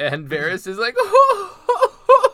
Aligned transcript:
And 0.00 0.26
Varys 0.30 0.66
is 0.66 0.78
like, 0.78 0.94
oh, 0.96 2.32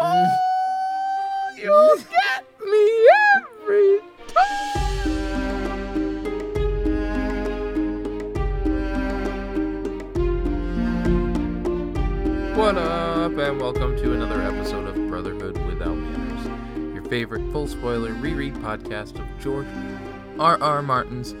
you 1.56 1.98
get 2.10 2.44
me 2.66 3.06
every 3.36 4.00
time. 4.34 4.96
What 12.56 12.76
up, 12.76 13.38
and 13.38 13.60
welcome 13.60 13.96
to 13.98 14.14
another 14.14 14.42
episode 14.42 14.88
of 14.88 14.96
Brotherhood 15.08 15.64
Without 15.68 15.94
Manners, 15.96 16.48
your 16.92 17.04
favorite 17.04 17.48
full 17.52 17.68
spoiler 17.68 18.12
reread 18.14 18.54
podcast 18.54 19.20
of 19.20 19.26
George 19.40 19.68
R. 20.40 20.60
R. 20.60 20.82
Martin's 20.82 21.32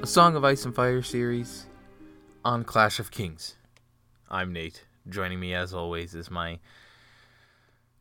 A 0.00 0.06
Song 0.06 0.36
of 0.36 0.44
Ice 0.44 0.64
and 0.64 0.72
Fire 0.72 1.02
series 1.02 1.66
on 2.44 2.62
Clash 2.62 3.00
of 3.00 3.10
Kings. 3.10 3.56
I'm 4.30 4.52
Nate. 4.52 4.84
Joining 5.08 5.40
me, 5.40 5.54
as 5.54 5.72
always, 5.74 6.14
is 6.14 6.30
my 6.30 6.58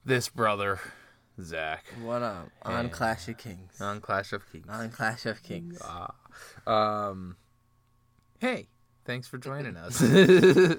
this 0.06 0.30
brother, 0.30 0.80
Zach, 1.42 1.86
What 2.02 2.22
up? 2.22 2.50
On 2.64 2.90
Clash 2.90 3.28
of 3.28 3.38
Kings. 3.38 3.80
on 3.80 4.02
Clash 4.02 4.34
of 4.34 4.50
Kings. 4.52 4.68
On 4.70 4.90
Clash 4.90 5.26
of 5.26 5.42
Kings. 5.44 5.82
Ah. 5.84 6.14
Um, 6.68 7.36
hey, 8.40 8.68
thanks 9.06 9.28
for 9.28 9.38
joining 9.38 9.76
us. 9.78 10.02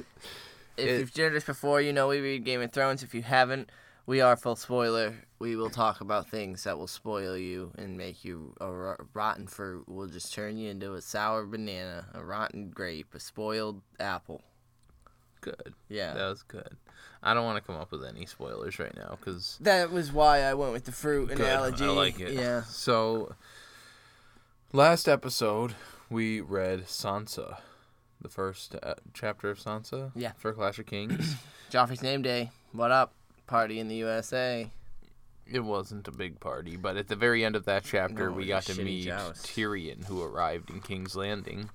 If 0.77 0.88
it- 0.88 0.98
you've 1.00 1.12
joined 1.12 1.34
us 1.36 1.44
before, 1.44 1.80
you 1.82 1.92
know 1.92 2.08
we 2.08 2.20
read 2.20 2.44
Game 2.44 2.62
of 2.62 2.72
Thrones. 2.72 3.02
If 3.02 3.14
you 3.14 3.20
haven't, 3.20 3.69
we 4.06 4.22
are 4.22 4.34
full 4.34 4.56
spoiler. 4.56 5.14
We 5.38 5.55
will 5.56 5.69
talk 5.69 6.00
about 6.00 6.30
things 6.30 6.64
that 6.64 6.78
will 6.78 6.86
spoil 6.86 7.36
you 7.36 7.72
and 7.77 7.98
make 7.98 8.24
you 8.24 8.55
a 8.62 8.94
rotten 9.12 9.46
fruit. 9.46 9.84
We'll 9.88 10.06
just 10.08 10.32
turn 10.32 10.56
you 10.56 10.70
into 10.70 10.94
a 10.94 11.02
sour 11.02 11.44
banana, 11.44 12.06
a 12.14 12.24
rotten 12.24 12.70
grape, 12.70 13.14
a 13.14 13.20
spoiled 13.20 13.82
apple. 13.98 14.42
Good. 15.40 15.74
Yeah. 15.88 16.14
That 16.14 16.28
was 16.28 16.42
good. 16.42 16.76
I 17.22 17.34
don't 17.34 17.44
want 17.44 17.62
to 17.62 17.66
come 17.72 17.80
up 17.80 17.92
with 17.92 18.04
any 18.04 18.24
spoilers 18.26 18.78
right 18.78 18.94
now 18.96 19.18
because 19.20 19.58
That 19.60 19.91
was 19.92 20.12
why 20.12 20.42
I 20.42 20.55
went 20.55 20.72
with 20.72 20.84
the 20.84 20.92
fruit 20.92 21.28
Good. 21.28 21.41
analogy. 21.41 21.84
I 21.84 21.88
like 21.88 22.19
it. 22.20 22.32
Yeah. 22.32 22.62
So, 22.62 23.34
last 24.72 25.08
episode 25.08 25.74
we 26.08 26.41
read 26.41 26.86
Sansa, 26.86 27.58
the 28.20 28.28
first 28.28 28.74
uh, 28.82 28.94
chapter 29.14 29.50
of 29.50 29.58
Sansa. 29.58 30.12
Yeah. 30.14 30.32
For 30.38 30.52
Clash 30.52 30.78
of 30.78 30.86
Kings. 30.86 31.36
Joffrey's 31.70 32.02
name 32.02 32.22
day. 32.22 32.50
What 32.72 32.91
up? 32.91 33.12
Party 33.47 33.78
in 33.80 33.88
the 33.88 33.97
USA. 33.97 34.70
it 35.47 35.60
wasn't 35.60 36.06
a 36.08 36.12
big 36.12 36.38
party, 36.41 36.77
but 36.77 36.97
at 36.97 37.08
the 37.08 37.16
very 37.16 37.44
end 37.44 37.56
of 37.56 37.64
that 37.66 37.84
chapter, 37.84 38.30
No, 38.30 38.36
we 38.36 38.47
got 38.47 38.62
to 38.64 38.82
meet 38.82 39.04
joust. 39.04 39.47
Tyrion, 39.47 40.04
who 40.06 40.22
arrived 40.22 40.70
in 40.70 40.80
King's 40.80 41.16
Landing, 41.16 41.69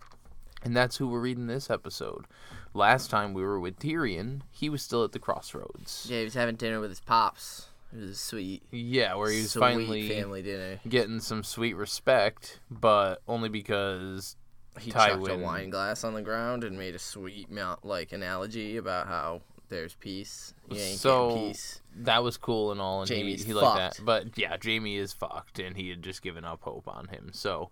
and 0.66 0.76
that's 0.76 0.98
who 0.98 1.08
we're 1.08 1.22
reading 1.22 1.48
this 1.48 1.70
episode. 1.70 2.26
Last 2.74 3.10
time 3.10 3.34
we 3.34 3.42
were 3.44 3.60
with 3.60 3.80
Tyrion, 3.80 4.42
he 4.52 4.68
was 4.70 4.82
still 4.82 5.06
at 5.06 5.14
the 5.14 5.20
crossroads. 5.20 6.08
Yeah, 6.10 6.18
he 6.20 6.24
was 6.26 6.34
having 6.34 6.56
dinner 6.56 6.82
with 6.82 6.90
his 6.90 7.00
pops. 7.00 7.68
It 7.94 8.02
was 8.02 8.10
a 8.10 8.16
sweet, 8.16 8.64
Yeah, 8.72 9.16
where 9.16 9.30
he 9.32 9.38
was 9.44 9.52
sweet 9.52 9.60
finally 9.62 10.10
family 10.10 10.42
dinner. 10.42 10.80
getting 10.90 11.22
some 11.22 11.44
sweet 11.46 11.76
respect, 11.78 12.60
but 12.70 13.22
only 13.28 13.48
because 13.48 14.36
He 14.80 14.92
chucked 14.92 15.30
a 15.30 15.38
wine 15.38 15.70
glass 15.70 16.04
on 16.04 16.14
the 16.14 16.22
ground 16.22 16.66
and 16.66 16.78
made 16.78 16.96
a 16.96 17.00
sweet 17.00 17.48
like 17.84 18.12
analogy 18.12 18.76
about 18.76 19.08
how 19.08 19.42
there's 19.70 19.94
peace. 19.96 20.54
You 20.70 20.78
ain't 20.80 21.00
So, 21.00 21.36
peace. 21.36 21.80
that 21.96 22.22
was 22.24 22.36
cool 22.36 22.74
and 22.74 22.82
all, 22.82 23.02
and 23.02 23.10
he, 23.10 23.16
Jaime's 23.16 23.44
he 23.46 23.54
liked 23.54 23.78
that. 23.78 24.06
But 24.06 24.38
yeah, 24.38 24.58
Jamie 24.58 24.98
is 24.98 25.14
fucked, 25.14 25.60
and 25.60 25.78
he 25.78 25.90
had 25.90 26.02
just 26.04 26.22
given 26.22 26.44
up 26.44 26.64
hope 26.64 26.88
on 26.90 27.08
him. 27.08 27.30
So 27.32 27.70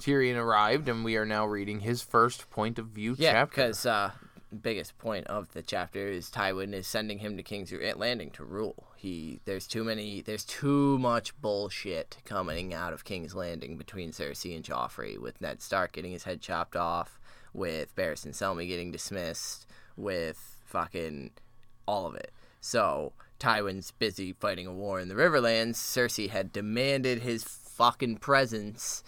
Tyrion 0.00 0.36
arrived, 0.36 0.88
and 0.88 1.04
we 1.04 1.16
are 1.16 1.26
now 1.26 1.46
reading 1.46 1.80
his 1.80 2.02
first 2.02 2.50
point 2.50 2.78
of 2.78 2.86
view 2.86 3.14
Yeah, 3.18 3.32
chapter. 3.32 3.50
because 3.50 3.86
uh, 3.86 4.10
biggest 4.62 4.98
point 4.98 5.26
of 5.28 5.52
the 5.52 5.62
chapter 5.62 6.08
is 6.08 6.28
Tywin 6.30 6.72
is 6.74 6.86
sending 6.86 7.18
him 7.18 7.36
to 7.36 7.42
King's 7.42 7.72
Landing 7.72 8.30
to 8.32 8.44
rule. 8.44 8.88
He 8.96 9.40
there's 9.44 9.66
too 9.66 9.84
many 9.84 10.20
there's 10.20 10.44
too 10.44 10.98
much 10.98 11.38
bullshit 11.40 12.18
coming 12.24 12.74
out 12.74 12.92
of 12.92 13.04
King's 13.04 13.34
Landing 13.34 13.76
between 13.76 14.10
Cersei 14.12 14.54
and 14.56 14.64
Joffrey, 14.64 15.18
with 15.18 15.40
Ned 15.40 15.62
Stark 15.62 15.92
getting 15.92 16.12
his 16.12 16.24
head 16.24 16.40
chopped 16.40 16.76
off, 16.76 17.20
with 17.52 17.94
Barristan 17.94 18.32
Selmy 18.34 18.66
getting 18.66 18.90
dismissed, 18.90 19.66
with 19.96 20.56
fucking 20.64 21.30
all 21.86 22.06
of 22.06 22.14
it. 22.14 22.32
So 22.60 23.12
Tywin's 23.38 23.90
busy 23.92 24.32
fighting 24.34 24.66
a 24.66 24.72
war 24.72 25.00
in 25.00 25.08
the 25.08 25.14
Riverlands. 25.14 25.76
Cersei 25.76 26.28
had 26.28 26.52
demanded 26.52 27.20
his 27.22 27.42
fucking 27.44 28.18
presence, 28.18 29.02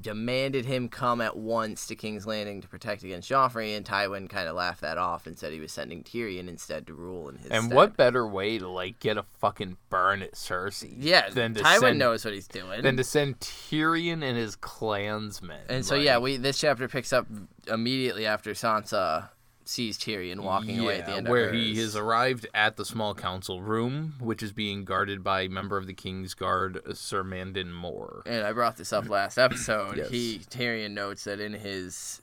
demanded 0.00 0.64
him 0.64 0.88
come 0.88 1.20
at 1.20 1.36
once 1.36 1.86
to 1.86 1.96
King's 1.96 2.26
Landing 2.26 2.60
to 2.60 2.68
protect 2.68 3.02
against 3.02 3.30
Joffrey, 3.30 3.76
and 3.76 3.84
Tywin 3.84 4.28
kind 4.28 4.48
of 4.48 4.54
laughed 4.54 4.80
that 4.80 4.98
off 4.98 5.26
and 5.26 5.38
said 5.38 5.52
he 5.52 5.60
was 5.60 5.72
sending 5.72 6.02
Tyrion 6.02 6.48
instead 6.48 6.86
to 6.86 6.94
rule 6.94 7.28
in 7.28 7.36
his 7.36 7.50
and 7.50 7.64
stead. 7.64 7.76
what 7.76 7.96
better 7.96 8.26
way 8.26 8.58
to 8.58 8.68
like 8.68 9.00
get 9.00 9.16
a 9.16 9.22
fucking 9.22 9.76
burn 9.90 10.22
at 10.22 10.32
Cersei? 10.32 10.94
Yeah, 10.98 11.28
than 11.30 11.54
to 11.54 11.62
Tywin 11.62 11.80
send, 11.80 11.98
knows 11.98 12.24
what 12.24 12.34
he's 12.34 12.48
doing. 12.48 12.82
than 12.82 12.96
to 12.96 13.04
send 13.04 13.40
Tyrion 13.40 14.22
and 14.22 14.36
his 14.36 14.56
clansmen. 14.56 15.60
and 15.68 15.84
so 15.84 15.96
like, 15.96 16.04
yeah, 16.04 16.18
we 16.18 16.36
this 16.36 16.58
chapter 16.58 16.88
picks 16.88 17.12
up 17.12 17.26
immediately 17.68 18.26
after 18.26 18.52
Sansa 18.52 19.28
sees 19.68 19.98
Tyrion 19.98 20.40
walking 20.40 20.78
away 20.80 20.98
at 20.98 21.06
the 21.06 21.12
Yeah, 21.12 21.18
end 21.18 21.28
where 21.28 21.52
he 21.52 21.78
has 21.80 21.96
arrived 21.96 22.46
at 22.54 22.76
the 22.76 22.84
small 22.84 23.14
council 23.14 23.62
room, 23.62 24.14
which 24.20 24.42
is 24.42 24.52
being 24.52 24.84
guarded 24.84 25.22
by 25.22 25.42
a 25.42 25.48
member 25.48 25.76
of 25.76 25.86
the 25.86 25.94
King's 25.94 26.34
Guard, 26.34 26.80
Sir 26.96 27.22
Mandon 27.24 27.72
Moore. 27.72 28.22
and 28.26 28.46
I 28.46 28.52
brought 28.52 28.76
this 28.76 28.92
up 28.92 29.08
last 29.08 29.38
episode. 29.38 29.96
Yes. 29.96 30.10
He 30.10 30.38
Tyrion 30.50 30.92
notes 30.92 31.24
that 31.24 31.40
in 31.40 31.52
his 31.52 32.20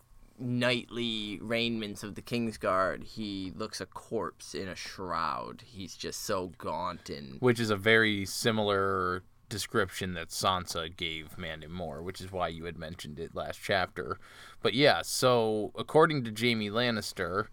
nightly 0.53 1.37
raiments 1.41 2.03
of 2.03 2.15
the 2.15 2.21
King's 2.21 2.57
Guard, 2.57 3.03
he 3.03 3.51
looks 3.55 3.81
a 3.81 3.85
corpse 3.85 4.55
in 4.55 4.67
a 4.67 4.75
shroud. 4.75 5.63
He's 5.65 5.95
just 5.95 6.23
so 6.23 6.51
gaunt 6.57 7.09
and 7.09 7.39
which 7.41 7.59
is 7.59 7.69
a 7.69 7.75
very 7.75 8.25
similar 8.25 9.23
description 9.49 10.13
that 10.13 10.29
Sansa 10.29 10.95
gave 10.95 11.37
Mandon 11.37 11.71
Moore, 11.71 12.01
which 12.01 12.21
is 12.21 12.31
why 12.31 12.47
you 12.47 12.65
had 12.65 12.77
mentioned 12.77 13.19
it 13.19 13.35
last 13.35 13.59
chapter. 13.61 14.19
But 14.61 14.73
yeah, 14.73 15.01
so 15.03 15.71
according 15.77 16.23
to 16.25 16.33
Jaime 16.37 16.69
Lannister, 16.69 17.47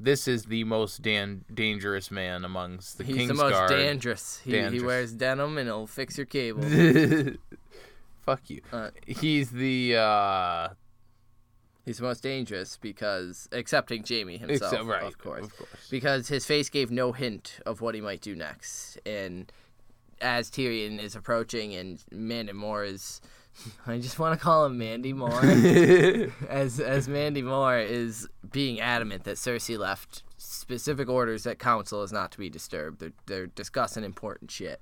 this 0.00 0.26
is 0.28 0.44
the 0.46 0.64
most 0.64 1.02
dan- 1.02 1.44
dangerous 1.52 2.10
man 2.10 2.44
amongst 2.44 2.98
the 2.98 3.04
he's 3.04 3.16
King's 3.16 3.28
the 3.28 3.34
most 3.34 3.52
Guard. 3.52 3.70
dangerous. 3.70 4.40
He, 4.44 4.60
he 4.68 4.80
wears 4.80 5.12
denim 5.12 5.56
and 5.58 5.68
he'll 5.68 5.86
fix 5.86 6.16
your 6.18 6.26
cable. 6.26 6.62
Fuck 8.24 8.50
you. 8.50 8.60
Uh, 8.72 8.90
He's 9.06 9.50
the 9.52 9.96
uh 9.96 10.68
he's 11.84 11.98
the 11.98 12.02
most 12.02 12.22
dangerous 12.22 12.76
because, 12.76 13.48
excepting 13.52 14.04
Jaime 14.08 14.36
himself, 14.36 14.72
except- 14.72 14.88
right, 14.88 15.04
of 15.04 15.18
course. 15.18 15.44
Of 15.44 15.56
course. 15.56 15.88
because 15.90 16.28
his 16.28 16.44
face 16.44 16.68
gave 16.68 16.90
no 16.90 17.12
hint 17.12 17.60
of 17.64 17.80
what 17.80 17.94
he 17.94 18.00
might 18.00 18.20
do 18.20 18.34
next. 18.34 18.98
And 19.06 19.50
as 20.20 20.50
Tyrion 20.50 21.00
is 21.00 21.14
approaching, 21.14 21.74
and 21.74 22.02
Mandy 22.10 22.52
Moore 22.52 22.84
is, 22.84 23.20
I 23.86 23.98
just 23.98 24.18
want 24.18 24.38
to 24.38 24.42
call 24.42 24.66
him 24.66 24.78
Mandy 24.78 25.12
Moore, 25.12 25.40
as 26.48 26.80
as 26.80 27.08
Mandy 27.08 27.42
Moore 27.42 27.78
is 27.78 28.28
being 28.50 28.80
adamant 28.80 29.24
that 29.24 29.36
Cersei 29.36 29.78
left 29.78 30.22
specific 30.36 31.08
orders 31.08 31.44
that 31.44 31.58
council 31.58 32.02
is 32.02 32.12
not 32.12 32.32
to 32.32 32.38
be 32.38 32.50
disturbed. 32.50 33.00
They're 33.00 33.12
they're 33.26 33.46
discussing 33.46 34.04
important 34.04 34.50
shit. 34.50 34.80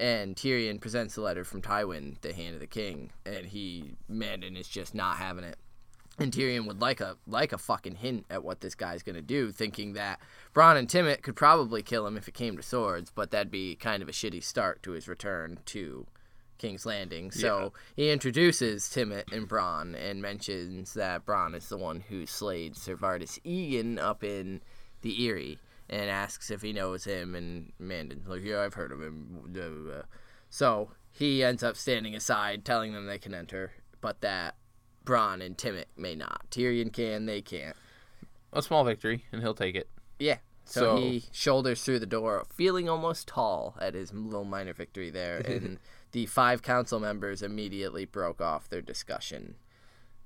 And 0.00 0.36
Tyrion 0.36 0.80
presents 0.80 1.16
a 1.16 1.20
letter 1.20 1.42
from 1.42 1.60
Tywin, 1.60 2.20
the 2.20 2.32
hand 2.32 2.54
of 2.54 2.60
the 2.60 2.68
king, 2.68 3.10
and 3.26 3.46
he 3.46 3.96
Mandon 4.08 4.56
is 4.56 4.68
just 4.68 4.94
not 4.94 5.16
having 5.16 5.44
it. 5.44 5.56
And 6.18 6.32
Tyrion 6.32 6.66
would 6.66 6.80
like 6.80 7.00
a 7.00 7.16
like 7.26 7.52
a 7.52 7.58
fucking 7.58 7.96
hint 7.96 8.26
at 8.28 8.42
what 8.42 8.60
this 8.60 8.74
guy's 8.74 9.02
gonna 9.02 9.22
do, 9.22 9.52
thinking 9.52 9.92
that 9.92 10.18
Bronn 10.54 10.76
and 10.76 10.88
Timett 10.88 11.22
could 11.22 11.36
probably 11.36 11.82
kill 11.82 12.06
him 12.06 12.16
if 12.16 12.26
it 12.26 12.34
came 12.34 12.56
to 12.56 12.62
swords, 12.62 13.10
but 13.14 13.30
that'd 13.30 13.50
be 13.50 13.76
kind 13.76 14.02
of 14.02 14.08
a 14.08 14.12
shitty 14.12 14.42
start 14.42 14.82
to 14.82 14.92
his 14.92 15.06
return 15.06 15.60
to 15.66 16.06
King's 16.58 16.84
Landing. 16.84 17.30
So 17.30 17.72
he 17.94 18.10
introduces 18.10 18.84
Timett 18.84 19.32
and 19.32 19.48
Bronn 19.48 19.94
and 19.96 20.20
mentions 20.20 20.94
that 20.94 21.24
Bronn 21.24 21.54
is 21.54 21.68
the 21.68 21.76
one 21.76 22.00
who 22.00 22.26
slayed 22.26 22.76
Sir 22.76 22.96
Vardis 22.96 23.38
Egen 23.44 23.98
up 23.98 24.24
in 24.24 24.60
the 25.02 25.24
Eyrie 25.24 25.58
and 25.88 26.10
asks 26.10 26.50
if 26.50 26.62
he 26.62 26.72
knows 26.72 27.04
him 27.04 27.34
and 27.34 27.72
Mandon's 27.78 28.26
like, 28.26 28.42
Yeah, 28.42 28.60
I've 28.62 28.74
heard 28.74 28.92
of 28.92 29.00
him. 29.00 29.48
So 30.50 30.90
he 31.12 31.42
ends 31.42 31.62
up 31.62 31.76
standing 31.76 32.14
aside, 32.14 32.64
telling 32.64 32.92
them 32.92 33.06
they 33.06 33.18
can 33.18 33.34
enter, 33.34 33.72
but 34.00 34.20
that 34.20 34.56
Bronn 35.08 35.42
and 35.44 35.56
Timett 35.56 35.86
may 35.96 36.14
not. 36.14 36.50
Tyrion 36.50 36.92
can, 36.92 37.24
they 37.26 37.40
can't. 37.40 37.74
a 38.52 38.60
small 38.62 38.84
victory, 38.84 39.24
and 39.32 39.40
he'll 39.42 39.54
take 39.54 39.74
it. 39.74 39.88
Yeah. 40.18 40.38
So, 40.66 40.80
So- 40.80 40.96
he 40.98 41.24
shoulders 41.32 41.82
through 41.82 41.98
the 42.00 42.06
door, 42.06 42.44
feeling 42.54 42.88
almost 42.90 43.26
tall 43.28 43.74
at 43.80 43.94
his 43.94 44.12
little 44.12 44.44
minor 44.44 44.74
victory 44.74 45.08
there, 45.10 45.38
and 45.46 45.78
the 46.12 46.26
five 46.26 46.60
council 46.62 47.00
members 47.00 47.42
immediately 47.42 48.04
broke 48.04 48.40
off 48.42 48.68
their 48.68 48.82
discussion. 48.82 49.54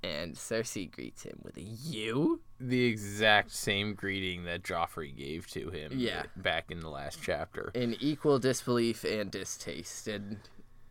And 0.05 0.35
Cersei 0.35 0.91
greets 0.91 1.23
him 1.23 1.39
with 1.45 1.57
a 1.57 1.63
"You." 1.63 2.41
The 2.59 2.85
exact 2.87 3.53
same 3.53 3.95
greeting 3.95 4.43
that 4.47 4.65
Joffrey 4.65 5.17
gave 5.17 5.47
to 5.53 5.71
him 5.71 5.93
Yeah. 5.95 6.25
back 6.37 6.73
in 6.73 6.81
the 6.81 6.89
last 6.91 7.21
chapter. 7.23 7.71
in 7.75 7.95
equal 8.01 8.41
disbelief 8.41 9.05
and 9.05 9.31
distaste. 9.31 10.09
And 10.09 10.39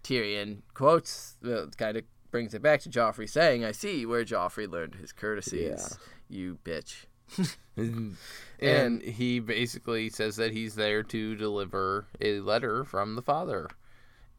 Tyrion 0.01 0.61
quotes, 0.73 1.35
well, 1.43 1.67
kind 1.77 1.97
of 1.97 2.03
brings 2.31 2.53
it 2.53 2.61
back 2.61 2.81
to 2.81 2.89
Joffrey, 2.89 3.29
saying, 3.29 3.63
I 3.63 3.71
see 3.71 4.05
where 4.05 4.23
Joffrey 4.25 4.69
learned 4.69 4.95
his 4.95 5.11
courtesies. 5.11 5.97
You 6.29 6.57
bitch. 6.63 7.05
and 8.59 9.01
he 9.01 9.39
basically 9.39 10.09
says 10.09 10.35
that 10.35 10.51
he's 10.51 10.75
there 10.75 11.03
to 11.03 11.35
deliver 11.35 12.07
a 12.19 12.39
letter 12.39 12.83
from 12.83 13.15
the 13.15 13.21
father, 13.21 13.69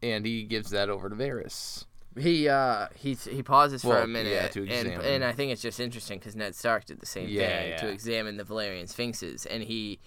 and 0.01 0.25
he 0.25 0.43
gives 0.43 0.69
that 0.69 0.89
over 0.89 1.09
to 1.09 1.15
Varys. 1.15 1.85
He 2.19 2.47
uh 2.47 2.89
he 2.93 3.15
he 3.15 3.41
pauses 3.41 3.81
for 3.81 3.97
a 3.97 4.05
minute, 4.07 4.33
yeah, 4.33 4.47
to 4.49 4.59
and 4.61 4.69
examine. 4.87 5.05
and 5.05 5.25
I 5.25 5.31
think 5.31 5.51
it's 5.51 5.63
just 5.63 5.79
interesting 5.79 6.19
because 6.19 6.35
Ned 6.35 6.53
Stark 6.53 6.85
did 6.85 6.99
the 6.99 7.07
same 7.07 7.27
Yeah, 7.27 7.79
thing 7.79 7.79
to 7.79 7.91
examine 7.91 8.37
the 8.37 8.43
Valyrian 8.43 8.87
Sphinxes, 8.87 9.47
and 9.47 9.63
he 9.63 9.99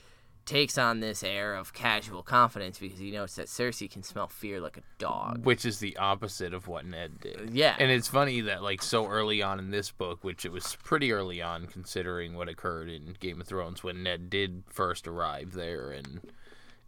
takes 0.46 0.78
on 0.78 1.00
this 1.00 1.22
air 1.22 1.54
of 1.54 1.72
casual 1.74 2.22
confidence 2.22 2.78
because 2.78 2.98
he 2.98 3.10
knows 3.10 3.34
that 3.34 3.48
Cersei 3.48 3.90
can 3.90 4.02
smell 4.02 4.28
fear 4.28 4.60
like 4.60 4.76
a 4.76 4.82
dog. 4.98 5.44
which 5.44 5.64
is 5.64 5.80
the 5.80 5.96
opposite 5.96 6.54
of 6.54 6.68
what 6.68 6.86
Ned 6.86 7.20
did. 7.20 7.36
Uh, 7.40 7.44
yeah, 7.52 7.76
And 7.78 7.90
it's 7.90 8.08
funny 8.08 8.40
that 8.42 8.62
like 8.62 8.82
so 8.82 9.06
early 9.06 9.42
on 9.42 9.58
in 9.58 9.70
this 9.70 9.90
book, 9.90 10.24
which 10.24 10.44
it 10.44 10.52
was 10.52 10.76
pretty 10.82 11.12
early 11.12 11.42
on 11.42 11.66
considering 11.66 12.34
what 12.34 12.48
occurred 12.48 12.88
in 12.88 13.16
Game 13.20 13.40
of 13.40 13.46
Thrones 13.46 13.82
when 13.82 14.02
Ned 14.02 14.30
did 14.30 14.62
first 14.68 15.06
arrive 15.06 15.52
there 15.52 15.90
and 15.90 16.20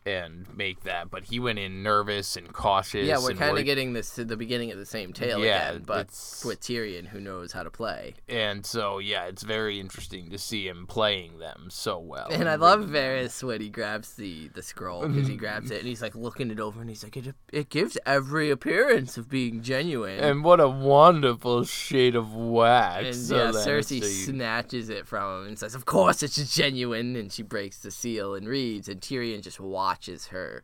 and 0.06 0.47
make 0.56 0.85
that, 0.85 1.11
but 1.11 1.25
he 1.25 1.39
went 1.39 1.59
in 1.59 1.83
nervous 1.83 2.37
and 2.37 2.53
cautious. 2.53 3.06
yeah, 3.06 3.19
we're 3.19 3.35
kind 3.35 3.59
of 3.59 3.65
getting 3.65 3.93
this 3.93 4.15
to 4.15 4.25
the 4.25 4.37
beginning 4.37 4.71
of 4.73 4.79
the 4.79 4.87
same 4.87 5.12
tale 5.12 5.45
Yeah, 5.45 5.71
again, 5.71 5.83
but 5.87 6.06
with 6.45 6.61
Tyrion 6.61 7.06
who 7.06 7.21
knows 7.21 7.53
how 7.53 7.62
to 7.62 7.71
play. 7.71 8.15
and 8.29 8.65
so 8.65 8.99
yeah, 8.99 9.25
it's 9.27 9.43
very 9.43 9.79
interesting 9.81 10.31
to 10.31 10.39
see 10.39 10.67
him 10.67 10.87
playing 10.87 11.39
them 11.39 11.67
so 11.69 11.99
well. 11.99 12.29
And 12.31 12.49
I 12.49 12.55
love. 12.55 12.79
Varys 12.89 13.43
when 13.43 13.61
he 13.61 13.69
grabs 13.69 14.15
the 14.15 14.49
the 14.55 14.62
scroll 14.62 15.06
because 15.06 15.29
he 15.29 15.37
grabs 15.45 15.71
it 15.71 15.79
and 15.81 15.87
he's 15.87 16.00
like 16.00 16.15
looking 16.15 16.50
it 16.50 16.61
over 16.61 16.81
and 16.81 16.89
he's 16.89 17.03
like 17.03 17.17
it 17.17 17.35
it 17.53 17.69
gives 17.69 17.99
every 18.06 18.50
appearance 18.50 19.19
of 19.19 19.29
being 19.29 19.62
genuine. 19.62 20.21
And 20.21 20.45
what 20.45 20.61
a 20.61 20.69
wonderful 20.69 21.65
shade 21.65 22.15
of 22.15 22.35
wax. 22.35 23.05
And 23.05 23.17
so 23.17 23.37
yeah, 23.37 23.50
Cersei 23.50 24.03
snatches 24.03 24.89
it 24.89 25.06
from 25.06 25.43
him 25.43 25.49
and 25.49 25.59
says, 25.59 25.75
"Of 25.75 25.85
course, 25.85 26.23
it's 26.23 26.55
genuine." 26.55 27.17
And 27.17 27.31
she 27.33 27.43
breaks 27.43 27.79
the 27.79 27.91
seal 27.91 28.35
and 28.35 28.47
reads. 28.49 28.89
And 28.89 29.00
Tyrion 29.00 29.43
just 29.43 29.59
watches 29.61 29.88
her, 30.26 30.62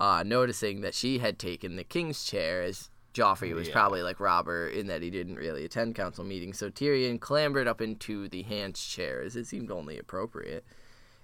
uh, 0.00 0.22
noticing 0.26 0.80
that 0.80 0.94
she 0.94 1.18
had 1.18 1.38
taken 1.38 1.76
the 1.76 1.84
king's 1.84 2.24
chair 2.24 2.62
as 2.62 2.88
Joffrey 3.14 3.52
was 3.54 3.68
Yeah. 3.68 3.74
probably 3.74 4.02
like 4.02 4.18
Robert 4.20 4.68
in 4.68 4.86
that 4.86 5.02
he 5.02 5.10
didn't 5.10 5.36
really 5.36 5.64
attend 5.66 5.94
council 5.94 6.24
meetings. 6.24 6.58
So 6.58 6.70
Tyrion 6.70 7.20
clambered 7.20 7.68
up 7.68 7.80
into 7.82 8.26
the 8.28 8.42
Hand's 8.42 8.82
chair 8.84 9.20
as 9.22 9.36
it 9.36 9.46
seemed 9.46 9.70
only 9.70 9.98
appropriate. 9.98 10.64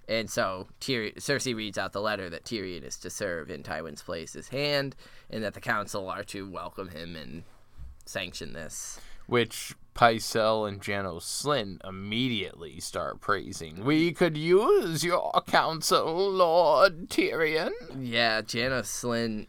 And 0.07 0.29
so 0.29 0.67
Tyrion, 0.79 1.15
Cersei 1.15 1.55
reads 1.55 1.77
out 1.79 1.93
the 1.93 2.01
letter 2.01 2.29
that 2.29 2.43
Tyrion 2.45 2.83
is 2.83 2.97
to 2.97 3.09
serve 3.09 3.49
in 3.49 3.63
Tywin's 3.63 4.01
place 4.03 4.35
as 4.35 4.49
Hand, 4.49 4.95
and 5.29 5.43
that 5.43 5.55
the 5.55 5.61
council 5.61 6.09
are 6.09 6.23
to 6.25 6.49
welcome 6.49 6.89
him 6.89 7.15
and 7.15 7.43
sanction 8.05 8.53
this. 8.53 8.99
which 9.27 9.75
Pycelle 9.99 10.65
and 10.65 10.81
Janos 10.81 11.25
Slynt 11.25 11.85
immediately 11.85 12.79
start 12.79 13.19
praising. 13.19 13.83
We 13.83 14.13
could 14.13 14.37
use 14.37 15.03
your 15.03 15.29
counsel, 15.45 16.31
Lord 16.31 17.09
Tyrion. 17.09 17.71
Yeah, 17.99 18.39
Janos 18.39 18.87
Slynt 18.89 19.47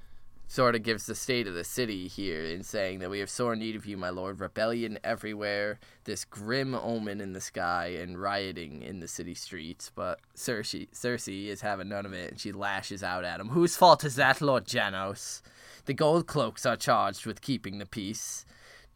sort 0.49 0.75
of 0.75 0.83
gives 0.83 1.07
the 1.07 1.15
state 1.15 1.47
of 1.47 1.55
the 1.55 1.63
city 1.63 2.09
here 2.09 2.43
in 2.43 2.65
saying 2.65 2.99
that 2.99 3.11
we 3.11 3.21
have 3.21 3.31
sore 3.31 3.55
need 3.55 3.77
of 3.77 3.87
you, 3.87 3.97
my 3.97 4.11
lord. 4.11 4.41
Rebellion 4.41 4.99
everywhere, 5.05 5.79
this 6.03 6.25
grim 6.25 6.75
omen 6.75 7.21
in 7.21 7.33
the 7.33 7.41
sky, 7.41 7.97
and 8.01 8.21
rioting 8.21 8.83
in 8.83 8.99
the 8.99 9.07
city 9.07 9.37
streets. 9.37 9.93
But 9.95 10.19
Cersei, 10.35 10.91
Cersei 10.91 11.47
is 11.47 11.61
having 11.61 11.91
none 11.91 12.07
of 12.07 12.13
it, 12.13 12.33
and 12.33 12.41
she 12.41 12.51
lashes 12.51 13.05
out 13.05 13.23
at 13.23 13.39
him. 13.39 13.51
Whose 13.51 13.77
fault 13.77 14.03
is 14.03 14.17
that, 14.17 14.41
Lord 14.41 14.67
Janos? 14.67 15.43
The 15.85 15.95
gold 15.95 16.27
cloaks 16.27 16.67
are 16.67 16.77
charged 16.77 17.25
with 17.25 17.41
keeping 17.41 17.79
the 17.79 17.87
peace. 17.87 18.45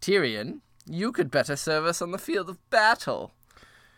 Tyrion, 0.00 0.62
you 0.86 1.12
could 1.12 1.30
better 1.30 1.56
serve 1.56 1.84
us 1.86 2.00
on 2.02 2.10
the 2.10 2.18
field 2.18 2.48
of 2.48 2.58
battle. 2.70 3.32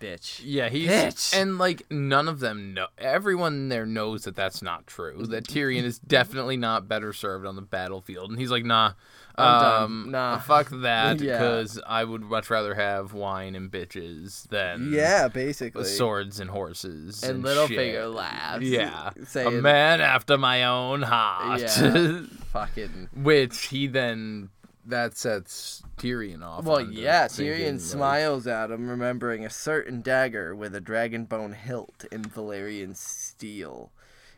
Bitch. 0.00 0.42
Yeah, 0.44 0.68
he's 0.68 0.90
Bitch. 0.90 1.34
and 1.40 1.56
like 1.56 1.90
none 1.90 2.28
of 2.28 2.40
them 2.40 2.74
know. 2.74 2.88
Everyone 2.98 3.70
there 3.70 3.86
knows 3.86 4.24
that 4.24 4.36
that's 4.36 4.60
not 4.60 4.86
true. 4.86 5.24
That 5.26 5.44
Tyrion 5.46 5.84
is 5.84 5.98
definitely 5.98 6.58
not 6.58 6.86
better 6.86 7.14
served 7.14 7.46
on 7.46 7.56
the 7.56 7.62
battlefield, 7.62 8.30
and 8.30 8.38
he's 8.38 8.50
like, 8.50 8.66
nah, 8.66 8.92
I'm 9.38 9.62
done. 9.62 9.82
um, 9.82 10.10
Nah. 10.10 10.38
fuck 10.40 10.68
that, 10.82 11.18
Yeah. 11.22 11.38
because 11.38 11.80
I 11.86 12.04
would 12.04 12.20
much 12.20 12.50
rather 12.50 12.74
have 12.74 13.14
wine 13.14 13.54
and 13.54 13.70
bitches 13.70 14.46
than 14.48 14.92
yeah, 14.92 15.28
basically. 15.28 15.84
swords 15.84 16.40
and 16.40 16.50
horses 16.50 17.22
and 17.22 17.36
and 17.36 17.44
Littlefinger 17.44 18.12
laughs. 18.14 18.64
Yeah, 18.64 19.12
a 19.34 19.50
man 19.50 20.02
after 20.02 20.36
my 20.36 20.64
own 20.64 21.00
heart. 21.02 21.62
Yeah. 21.62 22.20
fucking. 22.52 23.08
Which 23.16 23.68
he 23.68 23.86
then 23.86 24.50
that 24.86 25.16
sets 25.16 25.82
Tyrion 25.96 26.42
off. 26.42 26.64
Well, 26.64 26.80
yeah, 26.80 27.26
Tyrion 27.26 27.72
like, 27.72 27.80
smiles 27.80 28.46
at 28.46 28.70
him, 28.70 28.88
remembering 28.88 29.44
a 29.44 29.50
certain 29.50 30.00
dagger 30.00 30.54
with 30.54 30.74
a 30.74 30.80
dragon 30.80 31.24
bone 31.24 31.52
hilt 31.52 32.04
in 32.10 32.22
Valyrian 32.22 32.96
steel, 32.96 33.90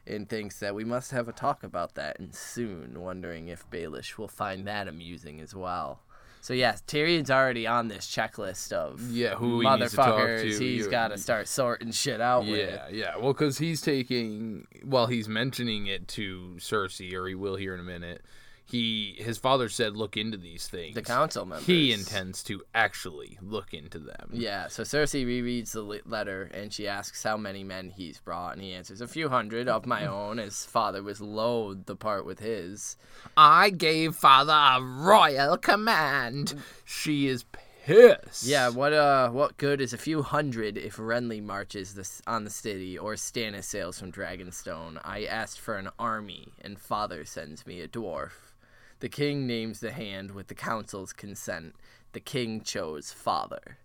and 0.06 0.28
thinks 0.28 0.58
that 0.60 0.74
we 0.74 0.84
must 0.84 1.10
have 1.10 1.28
a 1.28 1.32
talk 1.32 1.62
about 1.62 1.94
that 1.94 2.18
and 2.18 2.34
soon, 2.34 3.00
wondering 3.00 3.48
if 3.48 3.68
Baelish 3.70 4.16
will 4.16 4.28
find 4.28 4.66
that 4.66 4.88
amusing 4.88 5.40
as 5.40 5.54
well. 5.54 6.00
So 6.40 6.54
yeah, 6.54 6.76
Tyrion's 6.86 7.30
already 7.30 7.66
on 7.66 7.88
this 7.88 8.06
checklist 8.06 8.72
of 8.72 9.10
Yeah, 9.10 9.34
who 9.34 9.60
he 9.60 9.68
needs 9.68 9.90
to 9.90 9.96
talk 9.96 10.14
motherfuckers 10.14 10.58
to, 10.58 10.64
he's 10.64 10.86
got 10.86 11.08
to 11.08 11.18
start 11.18 11.48
sorting 11.48 11.90
shit 11.90 12.20
out 12.20 12.46
with. 12.46 12.70
Yeah, 12.70 12.88
yeah. 12.90 13.16
Well, 13.16 13.32
because 13.32 13.58
he's 13.58 13.82
taking, 13.82 14.66
well, 14.84 15.08
he's 15.08 15.28
mentioning 15.28 15.88
it 15.88 16.08
to 16.08 16.54
Cersei, 16.58 17.12
or 17.12 17.26
he 17.26 17.34
will 17.34 17.56
here 17.56 17.74
in 17.74 17.80
a 17.80 17.84
minute. 17.84 18.22
He, 18.70 19.16
his 19.18 19.38
father 19.38 19.70
said, 19.70 19.96
look 19.96 20.18
into 20.18 20.36
these 20.36 20.68
things. 20.68 20.94
The 20.94 21.00
council 21.00 21.46
members. 21.46 21.66
He 21.66 21.90
intends 21.90 22.42
to 22.44 22.62
actually 22.74 23.38
look 23.40 23.72
into 23.72 23.98
them. 23.98 24.28
Yeah, 24.30 24.68
so 24.68 24.82
Cersei 24.82 25.24
rereads 25.24 25.72
the 25.72 25.82
letter 26.06 26.50
and 26.52 26.70
she 26.70 26.86
asks 26.86 27.22
how 27.22 27.38
many 27.38 27.64
men 27.64 27.88
he's 27.88 28.20
brought, 28.20 28.52
and 28.52 28.62
he 28.62 28.74
answers, 28.74 29.00
A 29.00 29.08
few 29.08 29.30
hundred 29.30 29.68
of 29.68 29.86
my 29.86 30.04
own. 30.18 30.36
His 30.36 30.66
father 30.66 31.02
was 31.02 31.20
loath 31.20 31.86
to 31.86 31.96
part 31.96 32.26
with 32.26 32.40
his. 32.40 32.96
I 33.38 33.70
gave 33.70 34.14
father 34.14 34.52
a 34.52 34.82
royal 34.82 35.56
command. 35.56 36.54
She 36.84 37.26
is 37.26 37.44
pissed. 37.88 38.44
Yeah, 38.44 38.68
what 38.68 38.92
uh, 38.92 39.30
what 39.30 39.56
good 39.56 39.80
is 39.80 39.94
a 39.94 39.98
few 39.98 40.22
hundred 40.22 40.76
if 40.76 40.98
Renly 40.98 41.42
marches 41.42 41.94
this 41.94 42.20
on 42.26 42.44
the 42.44 42.50
city 42.50 42.98
or 42.98 43.14
Stannis 43.14 43.64
sails 43.64 43.98
from 43.98 44.12
Dragonstone? 44.12 45.00
I 45.02 45.24
asked 45.24 45.58
for 45.58 45.76
an 45.76 45.88
army, 45.98 46.52
and 46.60 46.78
father 46.78 47.24
sends 47.24 47.66
me 47.66 47.80
a 47.80 47.88
dwarf. 47.88 48.32
The 49.00 49.08
king 49.08 49.46
names 49.46 49.80
the 49.80 49.92
hand 49.92 50.32
with 50.32 50.48
the 50.48 50.54
council's 50.54 51.12
consent. 51.12 51.76
The 52.12 52.20
king 52.20 52.62
chose 52.62 53.12
father. 53.12 53.78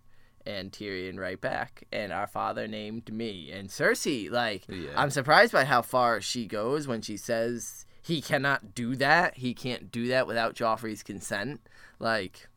And 0.46 0.72
Tyrion 0.72 1.18
right 1.18 1.40
back, 1.40 1.84
and 1.90 2.12
our 2.12 2.26
father 2.26 2.68
named 2.68 3.10
me. 3.10 3.50
And 3.50 3.68
Cersei, 3.70 4.30
like, 4.30 4.64
Yeah. 4.68 4.90
I'm 4.94 5.10
surprised 5.10 5.52
by 5.52 5.64
how 5.64 5.80
far 5.80 6.20
she 6.20 6.44
goes 6.46 6.86
when 6.86 7.00
she 7.00 7.16
says 7.16 7.86
he 8.02 8.20
cannot 8.20 8.74
do 8.74 8.94
that. 8.96 9.38
He 9.38 9.54
can't 9.54 9.90
do 9.90 10.08
that 10.08 10.26
without 10.26 10.54
Joffrey's 10.54 11.02
consent. 11.02 11.66
Like, 11.98 12.48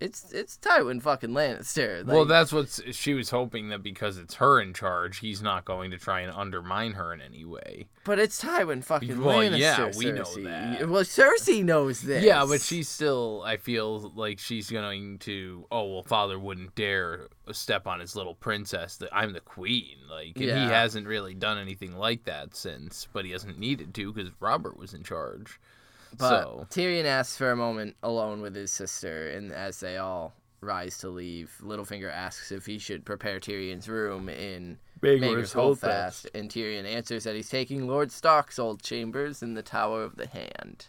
it's 0.00 0.32
it's 0.32 0.56
Tywin 0.58 1.02
fucking 1.02 1.30
Lannister. 1.30 2.06
Like, 2.06 2.14
well, 2.14 2.24
that's 2.24 2.52
what 2.52 2.80
she 2.92 3.14
was 3.14 3.30
hoping 3.30 3.68
that 3.70 3.82
because 3.82 4.16
it's 4.18 4.34
her 4.34 4.60
in 4.60 4.72
charge, 4.74 5.18
he's 5.18 5.42
not 5.42 5.64
going 5.64 5.90
to 5.90 5.98
try 5.98 6.20
and 6.20 6.32
undermine 6.34 6.92
her 6.92 7.12
in 7.12 7.20
any 7.20 7.44
way. 7.44 7.88
but 8.04 8.18
it's 8.18 8.42
Tywin 8.42 8.84
fucking 8.84 9.20
Well, 9.22 9.38
Lannister. 9.38 9.58
yeah, 9.58 9.92
we 9.96 10.12
know 10.12 10.22
Cersei. 10.22 10.44
that. 10.78 10.88
Well, 10.88 11.02
Cersei 11.02 11.64
knows 11.64 12.00
this. 12.02 12.22
Yeah, 12.22 12.44
but 12.48 12.60
she's 12.60 12.88
still, 12.88 13.42
I 13.44 13.56
feel 13.56 14.12
like 14.14 14.38
she's 14.38 14.70
going 14.70 15.18
to. 15.20 15.66
Oh 15.70 15.92
well, 15.92 16.02
father 16.04 16.38
wouldn't 16.38 16.74
dare 16.74 17.26
step 17.52 17.86
on 17.86 18.00
his 18.00 18.14
little 18.14 18.34
princess. 18.34 18.96
That 18.98 19.08
I'm 19.12 19.32
the 19.32 19.40
queen. 19.40 19.96
Like, 20.10 20.38
Yeah. 20.38 20.64
he 20.64 20.70
hasn't 20.72 21.06
really 21.06 21.34
done 21.34 21.58
anything 21.58 21.96
like 21.96 22.24
that 22.24 22.54
since, 22.54 23.08
but 23.12 23.24
he 23.24 23.32
hasn't 23.32 23.58
needed 23.58 23.94
to 23.94 24.12
because 24.12 24.30
Robert 24.40 24.76
was 24.78 24.94
in 24.94 25.02
charge. 25.02 25.58
But 26.16 26.28
so 26.42 26.66
Tyrion 26.70 27.04
asks 27.04 27.36
for 27.36 27.50
a 27.50 27.56
moment 27.56 27.96
alone 28.02 28.40
with 28.40 28.54
his 28.54 28.72
sister, 28.72 29.28
and 29.30 29.52
as 29.52 29.80
they 29.80 29.96
all 29.98 30.34
rise 30.60 30.98
to 30.98 31.08
leave, 31.08 31.52
Littlefinger 31.62 32.10
asks 32.12 32.50
if 32.50 32.66
he 32.66 32.78
should 32.78 33.04
prepare 33.04 33.38
Tyrion's 33.38 33.88
room 33.88 34.28
in 34.28 34.78
Maegor's 35.20 35.52
Holdfast, 35.52 36.26
and 36.34 36.50
Tyrion 36.50 36.84
answers 36.86 37.24
that 37.24 37.36
he's 37.36 37.48
taking 37.50 37.86
Lord 37.86 38.10
Stark's 38.10 38.58
old 38.58 38.82
chambers 38.82 39.42
in 39.42 39.54
the 39.54 39.62
Tower 39.62 40.02
of 40.02 40.16
the 40.16 40.26
Hand. 40.26 40.88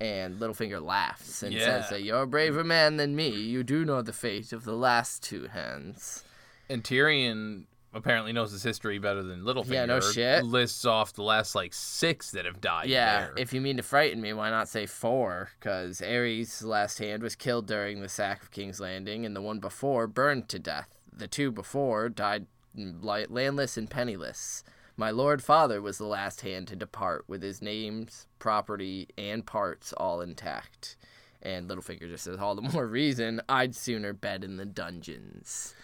And 0.00 0.36
Littlefinger 0.38 0.80
laughs 0.80 1.42
and 1.42 1.52
Yeah. 1.52 1.64
says 1.64 1.90
that 1.90 2.02
you're 2.04 2.22
a 2.22 2.26
braver 2.26 2.62
man 2.62 2.98
than 2.98 3.16
me. 3.16 3.30
You 3.30 3.64
do 3.64 3.84
know 3.84 4.00
the 4.02 4.12
fate 4.12 4.52
of 4.52 4.64
the 4.64 4.76
last 4.76 5.22
two 5.24 5.48
hands. 5.48 6.22
and 6.70 6.84
Tyrion 6.84 7.64
apparently 7.94 8.32
knows 8.32 8.52
his 8.52 8.62
history 8.62 8.98
better 8.98 9.22
than 9.22 9.42
Littlefinger. 9.42 9.70
Yeah, 9.70 9.86
no 9.86 10.00
shit. 10.00 10.44
Lists 10.44 10.84
off 10.84 11.12
the 11.12 11.22
last 11.22 11.54
like 11.54 11.72
six 11.74 12.30
that 12.32 12.44
have 12.44 12.60
died. 12.60 12.88
Yeah, 12.88 13.20
there. 13.20 13.34
if 13.36 13.52
you 13.52 13.60
mean 13.60 13.76
to 13.76 13.82
frighten 13.82 14.20
me, 14.20 14.32
why 14.32 14.50
not 14.50 14.68
say 14.68 14.86
four? 14.86 15.50
Because 15.58 16.00
Aerys' 16.00 16.64
last 16.64 16.98
hand 16.98 17.22
was 17.22 17.34
killed 17.34 17.66
during 17.66 18.00
the 18.00 18.08
sack 18.08 18.42
of 18.42 18.50
King's 18.50 18.80
Landing, 18.80 19.24
and 19.24 19.34
the 19.34 19.42
one 19.42 19.58
before 19.58 20.06
burned 20.06 20.48
to 20.50 20.58
death. 20.58 20.88
The 21.12 21.28
two 21.28 21.50
before 21.50 22.08
died 22.08 22.46
landless 22.74 23.76
and 23.76 23.90
penniless. 23.90 24.62
My 24.96 25.10
lord 25.10 25.42
father 25.42 25.80
was 25.80 25.98
the 25.98 26.06
last 26.06 26.40
hand 26.40 26.68
to 26.68 26.76
depart 26.76 27.24
with 27.28 27.42
his 27.42 27.62
names, 27.62 28.26
property, 28.38 29.08
and 29.16 29.46
parts 29.46 29.92
all 29.92 30.20
intact. 30.20 30.96
And 31.40 31.68
Littlefinger 31.70 32.08
just 32.08 32.24
says, 32.24 32.38
all 32.38 32.56
the 32.56 32.62
more 32.62 32.86
reason 32.86 33.40
I'd 33.48 33.76
sooner 33.76 34.12
bed 34.12 34.42
in 34.42 34.56
the 34.56 34.66
dungeons. 34.66 35.74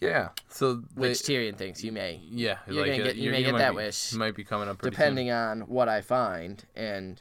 Yeah. 0.00 0.28
So 0.48 0.74
they, 0.74 0.82
which 1.08 1.18
Tyrion 1.18 1.56
thinks 1.56 1.82
you 1.84 1.92
may, 1.92 2.20
yeah, 2.28 2.58
you're 2.68 2.84
gonna 2.86 2.98
uh, 3.02 3.04
get- 3.06 3.16
you 3.16 3.30
may 3.30 3.42
get 3.42 3.56
that 3.58 3.70
be- 3.70 3.76
wish, 3.76 4.12
Might 4.12 4.34
be 4.34 4.44
coming 4.44 4.68
up 4.68 4.78
pretty 4.78 4.94
depending 4.94 5.30
on 5.30 5.62
what 5.62 5.88
I 5.88 6.00
find. 6.00 6.64
And 6.74 7.20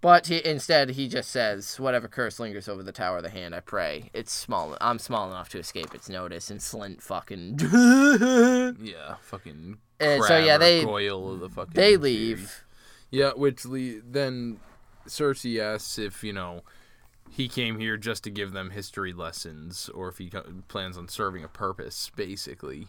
but 0.00 0.26
he, 0.26 0.44
instead 0.44 0.90
he 0.90 1.06
just 1.08 1.30
says, 1.30 1.78
"Whatever 1.78 2.08
curse 2.08 2.40
lingers 2.40 2.68
over 2.68 2.82
the 2.82 2.92
Tower 2.92 3.18
of 3.18 3.22
the 3.22 3.30
Hand, 3.30 3.54
I 3.54 3.60
pray 3.60 4.10
it's 4.12 4.32
small. 4.32 4.76
I'm 4.80 4.98
small 4.98 5.28
enough 5.30 5.48
to 5.50 5.58
escape 5.58 5.94
its 5.94 6.08
notice." 6.08 6.50
And 6.50 6.60
Slynt 6.60 7.02
fucking. 7.02 7.58
soon. 7.58 8.76
Yeah, 8.82 9.16
fucking. 9.22 9.78
And 10.00 10.24
so, 10.24 10.38
yeah, 10.38 10.58
they- 10.58 10.84
the 10.84 11.48
fucking. 11.54 11.72
they 11.74 11.90
series. 11.92 12.00
leave. 12.02 12.64
Yeah, 13.10 13.32
which 13.36 13.64
le- 13.64 14.00
then 14.04 14.58
Cersei 15.06 15.60
asks 15.60 15.98
if 15.98 16.24
you 16.24 16.32
know 16.32 16.62
he 17.32 17.48
came 17.48 17.78
here 17.78 17.96
just 17.96 18.24
to 18.24 18.30
give 18.30 18.52
them 18.52 18.70
history 18.70 19.14
lessons, 19.14 19.88
or 19.94 20.08
if 20.08 20.18
he 20.18 20.30
plans 20.68 20.98
on 20.98 21.08
serving 21.08 21.42
a 21.42 21.48
purpose, 21.48 22.10
basically. 22.14 22.86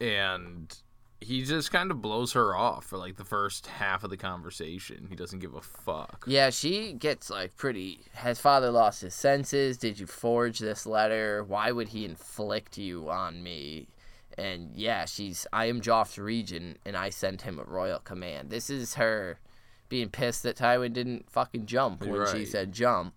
And 0.00 0.72
he 1.20 1.42
just 1.42 1.72
kind 1.72 1.90
of 1.90 2.00
blows 2.00 2.34
her 2.34 2.54
off 2.54 2.84
for 2.84 2.98
like 2.98 3.16
the 3.16 3.24
first 3.24 3.66
half 3.66 4.04
of 4.04 4.10
the 4.10 4.16
conversation. 4.16 5.06
He 5.08 5.16
doesn't 5.16 5.40
give 5.40 5.54
a 5.54 5.60
fuck. 5.60 6.24
Yeah, 6.28 6.50
she 6.50 6.92
gets 6.92 7.30
like 7.30 7.56
pretty. 7.56 7.98
Has 8.12 8.38
father 8.38 8.70
lost 8.70 9.02
his 9.02 9.14
senses? 9.14 9.76
Did 9.76 9.98
you 9.98 10.06
forge 10.06 10.60
this 10.60 10.86
letter? 10.86 11.42
Why 11.42 11.72
would 11.72 11.88
he 11.88 12.04
inflict 12.04 12.78
you 12.78 13.10
on 13.10 13.42
me? 13.42 13.88
And 14.38 14.70
yeah, 14.76 15.04
she's. 15.04 15.48
I 15.52 15.66
am 15.66 15.80
Joff's 15.80 16.16
regent, 16.16 16.78
and 16.86 16.96
I 16.96 17.10
sent 17.10 17.42
him 17.42 17.58
a 17.58 17.64
royal 17.64 17.98
command. 17.98 18.50
This 18.50 18.70
is 18.70 18.94
her 18.94 19.40
being 19.88 20.10
pissed 20.10 20.44
that 20.44 20.56
Tywin 20.56 20.92
didn't 20.92 21.28
fucking 21.28 21.66
jump 21.66 22.04
when 22.04 22.26
she 22.32 22.44
said 22.44 22.72
jump. 22.72 23.14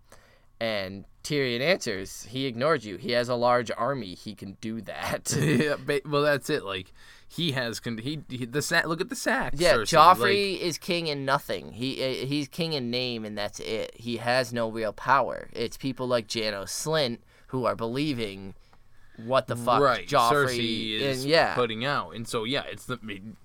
And 0.59 1.05
Tyrion 1.23 1.61
answers, 1.61 2.23
"He 2.23 2.45
ignored 2.45 2.83
you. 2.83 2.97
He 2.97 3.11
has 3.11 3.29
a 3.29 3.35
large 3.35 3.69
army. 3.77 4.15
He 4.15 4.33
can 4.33 4.57
do 4.61 4.81
that." 4.81 5.35
yeah, 5.39 5.75
ba- 5.77 6.01
well, 6.05 6.23
that's 6.23 6.49
it. 6.49 6.63
Like 6.63 6.91
he 7.27 7.51
has 7.51 7.79
con- 7.79 7.97
he, 7.99 8.21
he 8.29 8.45
the 8.45 8.61
sack. 8.61 8.87
Look 8.87 9.01
at 9.01 9.09
the 9.09 9.15
sack. 9.15 9.53
Yeah, 9.55 9.75
Joffrey 9.77 10.53
Like, 10.53 10.61
is 10.61 10.77
king 10.77 11.07
in 11.07 11.25
nothing. 11.25 11.73
He 11.73 12.03
uh, 12.03 12.25
he's 12.25 12.47
king 12.47 12.73
in 12.73 12.89
name, 12.89 13.25
and 13.25 13.37
that's 13.37 13.59
it. 13.59 13.91
He 13.95 14.17
has 14.17 14.53
no 14.53 14.69
real 14.69 14.93
power. 14.93 15.49
It's 15.53 15.77
people 15.77 16.07
like 16.07 16.27
Janos 16.27 16.71
Slynt 16.71 17.19
who 17.47 17.65
are 17.65 17.75
believing 17.75 18.55
what 19.17 19.47
the 19.47 19.55
fuck 19.55 19.81
right. 19.81 20.07
Joffrey 20.07 20.57
Cersei 20.57 20.99
is 20.99 21.23
and 21.23 21.31
yeah, 21.31 21.55
putting 21.55 21.85
out, 21.85 22.15
and 22.15 22.27
so 22.27 22.45
yeah, 22.45 22.63
it's 22.69 22.85
the 22.85 22.97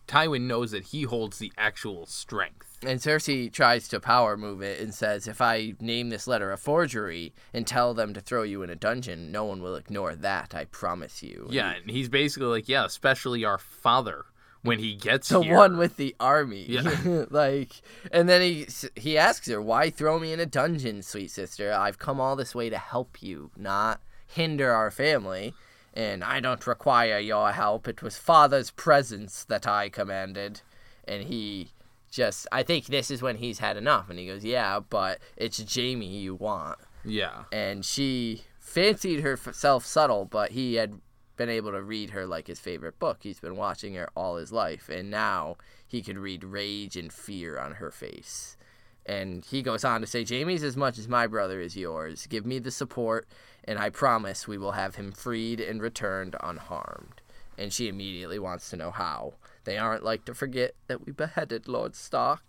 Tywin 0.07 0.43
knows 0.43 0.71
that 0.71 0.85
he 0.87 1.03
holds 1.03 1.39
the 1.39 1.53
actual 1.59 2.07
strength. 2.07 2.72
And 2.85 3.01
Cersei 3.01 3.53
tries 3.53 3.89
to 3.89 4.01
power 4.01 4.37
move 4.37 4.63
it 4.63 4.81
and 4.81 4.95
says, 4.95 5.27
"If 5.27 5.41
I 5.41 5.75
name 5.81 6.11
this 6.11 6.27
letter 6.27 6.53
a 6.53 6.57
forgery 6.57 7.33
and 7.53 7.67
tell 7.67 7.95
them 7.95 8.15
to 8.15 8.21
throw 8.21 8.43
you 8.43 8.63
in 8.63 8.71
a 8.71 8.77
dungeon, 8.77 9.31
no 9.31 9.45
one 9.45 9.63
will 9.63 9.77
ignore 9.77 10.15
that. 10.15 10.55
I 10.55 10.65
promise 10.67 11.23
you." 11.23 11.47
Yeah, 11.51 11.73
and 11.73 11.91
he's 11.91 12.09
basically 12.09 12.49
like, 12.49 12.69
yeah, 12.69 12.85
especially 12.85 13.45
our 13.45 13.59
father 13.59 14.27
when 14.63 14.79
he 14.79 14.95
gets 14.95 15.29
the 15.29 15.43
here. 15.43 15.57
one 15.57 15.77
with 15.77 15.97
the 15.97 16.15
army. 16.19 16.65
Yeah. 16.69 17.27
like, 17.31 17.83
and 18.11 18.29
then 18.29 18.41
he 18.43 18.67
he 18.97 19.19
asks 19.19 19.49
her, 19.49 19.61
"Why 19.61 19.91
throw 19.91 20.19
me 20.19 20.33
in 20.33 20.41
a 20.41 20.47
dungeon, 20.47 21.03
sweet 21.03 21.31
sister? 21.31 21.73
I've 21.73 21.99
come 21.99 22.21
all 22.21 22.37
this 22.37 22.55
way 22.55 22.71
to 22.71 22.79
help 22.79 23.23
you, 23.23 23.51
not 23.57 24.01
hinder 24.27 24.73
our 24.73 24.91
family." 24.91 25.55
And 25.95 26.25
I 26.25 26.41
don't 26.41 26.67
require 26.67 27.19
your 27.19 27.53
help. 27.53 27.87
It 27.87 28.03
was 28.03 28.17
father's 28.17 28.71
presence 28.71 29.45
that 29.45 29.67
I 29.67 29.91
commanded. 29.91 30.63
And 31.07 31.25
he 31.25 31.73
just, 32.13 32.47
I 32.53 32.63
think 32.63 32.87
this 32.87 33.11
is 33.11 33.23
when 33.23 33.37
he's 33.37 33.59
had 33.59 33.77
enough. 33.77 34.09
And 34.09 34.19
he 34.19 34.27
goes, 34.27 34.45
Yeah, 34.45 34.79
but 34.79 35.19
it's 35.37 35.75
Jaime 35.75 36.07
you 36.07 36.37
want 36.37 36.79
Yeah, 37.05 37.45
and 37.51 37.85
she 37.85 38.45
fancied 38.61 39.21
herself 39.21 39.85
subtle, 39.85 40.25
but 40.25 40.53
he 40.53 40.75
had 40.75 41.01
been 41.37 41.49
able 41.49 41.73
to 41.73 41.83
read 41.83 42.11
her 42.11 42.27
like 42.27 42.47
his 42.47 42.61
favorite 42.61 42.99
book. 42.99 43.19
He's 43.23 43.41
been 43.41 43.57
watching 43.57 43.95
her 43.95 44.09
all 44.15 44.37
his 44.37 44.53
life, 44.53 44.89
and 44.89 45.11
now 45.11 45.57
he 45.87 46.03
could 46.03 46.19
read 46.19 46.45
rage 46.45 46.97
and 46.97 47.13
fear 47.13 47.59
on 47.59 47.73
her 47.73 47.91
face. 47.91 48.57
And 49.05 49.45
he 49.45 49.63
goes 49.63 49.85
on 49.85 50.01
to 50.01 50.07
say, 50.07 50.25
Jaime's 50.25 50.63
as 50.63 50.77
much 50.77 50.99
as 50.99 51.09
my 51.09 51.27
brother 51.27 51.61
is 51.61 51.77
yours. 51.77 52.27
Give 52.29 52.47
me 52.47 52.61
the 52.61 52.71
support, 52.71 53.27
and 53.65 53.79
I 53.79 53.91
promise 53.91 54.47
we 54.47 54.59
will 54.59 54.73
have 54.73 54.95
him 54.95 55.11
freed 55.11 55.61
and 55.61 55.83
returned 55.83 56.37
unharmed. 56.41 57.21
And 57.59 57.73
she 57.73 57.89
immediately 57.89 58.39
wants 58.39 58.71
to 58.71 58.77
know 58.77 58.91
how. 58.91 59.35
They 59.65 59.79
aren't 59.79 60.05
like 60.05 60.25
to 60.27 60.35
forget 60.35 60.73
that 60.89 61.05
we 61.07 61.13
beheaded 61.13 61.69
Lord 61.69 61.95
Stark. 61.95 62.43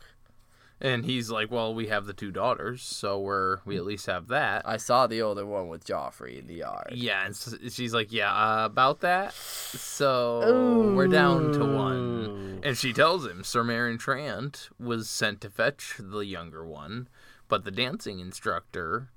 and 0.82 1.05
he's 1.05 1.29
like, 1.29 1.50
well, 1.51 1.74
we 1.74 1.88
have 1.88 2.05
the 2.05 2.13
two 2.13 2.32
daughters, 2.32 2.82
so 2.82 3.20
we're 3.20 3.60
we 3.65 3.77
at 3.77 3.86
least 3.86 4.05
have 4.08 4.27
that. 4.27 4.67
I 4.67 4.77
saw 4.77 5.08
the 5.08 5.22
older 5.22 5.46
one 5.46 5.67
with 5.70 5.86
Joffrey 5.86 6.38
in 6.39 6.48
the 6.48 6.55
yard. 6.55 6.91
Yeah, 6.93 7.24
and 7.25 7.32
s- 7.34 7.55
she's 7.72 7.93
like, 7.93 8.12
yeah, 8.12 8.34
uh, 8.34 8.65
about 8.65 9.00
that. 9.01 9.34
So 9.34 10.93
we're 10.96 11.08
down 11.08 11.53
to 11.53 11.60
one. 11.65 12.60
And 12.63 12.77
she 12.77 12.91
tells 12.93 13.25
him 13.25 13.43
Sir 13.43 13.63
Meryn 13.63 13.98
Trant 14.00 14.70
was 14.79 15.10
sent 15.10 15.41
to 15.41 15.50
fetch 15.50 15.96
the 16.00 16.20
younger 16.25 16.65
one, 16.65 17.08
but 17.48 17.63
the 17.63 17.72
dancing 17.72 18.20
instructor 18.20 19.10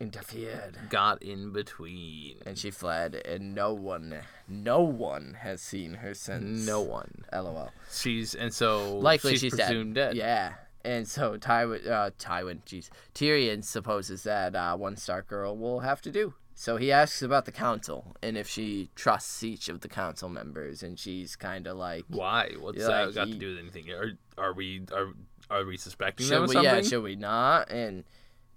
Interfered. 0.00 0.76
got 0.90 1.22
in 1.22 1.52
between. 1.52 2.38
and 2.44 2.58
she 2.58 2.70
fled, 2.70 3.14
and 3.14 3.54
no 3.54 3.72
one, 3.72 4.20
no 4.48 4.80
one 4.80 5.36
has 5.40 5.60
seen 5.62 5.94
her 5.94 6.14
since. 6.14 6.66
No 6.66 6.80
one. 6.80 7.24
LOL. 7.32 7.70
She's 7.92 8.34
and 8.34 8.52
so 8.52 8.98
Likely 8.98 9.32
she's, 9.32 9.40
she's, 9.40 9.54
presumed 9.54 9.94
dead. 9.94 10.16
Yeah, 10.16 10.54
and 10.84 11.06
so 11.08 11.36
Tywin, 11.38 11.86
uh, 11.88 12.10
Tywin, 12.18 12.62
jeez, 12.66 12.90
Tyrion 13.14 13.64
supposes 13.64 14.24
that 14.24 14.54
uh, 14.54 14.76
one 14.76 14.96
Stark 14.96 15.28
girl 15.28 15.56
will 15.56 15.80
have 15.80 16.02
to 16.02 16.10
do. 16.10 16.34
So 16.56 16.76
he 16.76 16.92
asks 16.92 17.20
about 17.22 17.46
the 17.46 17.52
council 17.52 18.14
and 18.22 18.38
if 18.38 18.48
she 18.48 18.88
trusts 18.94 19.42
each 19.42 19.68
of 19.68 19.80
the 19.80 19.88
council 19.88 20.28
members, 20.28 20.82
and 20.82 20.98
she's 20.98 21.34
kind 21.36 21.66
of 21.66 21.76
like, 21.76 22.04
Why? 22.08 22.50
What's 22.58 22.86
that 22.86 23.06
like 23.06 23.14
got 23.14 23.26
he- 23.28 23.32
to 23.34 23.38
do 23.38 23.50
with 23.50 23.58
anything? 23.58 23.90
Are 23.90 24.12
are 24.38 24.52
we 24.52 24.82
are 24.92 25.12
are 25.50 25.64
we 25.64 25.76
suspecting 25.76 26.28
them 26.28 26.42
we? 26.42 26.48
something? 26.48 26.64
Yeah, 26.64 26.82
should 26.82 27.02
we 27.02 27.16
not? 27.16 27.70
And 27.70 28.04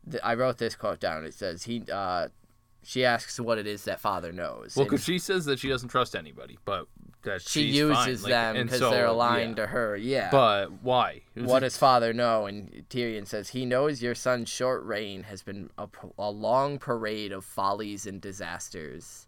th- 0.09 0.21
I 0.23 0.35
wrote 0.35 0.57
this 0.57 0.75
quote 0.75 0.99
down. 0.99 1.25
It 1.25 1.33
says 1.33 1.63
he. 1.63 1.83
Uh, 1.91 2.27
she 2.83 3.03
asks 3.03 3.37
what 3.37 3.57
it 3.57 3.67
is 3.67 3.83
that 3.83 3.99
father 3.99 4.31
knows. 4.31 4.75
well, 4.77 4.85
because 4.85 5.03
she 5.03 5.19
says 5.19 5.43
that 5.45 5.59
she 5.59 5.67
doesn't 5.67 5.89
trust 5.89 6.15
anybody, 6.15 6.57
but 6.63 6.87
that 7.23 7.41
she 7.41 7.63
she's 7.63 7.75
uses. 7.75 8.23
Like, 8.23 8.31
them 8.31 8.63
because 8.63 8.79
so, 8.79 8.89
they're 8.91 9.07
aligned 9.07 9.57
yeah. 9.57 9.65
to 9.65 9.67
her. 9.67 9.97
Yeah. 9.97 10.29
But 10.31 10.67
why? 10.81 11.21
what 11.35 11.59
does 11.59 11.77
father 11.77 12.13
know? 12.13 12.45
And 12.45 12.85
Tyrion 12.89 13.27
says 13.27 13.49
he 13.49 13.65
knows 13.65 14.01
your 14.01 14.15
son's 14.15 14.47
short 14.47 14.85
reign 14.85 15.23
has 15.23 15.43
been 15.43 15.69
a, 15.77 15.87
a 16.17 16.31
long 16.31 16.79
parade 16.79 17.33
of 17.33 17.43
follies 17.43 18.07
and 18.07 18.21
disasters, 18.21 19.26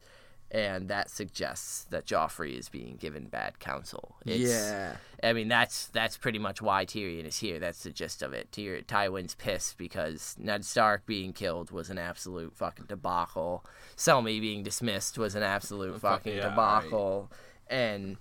and 0.52 0.88
that 0.90 1.10
suggests 1.10 1.84
that 1.86 2.06
Joffrey 2.06 2.58
is 2.58 2.70
being 2.70 2.96
given 2.98 3.26
bad 3.26 3.60
counsel. 3.60 4.16
It's, 4.26 4.52
yeah. 4.52 4.96
I 5.24 5.34
mean 5.34 5.48
that's 5.48 5.88
that's 5.88 6.18
pretty 6.18 6.40
much 6.40 6.62
why 6.62 6.86
Tyrion 6.86 7.26
is 7.26 7.38
here. 7.38 7.60
That's 7.60 7.84
the 7.84 7.92
gist 7.92 8.22
of 8.22 8.34
it. 8.34 8.52
Tyr- 8.52 8.82
Tywin's 8.82 9.36
pissed 9.36 9.78
because 9.78 10.36
Ned 10.40 10.66
Stark 10.66 11.06
being 11.06 11.34
killed 11.34 11.72
was 11.72 11.90
an 11.90 11.98
absolute 11.98 12.56
fucking 12.56 12.86
debacle. 12.86 13.66
Selmy 13.96 14.42
being 14.42 14.64
dismissed 14.64 15.18
was 15.18 15.36
an 15.36 15.44
absolute 15.44 16.00
fucking 16.02 16.38
yeah, 16.38 16.48
right. 16.48 16.50
debacle, 16.50 17.32
and 17.68 18.18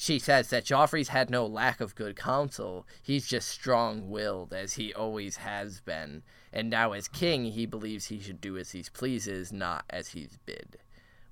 she 0.00 0.20
says 0.20 0.50
that 0.50 0.64
Joffrey's 0.64 1.08
had 1.08 1.28
no 1.28 1.44
lack 1.44 1.80
of 1.80 1.96
good 1.96 2.14
counsel. 2.14 2.86
He's 3.02 3.26
just 3.26 3.48
strong 3.48 4.10
willed, 4.10 4.52
as 4.52 4.74
he 4.74 4.94
always 4.94 5.38
has 5.38 5.80
been. 5.80 6.22
And 6.52 6.70
now, 6.70 6.92
as 6.92 7.08
king, 7.08 7.46
he 7.46 7.66
believes 7.66 8.06
he 8.06 8.20
should 8.20 8.40
do 8.40 8.56
as 8.56 8.70
he 8.70 8.84
pleases, 8.92 9.52
not 9.52 9.84
as 9.90 10.10
he's 10.10 10.38
bid. 10.46 10.76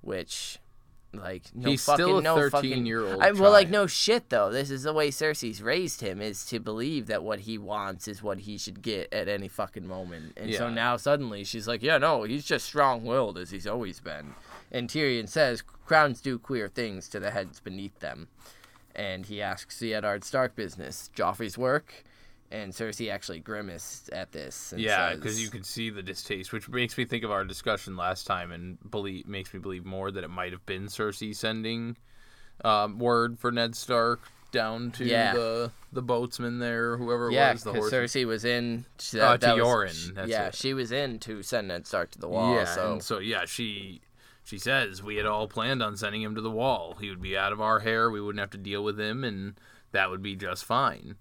Which, 0.06 0.58
like, 1.12 1.44
no 1.52 1.70
He's 1.70 1.84
fucking, 1.84 2.04
still 2.04 2.18
a 2.18 2.22
no 2.22 2.48
fucking. 2.48 2.70
13-year-old 2.70 3.20
I, 3.20 3.32
well, 3.32 3.50
like, 3.50 3.68
no 3.68 3.86
shit, 3.86 4.30
though. 4.30 4.50
This 4.50 4.70
is 4.70 4.84
the 4.84 4.92
way 4.92 5.10
Cersei's 5.10 5.60
raised 5.60 6.00
him, 6.00 6.22
is 6.22 6.44
to 6.46 6.60
believe 6.60 7.08
that 7.08 7.24
what 7.24 7.40
he 7.40 7.58
wants 7.58 8.06
is 8.06 8.22
what 8.22 8.38
he 8.40 8.56
should 8.56 8.82
get 8.82 9.12
at 9.12 9.28
any 9.28 9.48
fucking 9.48 9.86
moment. 9.86 10.34
And 10.36 10.54
so 10.54 10.70
now, 10.70 10.96
suddenly, 10.96 11.42
she's 11.42 11.66
like, 11.66 11.82
yeah, 11.82 11.98
no, 11.98 12.22
he's 12.22 12.44
just 12.44 12.66
strong 12.66 13.04
willed, 13.04 13.36
as 13.36 13.50
he's 13.50 13.66
always 13.66 13.98
been. 13.98 14.34
And 14.70 14.88
Tyrion 14.88 15.28
says, 15.28 15.62
crowns 15.62 16.20
do 16.20 16.38
queer 16.38 16.68
things 16.68 17.08
to 17.08 17.18
the 17.18 17.32
heads 17.32 17.58
beneath 17.58 17.98
them 17.98 18.28
and 18.96 19.26
he 19.26 19.42
asks 19.42 19.78
the 19.78 19.94
Eddard 19.94 20.24
Stark 20.24 20.56
business, 20.56 21.10
Joffrey's 21.14 21.58
work, 21.58 22.02
and 22.50 22.72
Cersei 22.72 23.10
actually 23.10 23.40
grimaced 23.40 24.10
at 24.10 24.32
this. 24.32 24.72
And 24.72 24.80
Yeah, 24.80 25.14
because 25.14 25.42
you 25.42 25.50
can 25.50 25.62
see 25.64 25.90
the 25.90 26.02
distaste, 26.02 26.52
which 26.52 26.68
makes 26.68 26.96
me 26.96 27.04
think 27.04 27.24
of 27.24 27.30
our 27.30 27.44
discussion 27.44 27.96
last 27.96 28.26
time, 28.26 28.52
and 28.52 28.78
believe 28.90 29.26
makes 29.26 29.52
me 29.52 29.60
believe 29.60 29.84
more 29.84 30.10
that 30.10 30.24
it 30.24 30.30
might 30.30 30.52
have 30.52 30.64
been 30.66 30.86
Cersei 30.86 31.34
sending 31.34 31.96
um, 32.64 32.98
word 32.98 33.38
for 33.38 33.50
Ned 33.52 33.74
Stark 33.76 34.20
down 34.52 34.90
to 34.92 35.04
Yeah. 35.04 35.34
the 35.34 35.70
the 35.92 36.02
boatsman 36.02 36.60
there, 36.60 36.96
whoever 36.96 37.28
it 37.28 37.32
Yeah, 37.32 37.52
was, 37.52 37.64
the 37.64 37.72
because 37.72 37.90
horse. 37.92 38.12
Cersei 38.14 38.26
was 38.26 38.44
in. 38.44 38.84
She, 39.00 39.18
Uh, 39.20 39.36
that, 39.36 39.40
to 39.40 39.62
Yoren, 39.62 40.14
that's 40.14 40.28
yeah, 40.30 40.48
it. 40.48 40.54
she 40.54 40.74
was 40.74 40.92
in 40.92 41.18
to 41.20 41.42
send 41.42 41.68
Ned 41.68 41.86
Stark 41.86 42.10
to 42.12 42.18
the 42.18 42.28
wall. 42.28 42.54
yeah, 42.54 42.64
so 42.64 42.98
so 43.00 43.18
yeah, 43.18 43.44
she 43.46 44.00
she 44.44 44.58
says 44.58 45.02
we 45.02 45.16
had 45.16 45.26
all 45.26 45.48
planned 45.48 45.82
on 45.82 45.96
sending 45.96 46.22
him 46.22 46.34
to 46.34 46.40
the 46.40 46.50
wall. 46.50 46.96
He 47.00 47.08
would 47.10 47.20
be 47.20 47.36
out 47.36 47.52
of 47.52 47.60
our 47.60 47.80
hair. 47.80 48.10
We 48.10 48.20
wouldn't 48.20 48.40
have 48.40 48.50
to 48.50 48.58
deal 48.58 48.84
with 48.84 48.98
him, 49.00 49.24
and 49.24 49.58
that 49.92 50.10
would 50.10 50.22
be 50.22 50.36
just 50.36 50.64
fine. 50.64 51.16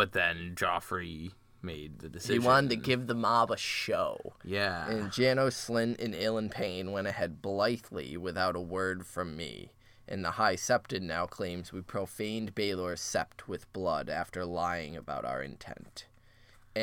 But 0.00 0.12
then 0.12 0.54
Joffrey 0.54 1.32
made 1.60 1.98
the 1.98 2.08
decision. 2.08 2.40
he 2.40 2.46
wanted 2.46 2.70
to 2.70 2.76
give 2.76 3.06
the 3.06 3.14
mob 3.14 3.50
a 3.50 3.56
show. 3.58 4.32
Yeah. 4.42 4.88
And 4.88 5.12
Janos 5.12 5.54
Slynt 5.54 6.02
and 6.02 6.14
Ilyn 6.14 6.50
Payne 6.50 6.90
went 6.90 7.06
ahead 7.06 7.42
blithely 7.42 8.16
without 8.16 8.56
a 8.56 8.60
word 8.60 9.04
from 9.04 9.36
me. 9.36 9.72
and 10.08 10.24
the 10.24 10.30
High 10.32 10.56
Septon 10.56 11.02
now 11.02 11.26
claims 11.26 11.70
we 11.70 11.82
profaned 11.82 12.54
Baelor's 12.54 13.02
sept 13.02 13.46
with 13.46 13.70
blood 13.74 14.08
after 14.08 14.46
lying 14.46 14.96
about 14.96 15.26
our 15.26 15.42
intent. 15.42 16.06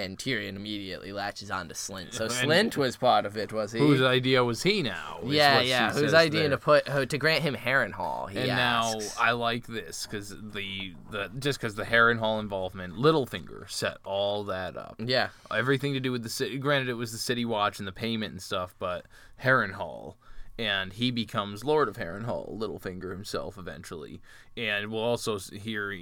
And 0.04 0.18
Tyrion 0.18 0.56
immediately 0.56 1.12
latches 1.12 1.50
onto 1.50 1.74
Slynt. 1.74 2.14
So 2.14 2.28
Slynt 2.28 2.78
was 2.78 2.96
part 2.96 3.26
of 3.26 3.38
it, 3.38 3.52
was 3.52 3.72
he? 3.72 3.80
Whose 3.80 4.02
idea 4.02 4.44
was 4.44 4.64
he 4.64 4.82
now? 4.84 5.20
yeah, 5.24 5.60
yeah. 5.62 5.92
Whose 5.92 6.14
idea 6.14 6.42
there. 6.42 6.50
to 6.52 6.58
put 6.58 6.90
uh, 6.90 7.06
to 7.06 7.18
grant 7.18 7.44
him 7.44 7.56
Harrenhal? 7.56 8.30
He 8.30 8.40
And 8.40 8.48
now. 8.48 8.94
I 9.20 9.32
like 9.32 9.66
this 9.68 10.06
because 10.06 10.30
the 10.30 10.94
the 11.12 11.32
just 11.40 11.60
because 11.60 11.76
the 11.76 11.84
Harrenhal 11.86 12.40
involvement, 12.40 12.96
Littlefinger 12.96 13.70
set 13.70 13.98
all 14.04 14.44
that 14.46 14.78
up. 14.78 14.96
yeah, 15.04 15.30
Everything 15.54 15.94
to 15.94 16.00
do 16.00 16.12
with 16.12 16.24
the 16.24 16.30
city. 16.30 16.58
Granted, 16.58 16.90
it 16.90 16.94
was 16.96 17.12
the 17.12 17.18
city 17.18 17.46
watch 17.46 17.80
and 17.80 17.88
the 17.88 17.92
payment 17.92 18.32
and 18.32 18.42
stuff, 18.42 18.76
but 18.80 19.06
Harrenhal, 19.44 20.16
and 20.60 20.94
he 20.94 21.12
becomes 21.12 21.64
Lord 21.64 21.88
of 21.88 21.98
Harrenhal, 21.98 22.58
Littlefinger 22.58 23.12
himself 23.12 23.58
eventually. 23.58 24.22
And 24.56 24.92
we'll 24.92 25.04
also 25.04 25.38
hear 25.40 25.96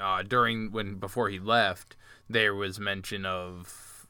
uh, 0.00 0.22
during 0.22 0.70
when 0.70 0.96
before 0.96 1.28
he 1.28 1.38
left, 1.38 1.96
there 2.28 2.54
was 2.54 2.78
mention 2.80 3.24
of 3.26 4.06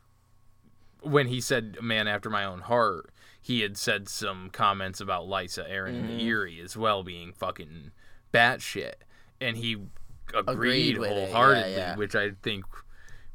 when 1.00 1.28
he 1.28 1.40
said 1.40 1.78
"man 1.82 2.08
after 2.08 2.30
my 2.30 2.44
own 2.44 2.60
heart." 2.60 3.10
He 3.40 3.60
had 3.60 3.78
said 3.78 4.08
some 4.08 4.50
comments 4.50 5.00
about 5.00 5.24
Lysa, 5.26 5.70
Arryn, 5.70 5.88
and 6.00 6.08
Mm-hmm. 6.08 6.18
the 6.18 6.28
Eyrie 6.28 6.60
as 6.60 6.76
well 6.76 7.02
being 7.02 7.32
fucking 7.32 7.92
batshit, 8.34 8.94
and 9.40 9.56
he 9.56 9.72
agreed, 10.34 10.96
Agreed 10.96 10.96
it, 10.96 11.00
yeah, 11.00 11.08
wholeheartedly, 11.08 11.72
yeah. 11.72 11.96
which 11.96 12.14
I 12.14 12.32
think 12.42 12.64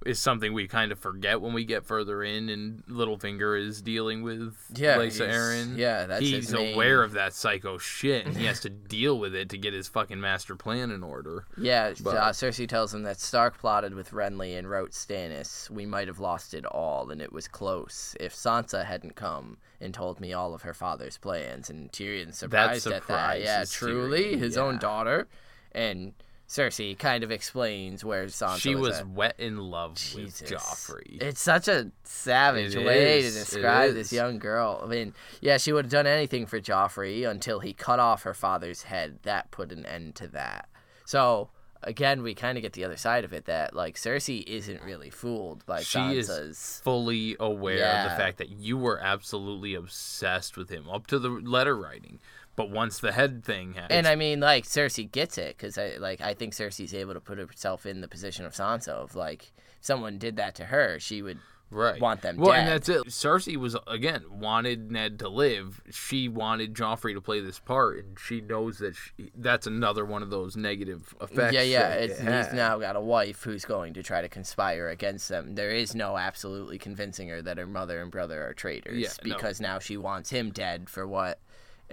is 0.05 0.19
something 0.19 0.53
we 0.53 0.67
kind 0.67 0.91
of 0.91 0.99
forget 0.99 1.41
when 1.41 1.53
we 1.53 1.65
get 1.65 1.85
further 1.85 2.23
in, 2.23 2.49
and 2.49 2.83
Littlefinger 2.87 3.59
is 3.59 3.81
dealing 3.81 4.21
with 4.23 4.55
Yeah, 4.75 5.01
he's- 5.01 5.19
Arryn. 5.19 5.77
yeah, 5.77 6.05
that's 6.05 6.21
he's 6.21 6.45
his 6.45 6.53
main- 6.53 6.73
aware 6.73 7.03
of 7.03 7.13
that 7.13 7.33
psycho 7.33 7.77
shit, 7.77 8.25
and 8.25 8.35
he 8.37 8.45
has 8.45 8.59
to 8.61 8.69
deal 8.93 9.17
with 9.19 9.33
it 9.35 9.49
to 9.49 9.57
get 9.57 9.73
his 9.73 9.87
fucking 9.87 10.19
master 10.21 10.55
plan 10.55 10.91
in 10.91 11.03
order. 11.03 11.45
yeah. 11.57 11.93
But- 12.01 12.17
uh, 12.17 12.29
Cersei 12.31 12.67
tells 12.67 12.93
him 12.93 13.03
that 13.03 13.19
Stark 13.19 13.57
plotted 13.57 13.93
with 13.93 14.11
Renly 14.11 14.57
and 14.57 14.69
wrote 14.69 14.91
Stannis. 14.91 15.69
We 15.69 15.85
might 15.85 16.07
have 16.07 16.19
lost 16.19 16.53
it 16.53 16.65
all, 16.65 17.09
and 17.09 17.21
it 17.21 17.31
was 17.33 17.47
close. 17.47 18.15
If 18.19 18.33
Sansa 18.33 18.85
hadn't 18.85 19.15
come 19.15 19.57
and 19.81 19.93
told 19.93 20.19
me 20.19 20.33
all 20.33 20.53
of 20.53 20.61
her 20.63 20.73
father's 20.73 21.17
plans, 21.17 21.69
and 21.69 21.91
Tyrion 21.91 22.33
surprised 22.33 22.87
at 22.87 23.07
that. 23.07 23.41
Yeah, 23.41 23.63
truly, 23.69 24.35
Tyrion, 24.35 24.39
his 24.39 24.57
own 24.57 24.77
daughter, 24.79 25.27
and 25.73 26.13
Cersei 26.47 26.97
kind 26.97 27.23
of 27.23 27.31
explains 27.31 28.03
where 28.05 28.25
Sansa 28.25 28.51
was. 28.51 28.61
she 28.61 28.75
was 28.75 28.99
at. 28.99 29.07
wet 29.07 29.35
in 29.39 29.57
love 29.57 29.95
Jesus. 29.95 30.41
with 30.41 30.51
Joffrey. 30.51 31.21
It's 31.21 31.41
such 31.41 31.67
a 31.67 31.91
savage 32.03 32.75
It 32.75 32.85
way 32.85 33.19
is, 33.19 33.33
to 33.33 33.39
describe 33.39 33.93
this 33.93 34.13
young 34.13 34.39
girl. 34.39 34.79
I 34.83 34.87
mean, 34.87 35.13
yeah, 35.41 35.57
she 35.57 35.71
would 35.73 35.85
have 35.85 35.91
done 35.91 36.05
anything 36.07 36.45
for 36.45 36.59
Joffrey 36.59 37.27
until 37.27 37.59
he 37.59 37.73
cut 37.73 37.99
off 37.99 38.23
her 38.23 38.33
father's 38.33 38.83
head. 38.83 39.19
That 39.23 39.51
put 39.51 39.71
an 39.71 39.85
end 39.85 40.15
to 40.15 40.27
that. 40.27 40.69
So 41.05 41.49
again, 41.81 42.23
we 42.23 42.33
kind 42.33 42.57
of 42.57 42.61
get 42.61 42.73
the 42.73 42.83
other 42.85 42.97
side 42.97 43.23
of 43.23 43.33
it 43.33 43.45
that 43.45 43.75
like 43.75 43.95
Cersei 43.95 44.43
isn't 44.43 44.81
really 44.83 45.09
fooled 45.09 45.65
by 45.65 45.81
she 45.81 45.97
Sansa's. 45.97 46.29
is 46.29 46.81
fully 46.83 47.35
aware 47.39 47.83
of 47.85 48.11
the 48.11 48.15
fact 48.15 48.37
that 48.37 48.49
you 48.49 48.77
were 48.77 48.99
absolutely 48.99 49.73
obsessed 49.75 50.55
with 50.55 50.69
him 50.69 50.87
up 50.89 51.07
to 51.07 51.19
the 51.19 51.29
letter 51.29 51.75
writing. 51.75 52.19
But 52.55 52.69
once 52.69 52.99
the 52.99 53.11
head 53.11 53.43
thing 53.43 53.73
happens, 53.73 53.91
And 53.91 54.07
I 54.07 54.15
mean, 54.15 54.39
like 54.39 54.65
Cersei 54.65 55.11
gets 55.11 55.37
it 55.37 55.57
because 55.57 55.77
I 55.77 55.95
like 55.99 56.21
I 56.21 56.33
think 56.33 56.53
Cersei's 56.53 56.93
able 56.93 57.13
to 57.13 57.19
put 57.19 57.37
herself 57.37 57.85
in 57.85 58.01
the 58.01 58.07
position 58.07 58.45
of 58.45 58.53
Sansa 58.53 58.89
of 58.89 59.15
like 59.15 59.51
if 59.79 59.85
someone 59.85 60.17
did 60.19 60.37
that 60.37 60.55
to 60.55 60.65
her, 60.65 60.99
she 60.99 61.21
would 61.21 61.39
right. 61.71 61.99
want 61.99 62.21
them 62.21 62.35
dead. 62.35 62.41
well, 62.41 62.51
dead. 62.51 62.59
and 62.59 62.69
that's 62.69 62.89
it. 62.89 63.05
Cersei 63.07 63.57
was 63.57 63.75
again 63.87 64.23
wanted 64.29 64.91
Ned 64.91 65.19
to 65.19 65.29
live. 65.29 65.81
She 65.91 66.29
wanted 66.29 66.75
Joffrey 66.75 67.13
to 67.15 67.21
play 67.21 67.39
this 67.39 67.59
part, 67.59 68.05
and 68.05 68.19
she 68.19 68.41
knows 68.41 68.77
that 68.77 68.95
she, 68.95 69.31
that's 69.35 69.65
another 69.67 70.05
one 70.05 70.21
of 70.21 70.29
those 70.29 70.55
negative 70.55 71.15
effects. 71.21 71.53
Yeah, 71.53 71.61
yeah. 71.61 71.93
It's, 71.93 72.19
it 72.19 72.45
he's 72.45 72.53
now 72.53 72.77
got 72.77 72.95
a 72.95 73.01
wife 73.01 73.43
who's 73.43 73.65
going 73.65 73.93
to 73.95 74.03
try 74.03 74.21
to 74.21 74.29
conspire 74.29 74.89
against 74.89 75.29
them. 75.29 75.55
There 75.55 75.71
is 75.71 75.95
no 75.95 76.17
absolutely 76.17 76.77
convincing 76.77 77.29
her 77.29 77.41
that 77.41 77.57
her 77.57 77.67
mother 77.67 78.01
and 78.01 78.11
brother 78.11 78.47
are 78.47 78.53
traitors 78.53 78.99
Yeah, 78.99 79.09
no. 79.23 79.33
because 79.33 79.59
now 79.59 79.79
she 79.79 79.97
wants 79.97 80.29
him 80.29 80.51
dead 80.51 80.89
for 80.89 81.07
what. 81.07 81.39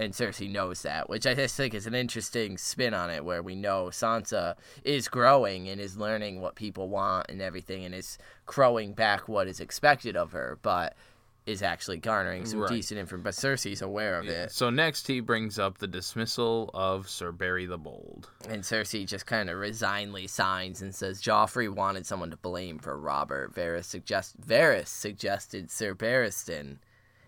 And 0.00 0.14
Cersei 0.14 0.50
knows 0.50 0.80
that, 0.80 1.10
which 1.10 1.26
I 1.26 1.34
just 1.34 1.54
think 1.56 1.74
is 1.74 1.86
an 1.86 1.94
interesting 1.94 2.56
spin 2.56 2.94
on 2.94 3.10
it, 3.10 3.22
where 3.22 3.42
we 3.42 3.54
know 3.54 3.88
Sansa 3.92 4.54
is 4.82 5.08
growing 5.08 5.68
and 5.68 5.78
is 5.78 5.98
learning 5.98 6.40
what 6.40 6.54
people 6.54 6.88
want 6.88 7.26
and 7.28 7.42
everything, 7.42 7.84
and 7.84 7.94
is 7.94 8.16
crowing 8.46 8.94
back 8.94 9.28
what 9.28 9.46
is 9.46 9.60
expected 9.60 10.16
of 10.16 10.32
her, 10.32 10.58
but 10.62 10.96
is 11.44 11.62
actually 11.62 11.98
garnering 11.98 12.46
some 12.46 12.60
Right. 12.60 12.70
decent 12.70 12.98
information. 12.98 13.24
But 13.24 13.34
Cersei's 13.34 13.82
aware 13.82 14.18
of 14.18 14.26
it. 14.26 14.52
So 14.52 14.70
next, 14.70 15.06
he 15.06 15.20
brings 15.20 15.58
up 15.58 15.76
the 15.78 15.86
dismissal 15.88 16.70
of 16.72 17.06
Sir 17.10 17.30
Barry 17.30 17.66
the 17.66 17.76
Bold. 17.78 18.30
And 18.48 18.62
Cersei 18.62 19.06
just 19.06 19.26
kind 19.26 19.50
of 19.50 19.58
resignedly 19.58 20.28
signs 20.28 20.80
and 20.80 20.94
says 20.94 21.20
Joffrey 21.20 21.68
wanted 21.68 22.06
someone 22.06 22.30
to 22.30 22.36
blame 22.38 22.78
for 22.78 22.98
Robert. 22.98 23.54
Varys 23.54 23.84
suggest 23.84 24.40
Varys 24.40 24.86
suggested 24.88 25.70
Sir 25.70 25.94
Barristan, 25.94 26.78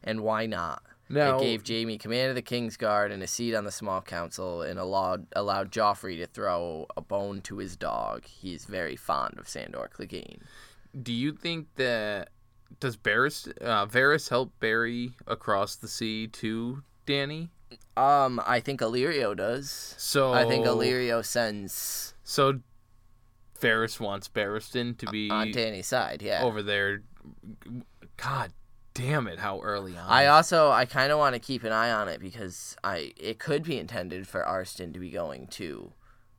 and 0.02 0.20
why 0.22 0.46
not? 0.46 0.82
Now- 1.12 1.36
it 1.38 1.42
gave 1.42 1.66
Jaime 1.68 1.98
command 1.98 2.30
of 2.30 2.34
the 2.34 2.42
King's 2.42 2.76
Guard 2.76 3.12
and 3.12 3.22
a 3.22 3.26
seat 3.26 3.54
on 3.54 3.64
the 3.64 3.70
small 3.72 4.00
council, 4.02 4.62
and 4.62 4.78
allowed 4.78 5.26
allowed 5.36 5.70
Joffrey 5.70 6.16
to 6.18 6.26
throw 6.26 6.86
a 6.96 7.00
bone 7.00 7.40
to 7.42 7.58
his 7.58 7.76
dog. 7.76 8.24
He's 8.24 8.64
very 8.64 8.96
fond 8.96 9.38
of 9.38 9.48
Sandor 9.48 9.88
Clegane. 9.94 10.40
Do 11.00 11.12
you 11.12 11.32
think 11.32 11.68
that 11.76 12.30
does 12.80 12.96
Varys, 12.96 13.48
uh, 13.60 13.86
Varys 13.86 14.28
help 14.30 14.52
Barry 14.60 15.12
across 15.26 15.76
the 15.76 15.88
sea 15.88 16.26
to 16.28 16.82
Danny? 17.06 17.50
Um, 17.96 18.40
I 18.46 18.60
think 18.60 18.80
Illyrio 18.80 19.36
does. 19.36 19.94
So 19.98 20.32
I 20.32 20.44
think 20.46 20.66
Illyrio 20.66 21.24
sends 21.24 22.14
So 22.24 22.60
Varys 23.60 24.00
wants 24.00 24.28
Barristan 24.28 24.96
to 24.98 25.06
be 25.06 25.30
on 25.30 25.52
Danny's 25.52 25.86
side. 25.86 26.20
Yeah. 26.22 26.42
over 26.42 26.62
there. 26.62 27.02
God 28.16 28.52
damn 28.94 29.26
it! 29.26 29.38
How 29.38 29.60
early 29.60 29.96
on? 29.96 30.04
I 30.08 30.26
also 30.26 30.70
I 30.70 30.84
kind 30.84 31.12
of 31.12 31.18
want 31.18 31.34
to 31.34 31.38
keep 31.38 31.64
an 31.64 31.72
eye 31.72 31.90
on 31.90 32.08
it 32.08 32.20
because 32.20 32.76
I 32.84 33.12
it 33.16 33.38
could 33.38 33.62
be 33.64 33.78
intended 33.78 34.26
for 34.28 34.42
Arstan 34.42 34.92
to 34.94 34.98
be 35.00 35.10
going 35.10 35.46
to 35.48 35.92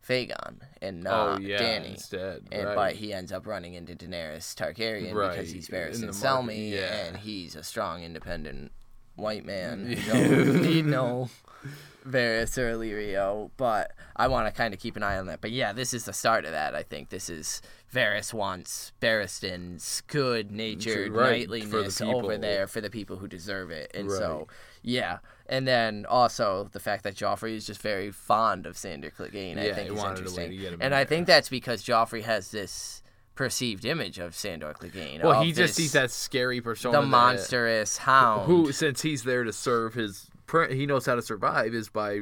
Fagon 0.08 0.58
and 0.82 1.08
oh 1.08 1.12
not 1.12 1.42
yeah, 1.42 1.58
Danny. 1.58 1.92
instead, 1.92 2.44
And 2.52 2.66
right. 2.68 2.76
but 2.76 2.94
he 2.96 3.14
ends 3.14 3.32
up 3.32 3.48
running 3.48 3.74
into 3.74 3.96
Daenerys 3.96 4.54
Targaryen 4.56 5.14
Right, 5.14 5.32
because 5.32 5.52
he's 5.52 5.70
in 5.70 5.76
Varys 5.76 6.00
the 6.02 6.08
and 6.08 6.14
Selmy, 6.16 6.72
yeah. 6.72 7.06
and 7.06 7.18
he's 7.18 7.56
a 7.56 7.64
strong, 7.64 8.04
independent 8.04 8.72
white 9.16 9.46
man. 9.46 9.88
You 9.98 10.12
don't 10.12 10.62
need 10.62 10.86
no 10.86 11.30
Varys 12.06 12.58
or 12.58 12.74
Illyrio, 12.76 13.52
but 13.56 13.92
I 14.16 14.28
want 14.28 14.48
to 14.48 14.52
kind 14.52 14.74
of 14.74 14.80
keep 14.82 14.98
an 14.98 15.04
eye 15.04 15.18
on 15.18 15.28
that. 15.28 15.40
But 15.40 15.52
yeah, 15.52 15.72
this 15.72 15.94
is 15.94 16.04
the 16.04 16.12
start 16.14 16.44
of 16.44 16.52
that. 16.52 16.76
I 16.76 16.84
think 16.84 17.10
this 17.10 17.30
is 17.30 17.62
Varys 17.94 18.34
wants 18.34 18.92
Barristan's 19.00 20.02
good-natured 20.08 21.12
Right, 21.14 21.48
for 21.48 21.52
the 21.52 21.62
knightliness 21.68 22.02
over 22.02 22.38
there 22.38 22.68
for 22.68 22.82
the 22.82 22.90
people 22.90 23.18
who 23.18 23.28
deserve 23.28 23.70
it, 23.72 23.92
and 23.94 24.10
Right. 24.10 24.18
so 24.18 24.48
yeah. 24.82 25.20
And 25.46 25.68
then 25.68 26.06
also 26.08 26.70
the 26.72 26.80
fact 26.80 27.04
that 27.04 27.16
Joffrey 27.16 27.56
is 27.56 27.68
just 27.68 27.82
very 27.82 28.12
fond 28.12 28.66
of 28.66 28.78
Sandor 28.78 29.12
Clegane, 29.12 29.58
I 29.60 29.74
think 29.74 29.92
is 29.92 29.96
wanted 29.98 30.26
a 30.28 30.32
way 30.32 30.46
interesting. 30.46 30.50
to 30.52 30.58
get 30.58 30.74
him 30.74 30.80
and 30.82 30.96
I 30.96 31.06
think 31.06 31.28
that's 31.28 31.50
because 31.50 31.84
Joffrey 31.84 32.24
has 32.24 32.52
this 32.52 33.02
perceived 33.36 33.86
image 33.86 34.20
of 34.20 34.36
Sandor 34.36 34.74
Clegane. 34.74 35.22
well, 35.24 35.44
he 35.44 35.52
just 35.52 35.76
sees 35.76 35.92
that 35.94 36.12
scary 36.12 36.62
persona. 36.62 36.98
the 36.98 37.02
that- 37.02 37.08
monstrous 37.08 37.98
hound. 37.98 38.46
who, 38.48 38.72
since 38.72 39.02
he's 39.02 39.24
there 39.24 39.44
to 39.44 39.54
serve 39.54 39.94
his, 39.94 40.30
he 40.70 40.86
knows 40.86 41.06
how 41.06 41.16
to 41.16 41.22
survive 41.22 41.74
is 41.74 41.90
by 41.90 42.22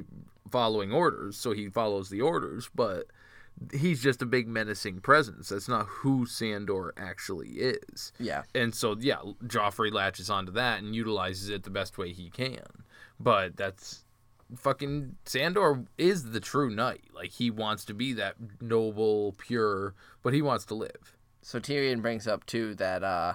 following 0.52 0.92
orders. 0.92 1.38
So 1.38 1.52
he 1.54 1.70
follows 1.70 2.10
the 2.10 2.22
orders, 2.22 2.70
but 2.76 3.08
he's 3.74 4.02
just 4.02 4.22
a 4.22 4.26
big 4.26 4.48
menacing 4.48 5.02
presence. 5.02 5.50
That's 5.50 5.68
not 5.68 5.86
who 5.88 6.26
Sandor 6.26 6.94
actually 6.98 7.50
is. 7.50 8.12
Yeah. 8.20 8.44
And 8.56 8.74
so, 8.74 8.96
yeah, 9.00 9.20
Joffrey 9.46 9.92
latches 9.92 10.30
onto 10.30 10.52
that 10.54 10.80
and 10.80 10.96
utilizes 10.96 11.50
it 11.50 11.64
the 11.64 11.70
best 11.70 11.98
way 11.98 12.12
he 12.12 12.30
can. 12.30 12.84
But 13.20 13.56
that's 13.58 14.04
fucking 14.56 15.16
Sandor 15.26 15.86
is 15.98 16.32
the 16.32 16.40
true 16.40 16.70
knight. 16.70 17.06
Like 17.14 17.32
he 17.32 17.50
wants 17.50 17.86
to 17.86 17.94
be 17.94 18.14
that 18.14 18.36
noble, 18.60 19.34
pure, 19.38 19.94
but 20.24 20.34
he 20.34 20.42
wants 20.42 20.66
to 20.66 20.76
live. 20.76 21.16
So 21.42 21.60
Tyrion 21.60 22.02
brings 22.02 22.28
up 22.28 22.46
too 22.46 22.76
that 22.76 23.04
uh 23.04 23.34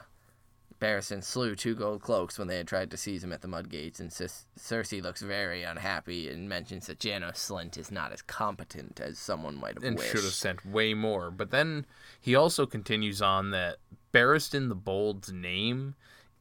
Barristan 0.87 1.25
slew 1.25 1.57
two 1.57 1.75
gold 1.75 2.01
cloaks 2.01 2.39
when 2.39 2.47
they 2.47 2.59
had 2.59 2.69
tried 2.69 2.93
to 2.93 2.97
seize 2.97 3.25
him 3.25 3.33
at 3.33 3.43
the 3.43 3.49
mud 3.49 3.69
gates, 3.69 3.99
and 3.99 4.13
Cis- 4.13 4.47
Cersei 4.57 5.03
looks 5.03 5.21
very 5.21 5.65
unhappy 5.65 6.29
and 6.29 6.49
mentions 6.49 6.87
that 6.87 7.01
Janos 7.01 7.39
Slynt 7.39 7.77
is 7.77 7.91
not 7.91 8.13
as 8.13 8.23
competent 8.23 9.01
as 9.01 9.19
someone 9.19 9.57
might 9.57 9.75
have 9.75 9.83
wished. 9.83 9.87
and 9.89 9.99
wished. 9.99 10.11
should 10.13 10.23
have 10.23 10.33
sent 10.33 10.65
way 10.65 10.95
more. 10.95 11.33
But 11.33 11.51
then 11.51 11.87
he 12.21 12.37
also 12.37 12.67
continues 12.67 13.21
on 13.21 13.51
that 13.51 13.79
Barristan 14.13 14.69
the 14.69 14.77
Bold's 14.77 15.33
name 15.33 15.97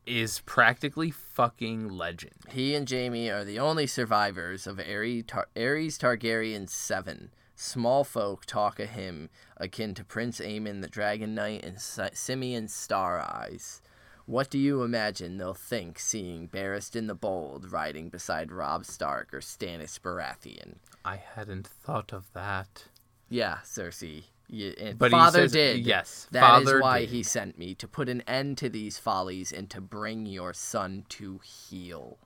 is 0.05 0.41
practically 0.41 1.09
fucking 1.09 1.89
legend. 1.89 2.35
He 2.51 2.75
and 2.75 2.87
Jaime 2.87 3.31
are 3.31 3.43
the 3.43 3.57
only 3.57 3.87
survivors 3.87 4.67
of 4.67 4.77
Aerys, 4.77 5.25
Tar- 5.25 5.49
Aerys 5.55 5.97
Targaryen 5.97 6.69
Seven. 6.69 7.31
Small 7.55 8.03
folk 8.03 8.45
talk 8.45 8.79
of 8.79 8.89
him 8.89 9.29
akin 9.57 9.95
to 9.95 10.03
Prince 10.03 10.39
Aemon 10.39 10.81
the 10.81 10.87
Dragon 10.87 11.33
Knight 11.33 11.65
and 11.65 11.81
Si- 11.81 12.01
Symeon 12.13 12.69
Star 12.69 13.19
Eyes. 13.19 13.81
What 14.25 14.49
do 14.49 14.57
you 14.57 14.81
imagine 14.81 15.37
they'll 15.37 15.53
think 15.53 15.99
seeing 15.99 16.47
Barristan 16.47 17.07
the 17.07 17.13
Bold 17.15 17.71
riding 17.71 18.09
beside 18.09 18.51
Robb 18.51 18.85
Stark 18.85 19.33
or 19.33 19.39
Stannis 19.39 19.99
Baratheon? 19.99 20.77
I 21.03 21.17
hadn't 21.17 21.67
thought 21.67 22.11
of 22.11 22.31
that. 22.33 22.85
Yeah, 23.29 23.59
Cersei. 23.63 24.23
You, 24.47 24.73
and 24.79 24.97
But 24.97 25.11
he 25.11 25.17
father 25.17 25.41
says- 25.43 25.51
did. 25.53 25.85
yes, 25.85 26.27
That 26.31 26.61
is 26.61 26.67
father 26.67 26.81
why 26.81 27.01
did. 27.01 27.09
he 27.09 27.23
sent 27.23 27.57
me 27.57 27.75
to 27.75 27.87
put 27.87 28.09
an 28.09 28.21
end 28.21 28.57
to 28.59 28.69
these 28.69 28.97
follies 28.97 29.51
and 29.51 29.69
to 29.71 29.81
bring 29.81 30.25
your 30.25 30.53
son 30.53 31.05
to 31.09 31.39
heel. 31.39 32.17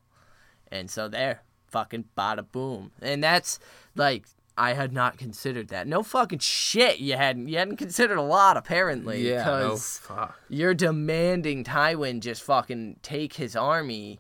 And 0.72 0.90
so 0.92 1.08
there, 1.08 1.44
fucking 1.68 2.06
bada 2.18 2.46
boom. 2.50 2.92
And 3.02 3.24
that's 3.24 3.60
like 3.96 4.26
I 4.60 4.74
had 4.74 4.92
not 4.92 5.18
considered 5.18 5.70
that. 5.70 5.88
No 5.88 6.04
fucking 6.04 6.40
shit. 6.40 7.00
You 7.00 7.16
hadn't. 7.16 7.48
You 7.48 7.58
hadn't 7.58 7.78
considered 7.78 8.18
a 8.18 8.22
lot 8.22 8.58
apparently. 8.58 9.28
Yeah, 9.30 9.46
no, 9.46 9.78
fuck. 9.78 10.38
you're 10.50 10.74
demanding 10.74 11.64
Tywin 11.64 12.20
just 12.20 12.44
fucking 12.44 12.98
take 13.02 13.34
his 13.34 13.56
army 13.56 14.20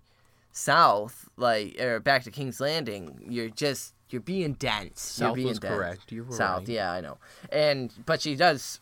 south, 0.51 1.29
like 1.37 1.79
or 1.79 1.99
back 1.99 2.23
to 2.23 2.31
King's 2.31 2.59
Landing. 2.59 3.19
You're 3.29 3.49
just 3.49 3.93
you're 4.09 4.21
being 4.21 4.53
dense. 4.53 5.01
South 5.01 5.27
you're 5.29 5.35
being 5.35 5.47
was 5.49 5.59
dense. 5.59 5.75
correct. 5.75 6.11
You 6.11 6.23
were 6.23 6.35
south. 6.35 6.59
right. 6.59 6.69
Yeah, 6.69 6.91
I 6.91 7.01
know. 7.01 7.17
And 7.51 7.91
but 8.05 8.21
she 8.21 8.35
does 8.35 8.79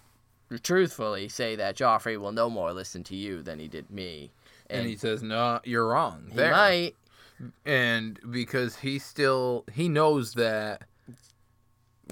truthfully 0.64 1.28
say 1.28 1.56
that 1.56 1.76
Joffrey 1.76 2.18
will 2.20 2.32
no 2.32 2.50
more 2.50 2.72
listen 2.74 3.04
to 3.06 3.16
you 3.16 3.42
than 3.42 3.60
he 3.60 3.68
did 3.68 3.90
me. 3.92 4.32
And, 4.70 4.82
And, 4.82 4.90
he 4.90 4.96
says, 4.96 5.24
"No, 5.24 5.60
you're 5.64 5.88
wrong." 5.88 6.28
he 6.30 6.36
there. 6.38 6.52
might. 6.52 6.96
and 7.66 8.20
because 8.32 8.78
he 8.78 9.00
still 9.00 9.66
he 9.74 9.90
knows 9.90 10.34
that. 10.34 10.84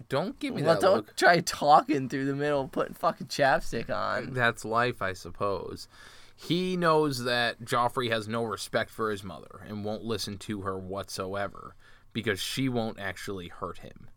Don't 0.09 0.39
give 0.39 0.53
me 0.55 0.61
Well, 0.63 0.75
that 0.75 0.81
don't 0.81 0.95
look. 0.97 1.15
try 1.17 1.39
talking 1.41 2.09
through 2.09 2.25
the 2.25 2.35
middle, 2.35 2.67
putting 2.67 2.93
fucking 2.93 3.27
chapstick 3.27 3.89
on. 3.89 4.33
That's 4.33 4.65
life, 4.65 5.01
I 5.01 5.13
suppose. 5.13 5.87
He 6.35 6.75
knows 6.75 7.23
that 7.23 7.63
Joffrey 7.63 8.09
has 8.11 8.27
no 8.27 8.43
respect 8.43 8.89
for 8.89 9.09
his 9.09 9.23
mother 9.23 9.61
and 9.67 9.85
won't 9.85 10.03
listen 10.03 10.37
to 10.39 10.61
her 10.61 10.77
whatsoever 10.77 11.75
because 12.13 12.39
she 12.39 12.67
won't 12.67 12.99
actually 12.99 13.47
hurt 13.47 13.79
him. 13.79 14.09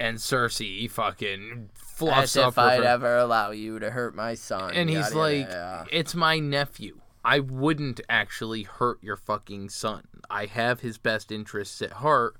And 0.00 0.18
Cersei 0.18 0.88
fucking 0.90 1.70
fluffs 1.74 2.36
As 2.36 2.44
up 2.44 2.52
if 2.52 2.58
I'd 2.58 2.78
her. 2.80 2.84
ever 2.84 3.16
allow 3.16 3.50
you 3.50 3.78
to 3.80 3.90
hurt 3.90 4.14
my 4.14 4.34
son. 4.34 4.72
and 4.74 4.88
he's 4.88 4.98
yada, 4.98 5.18
like, 5.18 5.48
yada. 5.50 5.86
"It's 5.90 6.14
my 6.14 6.38
nephew. 6.38 7.00
I 7.24 7.40
wouldn't 7.40 8.00
actually 8.08 8.62
hurt 8.62 9.02
your 9.02 9.16
fucking 9.16 9.70
son. 9.70 10.06
I 10.30 10.46
have 10.46 10.80
his 10.80 10.98
best 10.98 11.32
interests 11.32 11.82
at 11.82 11.94
heart, 11.94 12.36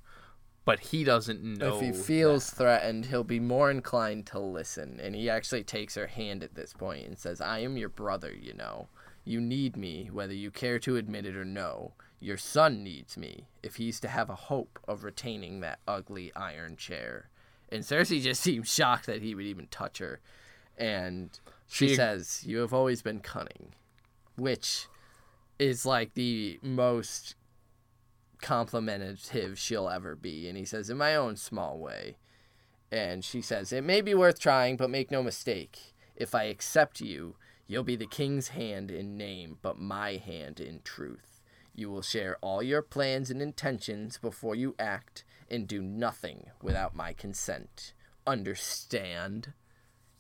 but 0.68 0.81
he 0.81 1.02
doesn't 1.02 1.42
know." 1.42 1.76
If 1.76 1.81
he 1.83 1.92
feels 1.92 2.50
threatened, 2.50 3.07
he'll 3.07 3.24
be 3.24 3.40
more 3.40 3.70
inclined 3.70 4.26
to 4.26 4.38
listen. 4.38 5.00
And 5.02 5.14
he 5.14 5.31
actually 5.31 5.64
takes 5.64 5.94
her 5.94 6.07
hand 6.09 6.42
at 6.44 6.54
this 6.54 6.74
point 6.74 7.07
and 7.07 7.18
says, 7.18 7.40
I 7.40 7.61
am 7.61 7.78
your 7.78 7.88
brother, 7.88 8.33
you 8.33 8.52
know. 8.52 8.88
You 9.24 9.40
need 9.40 9.76
me, 9.76 10.11
whether 10.12 10.35
you 10.35 10.50
care 10.50 10.78
to 10.81 10.96
admit 10.96 11.24
it 11.24 11.37
or 11.37 11.44
no. 11.46 11.92
Your 12.20 12.37
son 12.37 12.85
needs 12.85 13.16
me, 13.16 13.46
if 13.62 13.76
he's 13.76 13.98
to 14.00 14.09
have 14.09 14.28
a 14.28 14.35
hope 14.35 14.78
of 14.87 15.04
retaining 15.04 15.61
that 15.61 15.78
ugly 15.88 16.33
iron 16.37 16.76
chair. 16.76 17.31
And 17.70 17.83
Cersei 17.83 18.20
just 18.28 18.42
seems 18.42 18.70
shocked 18.72 19.07
that 19.07 19.22
he 19.22 19.35
would 19.35 19.46
even 19.46 19.68
touch 19.68 19.98
her. 19.98 20.20
And 20.76 21.31
she 21.66 21.88
She- 21.88 21.96
says, 21.96 22.42
You 22.46 22.59
have 22.59 22.74
always 22.74 23.00
been 23.00 23.20
cunning. 23.20 23.72
Which 24.37 24.87
is 25.59 25.85
like 25.87 26.14
the 26.14 26.59
most 26.62 27.35
complimentary 28.40 29.55
she'll 29.55 29.88
ever 29.88 30.14
be. 30.16 30.48
And 30.48 30.57
he 30.57 30.64
says, 30.64 30.90
In 30.90 30.98
my 30.98 31.14
own 31.14 31.37
small 31.37 31.79
way. 31.79 32.16
And 32.90 33.24
she 33.24 33.42
says, 33.42 33.72
It 33.72 33.85
may 33.85 34.01
be 34.01 34.14
worth 34.14 34.40
trying, 34.40 34.77
but 34.77 34.90
make 34.90 35.11
no 35.11 35.22
mistake. 35.22 35.94
If 36.16 36.35
I 36.35 36.44
accept 36.44 37.01
you, 37.01 37.37
you'll 37.66 37.85
be 37.85 37.96
the 37.96 38.07
king's 38.07 38.48
hand 38.48 38.90
in 38.90 39.16
name, 39.16 39.59
but 39.62 39.79
my 39.79 40.16
hand 40.16 40.59
in 40.59 40.81
truth. 40.83 41.42
You 41.74 41.90
will 41.90 42.03
share 42.03 42.38
all 42.40 42.62
your 42.62 42.83
plans 42.83 43.31
and 43.31 43.40
intentions 43.40 44.18
before 44.18 44.55
you 44.55 44.74
act, 44.79 45.24
and 45.51 45.68
do 45.68 45.81
nothing 45.81 46.46
without 46.61 46.96
my 46.96 47.12
consent. 47.12 47.92
Understand? 48.27 49.53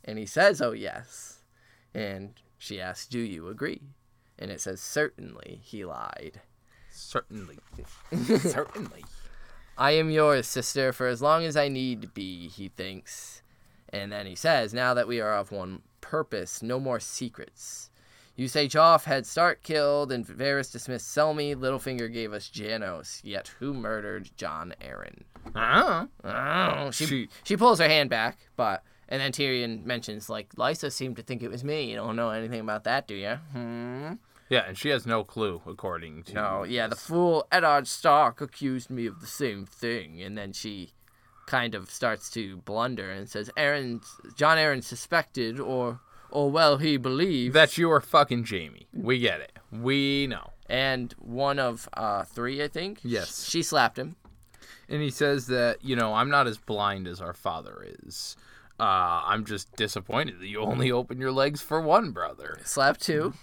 And 0.04 0.18
he 0.18 0.26
says, 0.26 0.62
Oh, 0.62 0.72
yes. 0.72 1.42
And 1.94 2.34
she 2.58 2.80
asks, 2.80 3.06
Do 3.06 3.18
you 3.18 3.48
agree? 3.48 3.82
And 4.38 4.50
it 4.50 4.60
says, 4.60 4.80
Certainly, 4.80 5.60
he 5.64 5.84
lied. 5.84 6.42
Certainly, 6.98 7.58
certainly. 8.40 9.04
I 9.76 9.92
am 9.92 10.10
yours, 10.10 10.46
sister, 10.46 10.92
for 10.92 11.06
as 11.06 11.22
long 11.22 11.44
as 11.44 11.56
I 11.56 11.68
need 11.68 12.02
to 12.02 12.08
be, 12.08 12.48
he 12.48 12.68
thinks. 12.68 13.42
And 13.90 14.10
then 14.12 14.26
he 14.26 14.34
says, 14.34 14.74
Now 14.74 14.92
that 14.94 15.06
we 15.08 15.20
are 15.20 15.34
of 15.34 15.52
one 15.52 15.82
purpose, 16.00 16.62
no 16.62 16.78
more 16.80 17.00
secrets. 17.00 17.90
You 18.36 18.46
say 18.48 18.66
Joff 18.68 19.04
had 19.04 19.26
Stark 19.26 19.62
killed 19.64 20.12
and 20.12 20.24
Varys 20.26 20.70
dismissed 20.70 21.08
Selmy, 21.16 21.56
Littlefinger 21.56 22.12
gave 22.12 22.32
us 22.32 22.48
Janos, 22.48 23.20
yet 23.24 23.48
who 23.58 23.74
murdered 23.74 24.30
Jon 24.36 24.74
Arryn? 24.80 25.22
Ah, 25.56 26.06
Oh, 26.24 26.90
she, 26.92 27.06
She- 27.06 27.28
she 27.44 27.56
pulls 27.56 27.78
her 27.80 27.88
hand 27.88 28.10
back, 28.10 28.38
but 28.56 28.82
and 29.08 29.20
then 29.22 29.32
Tyrion 29.32 29.84
mentions 29.84 30.28
like 30.28 30.54
Lysa 30.56 30.92
seemed 30.92 31.16
to 31.16 31.22
think 31.22 31.42
it 31.42 31.50
was 31.50 31.64
me. 31.64 31.90
You 31.90 31.96
don't 31.96 32.14
know 32.14 32.30
anything 32.30 32.60
about 32.60 32.84
that, 32.84 33.08
do 33.08 33.14
you? 33.14 33.38
Hmm. 33.52 34.12
Yeah, 34.48 34.64
and 34.66 34.78
she 34.78 34.88
has 34.88 35.06
no 35.06 35.24
clue, 35.24 35.60
according 35.66 36.22
to. 36.24 36.34
No, 36.34 36.62
yeah, 36.64 36.86
the 36.86 36.96
fool 36.96 37.46
Eddard 37.52 37.86
Stark 37.86 38.40
accused 38.40 38.88
me 38.90 39.06
of 39.06 39.20
the 39.20 39.26
same 39.26 39.66
thing, 39.66 40.22
and 40.22 40.38
then 40.38 40.52
she 40.52 40.92
kind 41.46 41.74
of 41.74 41.90
starts 41.90 42.30
to 42.30 42.58
blunder 42.58 43.10
and 43.10 43.28
says, 43.28 43.50
"Arryn, 43.56 44.02
Jon 44.36 44.58
Arryn 44.58 44.82
suspected, 44.82 45.60
or, 45.60 46.00
or 46.30 46.50
well, 46.50 46.78
he 46.78 46.96
believed 46.96 47.54
That 47.54 47.76
you 47.78 47.90
are 47.90 48.00
fucking 48.00 48.46
Jaime. 48.46 48.86
We 48.92 49.18
get 49.18 49.40
it. 49.40 49.58
We 49.70 50.26
know. 50.26 50.52
And 50.68 51.14
one 51.18 51.58
of 51.58 51.88
uh, 51.94 52.24
three, 52.24 52.62
I 52.62 52.68
think. 52.68 53.00
Yes. 53.02 53.44
she 53.48 53.62
slapped 53.62 53.98
him. 53.98 54.16
And 54.88 55.02
he 55.02 55.10
says 55.10 55.46
that, 55.48 55.82
you 55.84 55.96
know, 55.96 56.14
I'm 56.14 56.30
not 56.30 56.46
as 56.46 56.58
blind 56.58 57.06
as 57.06 57.20
our 57.20 57.34
father 57.34 57.86
is. 58.04 58.36
Uh, 58.80 59.22
I'm 59.24 59.44
just 59.44 59.74
disappointed 59.76 60.40
that 60.40 60.46
you 60.46 60.60
only 60.60 60.92
open 60.92 61.18
your 61.18 61.32
legs 61.32 61.60
for 61.60 61.80
one 61.80 62.10
brother. 62.12 62.58
Slapped 62.64 63.00
two. 63.02 63.34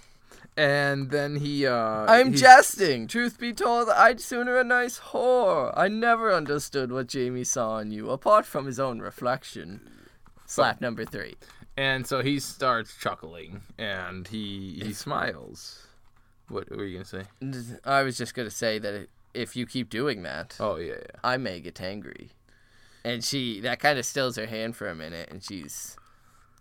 And 0.58 1.12
then 1.12 1.36
he, 1.38 1.66
uh. 1.68 2.06
I'm 2.08 2.32
he- 2.32 2.40
jesting. 2.40 3.08
Truth 3.08 3.40
be 3.40 3.52
told, 3.54 3.90
I'd 3.90 4.22
sooner 4.22 4.58
a 4.58 4.64
nice 4.64 5.00
whore. 5.00 5.74
I 5.76 5.88
never 5.90 6.34
understood 6.34 6.92
what 6.92 7.12
Jaime 7.12 7.44
saw 7.44 7.80
in 7.80 7.92
you, 7.92 8.10
apart 8.10 8.46
from 8.46 8.66
his 8.66 8.80
own 8.80 9.00
reflection. 9.00 9.82
Slap 10.46 10.80
number 10.80 11.04
three. 11.06 11.36
And 11.78 12.08
so 12.08 12.22
he 12.22 12.40
starts 12.40 12.96
chuckling 12.98 13.62
and 13.78 14.28
he 14.28 14.80
he 14.82 14.94
smiles. 14.94 15.86
What 16.48 16.70
were 16.70 16.86
you 16.86 17.04
gonna 17.04 17.06
say? 17.06 17.80
I 17.84 18.04
was 18.04 18.18
just 18.18 18.34
gonna 18.34 18.50
say 18.52 18.80
that 18.80 19.08
if 19.34 19.58
you 19.58 19.66
keep 19.66 19.90
doing 19.90 20.24
that, 20.24 20.56
Oh 20.60 20.78
yeah, 20.78 20.94
yeah. 20.94 21.20
I 21.24 21.36
may 21.36 21.60
get 21.60 21.82
angry. 21.82 22.30
And 23.04 23.24
she 23.26 23.60
that 23.62 23.80
kind 23.80 24.00
of 24.00 24.06
stills 24.06 24.38
her 24.38 24.46
hand 24.46 24.78
for 24.78 24.88
a 24.88 24.96
minute, 24.96 25.28
and 25.30 25.44
she's, 25.44 25.98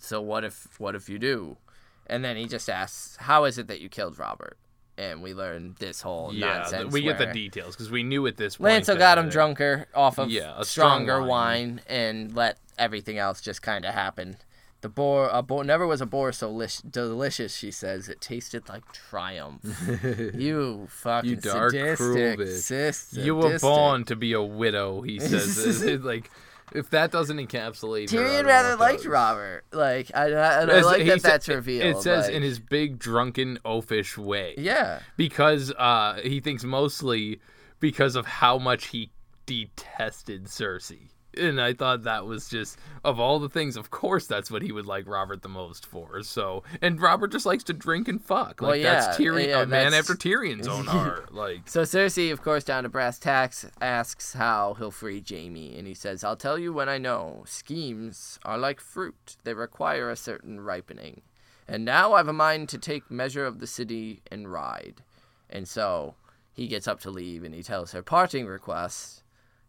so 0.00 0.20
what 0.20 0.42
if 0.42 0.80
what 0.80 0.96
if 0.96 1.08
you 1.08 1.18
do? 1.20 1.58
And 2.06 2.24
then 2.24 2.36
he 2.36 2.46
just 2.46 2.68
asks, 2.68 3.16
how 3.20 3.44
is 3.44 3.58
it 3.58 3.68
that 3.68 3.80
you 3.80 3.88
killed 3.88 4.18
Robert? 4.18 4.56
And 4.96 5.22
we 5.22 5.34
learn 5.34 5.74
this 5.80 6.02
whole 6.02 6.32
Yeah, 6.32 6.58
nonsense. 6.58 6.92
we 6.92 7.02
get 7.02 7.18
the 7.18 7.26
details 7.26 7.74
because 7.74 7.90
we 7.90 8.02
knew 8.02 8.26
at 8.26 8.36
this 8.36 8.58
point. 8.58 8.84
Lancel 8.84 8.96
got 8.96 9.18
him 9.18 9.28
drunker 9.28 9.86
off 9.94 10.18
of 10.18 10.30
Yeah, 10.30 10.52
a 10.56 10.64
strong 10.64 11.04
stronger 11.06 11.20
wine. 11.20 11.28
wine. 11.28 11.80
and 11.88 12.34
let 12.36 12.58
everything 12.78 13.18
else 13.18 13.40
just 13.40 13.60
kind 13.62 13.84
of 13.84 13.94
happen. 13.94 14.36
The 14.82 14.88
boar, 14.90 15.30
a 15.32 15.42
boar, 15.42 15.64
never 15.64 15.86
was 15.86 16.02
a 16.02 16.06
boar 16.06 16.30
so 16.30 16.50
lish, 16.50 16.76
delicious. 16.78 17.56
She 17.56 17.70
says 17.70 18.08
it 18.10 18.20
tasted 18.20 18.68
like 18.68 18.82
triumph. 18.92 19.62
you 20.34 20.86
fucking 20.90 21.30
You 21.30 21.36
dark, 21.36 21.72
sadistic, 21.72 21.96
cruel 21.96 22.36
bitch. 22.36 23.24
You 23.24 23.34
were 23.34 23.58
born 23.58 24.04
to 24.04 24.14
be 24.14 24.32
a 24.34 24.42
widow, 24.42 25.00
he 25.00 25.18
says. 25.18 25.82
Like, 26.04 26.30
if 26.72 26.90
that 26.90 27.10
doesn't 27.10 27.36
encapsulate 27.38 28.08
Tyrion 28.08 28.44
rather 28.46 28.76
liked. 28.76 29.04
Robert. 29.04 29.64
Like 29.72 30.10
I, 30.14 30.32
I, 30.32 30.60
I 30.62 30.80
like 30.80 31.06
that 31.06 31.20
sa- 31.22 31.28
that's 31.28 31.48
revealed. 31.48 31.96
It 31.96 32.02
says 32.02 32.26
like- 32.26 32.34
in 32.34 32.42
his 32.42 32.58
big 32.58 32.98
drunken 32.98 33.58
oafish 33.64 34.16
way. 34.16 34.54
yeah. 34.58 35.00
Because 35.16 35.72
uh, 35.72 36.20
he 36.22 36.40
thinks 36.40 36.64
mostly 36.64 37.40
because 37.80 38.16
of 38.16 38.26
how 38.26 38.58
much 38.58 38.86
he 38.86 39.10
detested 39.46 40.44
Cersei. 40.46 41.08
And 41.38 41.60
I 41.60 41.72
thought 41.74 42.04
that 42.04 42.26
was 42.26 42.48
just 42.48 42.78
of 43.04 43.18
all 43.20 43.38
the 43.38 43.48
things, 43.48 43.76
of 43.76 43.90
course 43.90 44.26
that's 44.26 44.50
what 44.50 44.62
he 44.62 44.72
would 44.72 44.86
like 44.86 45.06
Robert 45.08 45.42
the 45.42 45.48
most 45.48 45.84
for. 45.86 46.22
So 46.22 46.62
and 46.80 47.00
Robert 47.00 47.32
just 47.32 47.46
likes 47.46 47.64
to 47.64 47.72
drink 47.72 48.08
and 48.08 48.22
fuck. 48.22 48.60
Like 48.62 48.82
Well, 48.82 48.82
that's 48.82 49.16
Tyrion 49.18 49.48
yeah, 49.48 49.62
a 49.62 49.66
man 49.66 49.90
that's- 49.90 49.94
after 50.10 50.14
Tyrion's 50.14 50.68
own 50.68 50.84
heart. 50.96 51.34
Like 51.34 51.68
So 51.68 51.82
Cersei, 51.82 52.32
of 52.32 52.42
course, 52.42 52.64
down 52.64 52.84
to 52.84 52.88
brass 52.88 53.18
tacks, 53.18 53.66
asks 53.80 54.34
how 54.34 54.74
he'll 54.74 54.90
free 54.90 55.22
Jaime, 55.28 55.76
and 55.76 55.86
he 55.86 55.94
says, 55.94 56.22
"I'll 56.22 56.36
tell 56.36 56.58
you 56.58 56.72
when 56.72 56.88
I 56.88 56.98
know. 56.98 57.42
Schemes 57.46 58.38
are 58.44 58.58
like 58.58 58.80
fruit; 58.80 59.36
they 59.44 59.54
require 59.54 60.10
a 60.10 60.16
certain 60.16 60.60
ripening. 60.60 61.22
And 61.66 61.84
now 61.84 62.12
I've 62.12 62.28
a 62.28 62.32
mind 62.32 62.68
to 62.68 62.78
take 62.78 63.10
measure 63.10 63.44
of 63.46 63.58
the 63.58 63.66
city 63.66 64.22
and 64.30 64.52
ride." 64.52 65.02
And 65.50 65.66
so 65.66 66.14
he 66.52 66.68
gets 66.68 66.86
up 66.86 67.00
to 67.00 67.10
leave, 67.10 67.42
and 67.42 67.54
he 67.54 67.62
tells 67.62 67.90
her 67.92 68.02
parting 68.02 68.46
request: 68.46 69.23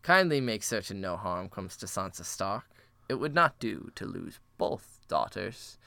"Kindly 0.05 0.39
make 0.39 0.63
certain 0.63 1.01
no 1.01 1.17
harm 1.17 1.49
comes 1.49 1.75
to 1.77 1.87
Sansa 1.87 2.23
Stark. 2.23 2.65
It 3.09 3.15
would 3.15 3.33
not 3.33 3.59
do 3.59 3.91
to 3.95 4.05
lose 4.05 4.39
both 4.57 4.99
daughters." 5.07 5.77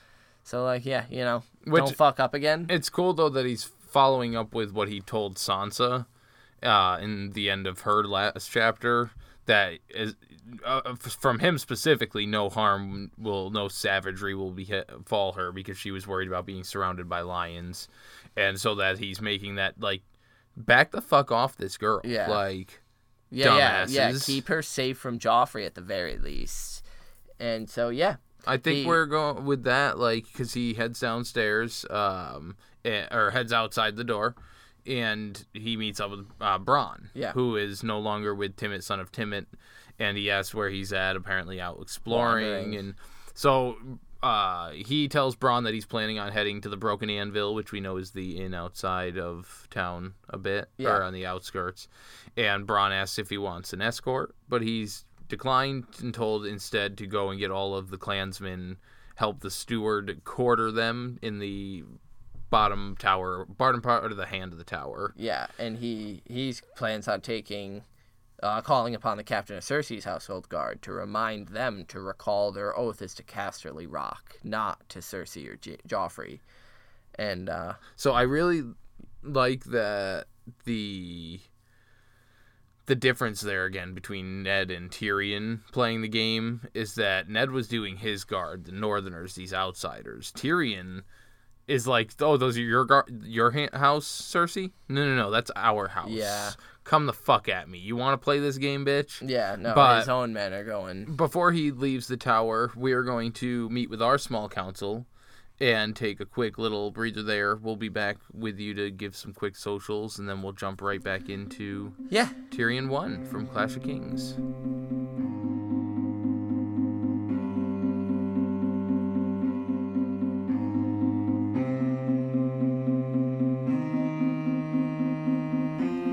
So 0.43 0.65
like, 0.65 0.85
yeah, 0.85 1.05
you 1.09 1.25
know, 1.25 1.43
Which- 1.65 1.85
don't 1.85 1.97
fuck 1.97 2.19
up 2.19 2.35
again. 2.35 2.67
It's 2.69 2.91
cool 2.91 3.13
though 3.13 3.29
that 3.29 3.47
he's 3.47 3.65
following 3.65 4.35
up 4.35 4.55
with 4.55 4.73
what 4.73 4.89
he 4.89 5.01
told 5.01 5.37
Sansa 5.37 6.07
uh, 6.63 6.99
in 7.01 7.33
the 7.33 7.49
end 7.51 7.67
of 7.67 7.81
her 7.81 8.05
last 8.05 8.51
chapter. 8.51 9.11
That 9.47 9.79
is 9.89 10.15
uh, 10.65 10.95
from 10.95 11.39
him 11.39 11.59
specifically. 11.59 12.27
No 12.27 12.49
harm 12.49 13.11
will, 13.19 13.51
no 13.51 13.69
savagery 13.69 14.35
will 14.35 14.53
be 14.53 14.73
fall 15.05 15.33
her 15.33 15.53
because 15.53 15.79
she 15.79 15.91
was 15.91 16.07
worried 16.07 16.29
about 16.29 16.47
being 16.47 16.65
surrounded 16.65 17.09
by 17.09 17.21
lions, 17.21 17.89
and 18.37 18.61
so 18.61 18.75
that 18.75 18.99
he's 18.99 19.21
making 19.21 19.55
that 19.55 19.81
like 19.81 20.03
back 20.57 20.91
the 20.91 21.01
fuck 21.01 21.31
off 21.31 21.57
this 21.57 21.77
girl. 21.77 22.01
Yeah. 22.05 22.29
like 22.29 22.81
yeah, 23.31 23.57
yeah, 23.57 23.87
yeah. 23.89 24.13
Keep 24.21 24.49
her 24.49 24.63
safe 24.63 24.99
from 24.99 25.19
Joffrey 25.19 25.65
at 25.67 25.75
the 25.75 25.81
very 25.81 26.17
least. 26.19 26.85
And 27.41 27.69
so 27.69 27.89
yeah, 27.89 28.17
I 28.47 28.57
think 28.57 28.79
He- 28.79 28.87
we're 28.87 29.07
going 29.07 29.45
with 29.45 29.65
that, 29.65 29.99
like, 29.99 30.25
because 30.31 30.55
he 30.55 30.75
heads 30.75 31.01
downstairs, 31.01 31.85
um, 31.91 32.57
or 33.11 33.31
heads 33.33 33.53
outside 33.53 33.97
the 33.97 34.05
door, 34.05 34.35
and 34.87 35.45
he 35.53 35.77
meets 35.77 36.01
up 36.01 36.11
with 36.11 36.27
uh, 36.41 36.59
Bronn, 36.59 37.09
Yeah. 37.15 37.33
who 37.33 37.57
is 37.57 37.83
no 37.83 37.99
longer 37.99 38.35
with 38.35 38.57
Timett, 38.57 38.83
son 38.83 39.01
of 39.01 39.13
Timett, 39.13 39.47
and 39.99 40.17
he 40.17 40.31
asks 40.31 40.55
where 40.55 40.71
he's 40.71 40.93
at, 40.93 41.15
apparently 41.17 41.61
out 41.61 41.79
exploring, 41.83 42.75
and 42.77 42.95
so 43.35 43.77
uh, 44.23 44.71
he 44.71 45.09
tells 45.09 45.37
Bronn 45.37 45.65
that 45.65 45.75
he's 45.75 45.87
planning 45.87 46.19
on 46.19 46.33
heading 46.33 46.61
to 46.63 46.69
the 46.69 46.77
Broken 46.77 47.09
Anvil, 47.11 47.55
which 47.55 47.71
we 47.73 47.81
know 47.81 47.97
is 47.97 48.11
the 48.11 48.39
inn 48.41 48.55
outside 48.55 49.17
of 49.19 49.67
town 49.71 50.15
a 50.29 50.39
bit, 50.39 50.69
Yeah. 50.77 50.89
or 50.91 51.03
on 51.03 51.13
the 51.13 51.25
outskirts, 51.27 51.89
and 52.37 52.67
Bronn 52.67 52.91
asks 52.91 53.19
if 53.19 53.31
he 53.31 53.39
wants 53.39 53.73
an 53.73 53.81
escort, 53.81 54.35
but 54.49 54.63
he's 54.63 55.05
declined 55.29 55.85
and 56.01 56.13
told 56.15 56.47
instead 56.47 56.97
to 56.99 57.07
go 57.07 57.31
and 57.31 57.39
get 57.39 57.51
all 57.51 57.75
of 57.77 57.91
the 57.91 57.99
clansmen, 57.99 58.79
help 59.17 59.41
the 59.41 59.51
steward 59.51 60.23
quarter 60.25 60.71
them 60.73 61.19
in 61.23 61.39
the 61.39 61.85
bottom 62.51 62.97
tower, 62.99 63.45
bottom 63.45 63.83
part 63.83 64.11
of 64.11 64.17
the 64.17 64.27
hand 64.27 64.53
of 64.53 64.59
the 64.59 64.65
tower. 64.65 65.13
yeah, 65.17 65.47
and 65.59 65.79
he 65.79 66.23
he 66.27 66.55
plans 66.77 67.07
on 67.07 67.21
taking. 67.21 67.83
Uh, 68.41 68.61
calling 68.61 68.95
upon 68.95 69.17
the 69.17 69.25
captain 69.25 69.57
of 69.57 69.65
Cersei's 69.65 70.05
household 70.05 70.49
guard 70.49 70.81
to 70.83 70.93
remind 70.93 71.49
them 71.49 71.85
to 71.89 71.99
recall 72.01 72.53
their 72.53 72.77
oath 72.79 73.03
is 73.03 73.13
to 73.15 73.25
Casterly 73.25 73.87
Rock, 73.91 74.39
not 74.45 74.89
to 74.91 75.01
Cersei 75.01 75.49
or 75.49 75.57
J- 75.57 75.79
Joffrey. 75.89 76.39
And 77.17 77.49
uh, 77.49 77.73
So 77.97 78.13
I 78.13 78.23
really 78.23 78.63
like 79.25 79.65
that 79.65 80.27
the 80.65 81.41
the 82.87 82.95
difference 82.95 83.41
there 83.41 83.65
again 83.67 83.93
between 83.93 84.45
Ned 84.45 84.71
and 84.71 84.89
Tyrion 84.91 85.61
playing 85.73 86.01
the 86.01 86.09
game 86.09 86.63
is 86.75 86.95
that 86.95 87.29
Ned 87.29 87.51
was 87.51 87.69
doing 87.69 87.97
his 87.97 88.25
guard, 88.25 88.65
the 88.65 88.73
Northerners, 88.73 89.35
these 89.35 89.53
outsiders. 89.53 90.33
Tyrion 90.33 91.03
is 91.67 91.87
like, 91.87 92.13
oh, 92.21 92.39
those 92.39 92.57
are 92.57 92.63
your 92.63 92.87
guard, 92.87 93.25
your 93.25 93.51
ha- 93.51 93.77
house, 93.77 94.07
Cersei? 94.07 94.71
No, 94.89 95.05
no, 95.05 95.15
no, 95.17 95.31
that's 95.31 95.51
our 95.55 95.89
house. 95.89 96.09
Yeah. 96.09 96.53
Come 96.89 97.05
the 97.07 97.13
fuck 97.13 97.49
at 97.51 97.69
me. 97.69 97.79
You 97.79 97.95
want 97.97 98.19
to 98.19 98.25
play 98.25 98.39
this 98.41 98.57
game, 98.57 98.85
bitch? 98.87 99.21
yeah, 99.29 99.57
no, 99.59 99.75
But- 99.75 100.01
his 100.01 100.09
own 100.09 100.33
men 100.33 100.55
are 100.55 100.65
going. 100.65 101.17
before 101.17 101.53
he 101.53 101.71
leaves 101.71 102.09
the 102.09 102.17
tower, 102.17 102.73
we 102.75 102.93
are 102.95 103.03
going 103.03 103.33
to 103.33 103.69
meet 103.69 103.91
with 103.91 104.01
our 104.01 104.17
small 104.17 104.49
council 104.49 105.07
and 105.61 105.95
take 105.95 106.19
a 106.21 106.25
quick 106.25 106.57
little 106.57 106.91
breather 106.91 107.23
there. 107.23 107.57
We'll 107.57 107.77
be 107.77 107.89
back 107.91 108.17
with 108.33 108.59
you 108.59 108.73
to 108.75 108.91
give 108.91 109.15
some 109.15 109.33
quick 109.35 109.55
socials, 109.57 110.19
and 110.19 110.29
then 110.29 110.41
we'll 110.41 110.53
jump 110.53 110.81
right 110.81 111.03
back 111.03 111.29
into 111.29 111.93
Yeah, 112.09 112.29
Tyrion 112.51 112.89
1 112.89 113.27
from 113.27 113.47
Clash 113.49 113.77
of 113.77 113.83
Kings. 113.83 114.35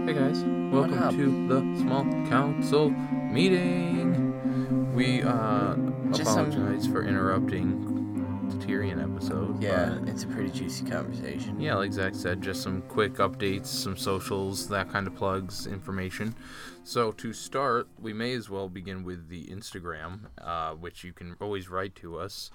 Hey 0.05 0.13
guys, 0.13 0.43
welcome 0.71 1.17
to 1.17 1.47
the 1.47 1.59
small 1.81 2.03
council 2.29 2.89
meeting. 2.89 4.93
We 4.95 5.21
uh 5.23 5.75
Just 6.11 6.33
some- 6.33 6.49
apologize 6.51 6.87
for 6.87 7.03
interrupting 7.03 8.49
the 8.49 8.55
Tyrion 8.65 9.01
episode. 9.01 9.61
yeah, 9.61 9.97
but- 9.99 10.09
it's 10.09 10.23
a 10.23 10.27
pretty 10.27 10.51
juicy 10.51 10.85
conversation. 10.85 11.59
yeah, 11.59 11.75
like 11.75 11.91
Zach 11.91 12.13
said, 12.15 12.41
just 12.41 12.61
some 12.61 12.81
quick 12.83 13.15
updates, 13.15 13.65
some 13.67 13.97
socials, 13.97 14.67
that 14.69 14.89
kind 14.89 15.07
of 15.07 15.15
plugs, 15.15 15.65
information. 15.67 16.35
So 16.83 17.11
to 17.13 17.33
start, 17.33 17.87
we 17.99 18.13
may 18.13 18.33
as 18.33 18.49
well 18.49 18.69
begin 18.69 19.03
with 19.03 19.27
the 19.29 19.45
Instagram, 19.47 20.27
uh, 20.37 20.73
which 20.73 21.03
you 21.03 21.11
can 21.13 21.35
always 21.41 21.69
write 21.69 21.95
to 21.95 22.17
us 22.19 22.51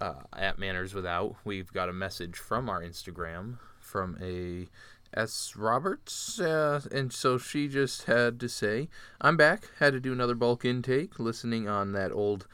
uh, 0.00 0.22
at 0.34 0.58
Manners 0.58 0.94
Without. 0.94 1.36
We've 1.44 1.72
got 1.72 1.88
a 1.88 1.92
message 1.92 2.36
from 2.36 2.68
our 2.68 2.82
Instagram 2.82 3.58
from 3.80 4.16
a 4.22 4.68
S. 5.14 5.54
Roberts, 5.56 6.40
uh, 6.40 6.80
and 6.90 7.12
so 7.12 7.38
she 7.38 7.68
just 7.68 8.04
had 8.04 8.40
to 8.40 8.48
say, 8.48 8.88
"I'm 9.20 9.36
back. 9.36 9.70
Had 9.78 9.92
to 9.92 10.00
do 10.00 10.12
another 10.12 10.34
bulk 10.34 10.64
intake, 10.64 11.18
listening 11.18 11.68
on 11.68 11.92
that 11.92 12.12
old." 12.12 12.46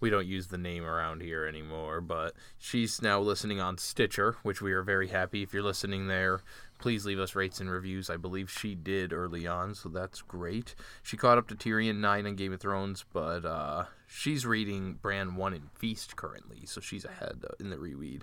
We 0.00 0.10
don't 0.10 0.26
use 0.26 0.48
the 0.48 0.58
name 0.58 0.84
around 0.84 1.22
here 1.22 1.46
anymore, 1.46 2.02
but 2.02 2.34
she's 2.58 3.00
now 3.00 3.20
listening 3.20 3.58
on 3.58 3.78
Stitcher, 3.78 4.36
which 4.42 4.60
we 4.60 4.72
are 4.72 4.82
very 4.82 5.08
happy. 5.08 5.42
If 5.42 5.54
you're 5.54 5.62
listening 5.62 6.08
there, 6.08 6.42
please 6.78 7.06
leave 7.06 7.18
us 7.18 7.34
rates 7.34 7.58
and 7.58 7.70
reviews. 7.70 8.10
I 8.10 8.18
believe 8.18 8.50
she 8.50 8.74
did 8.74 9.14
early 9.14 9.46
on, 9.46 9.74
so 9.74 9.88
that's 9.88 10.20
great. 10.20 10.74
She 11.02 11.16
caught 11.16 11.38
up 11.38 11.48
to 11.48 11.54
Tyrion 11.54 12.00
9 12.00 12.26
on 12.26 12.36
Game 12.36 12.52
of 12.52 12.60
Thrones, 12.60 13.06
but 13.14 13.46
uh, 13.46 13.84
she's 14.06 14.44
reading 14.44 14.98
Bran 15.00 15.36
1 15.36 15.54
in 15.54 15.70
Feast 15.74 16.16
currently, 16.16 16.66
so 16.66 16.82
she's 16.82 17.06
ahead 17.06 17.42
in 17.58 17.70
the 17.70 17.76
reweed. 17.76 18.22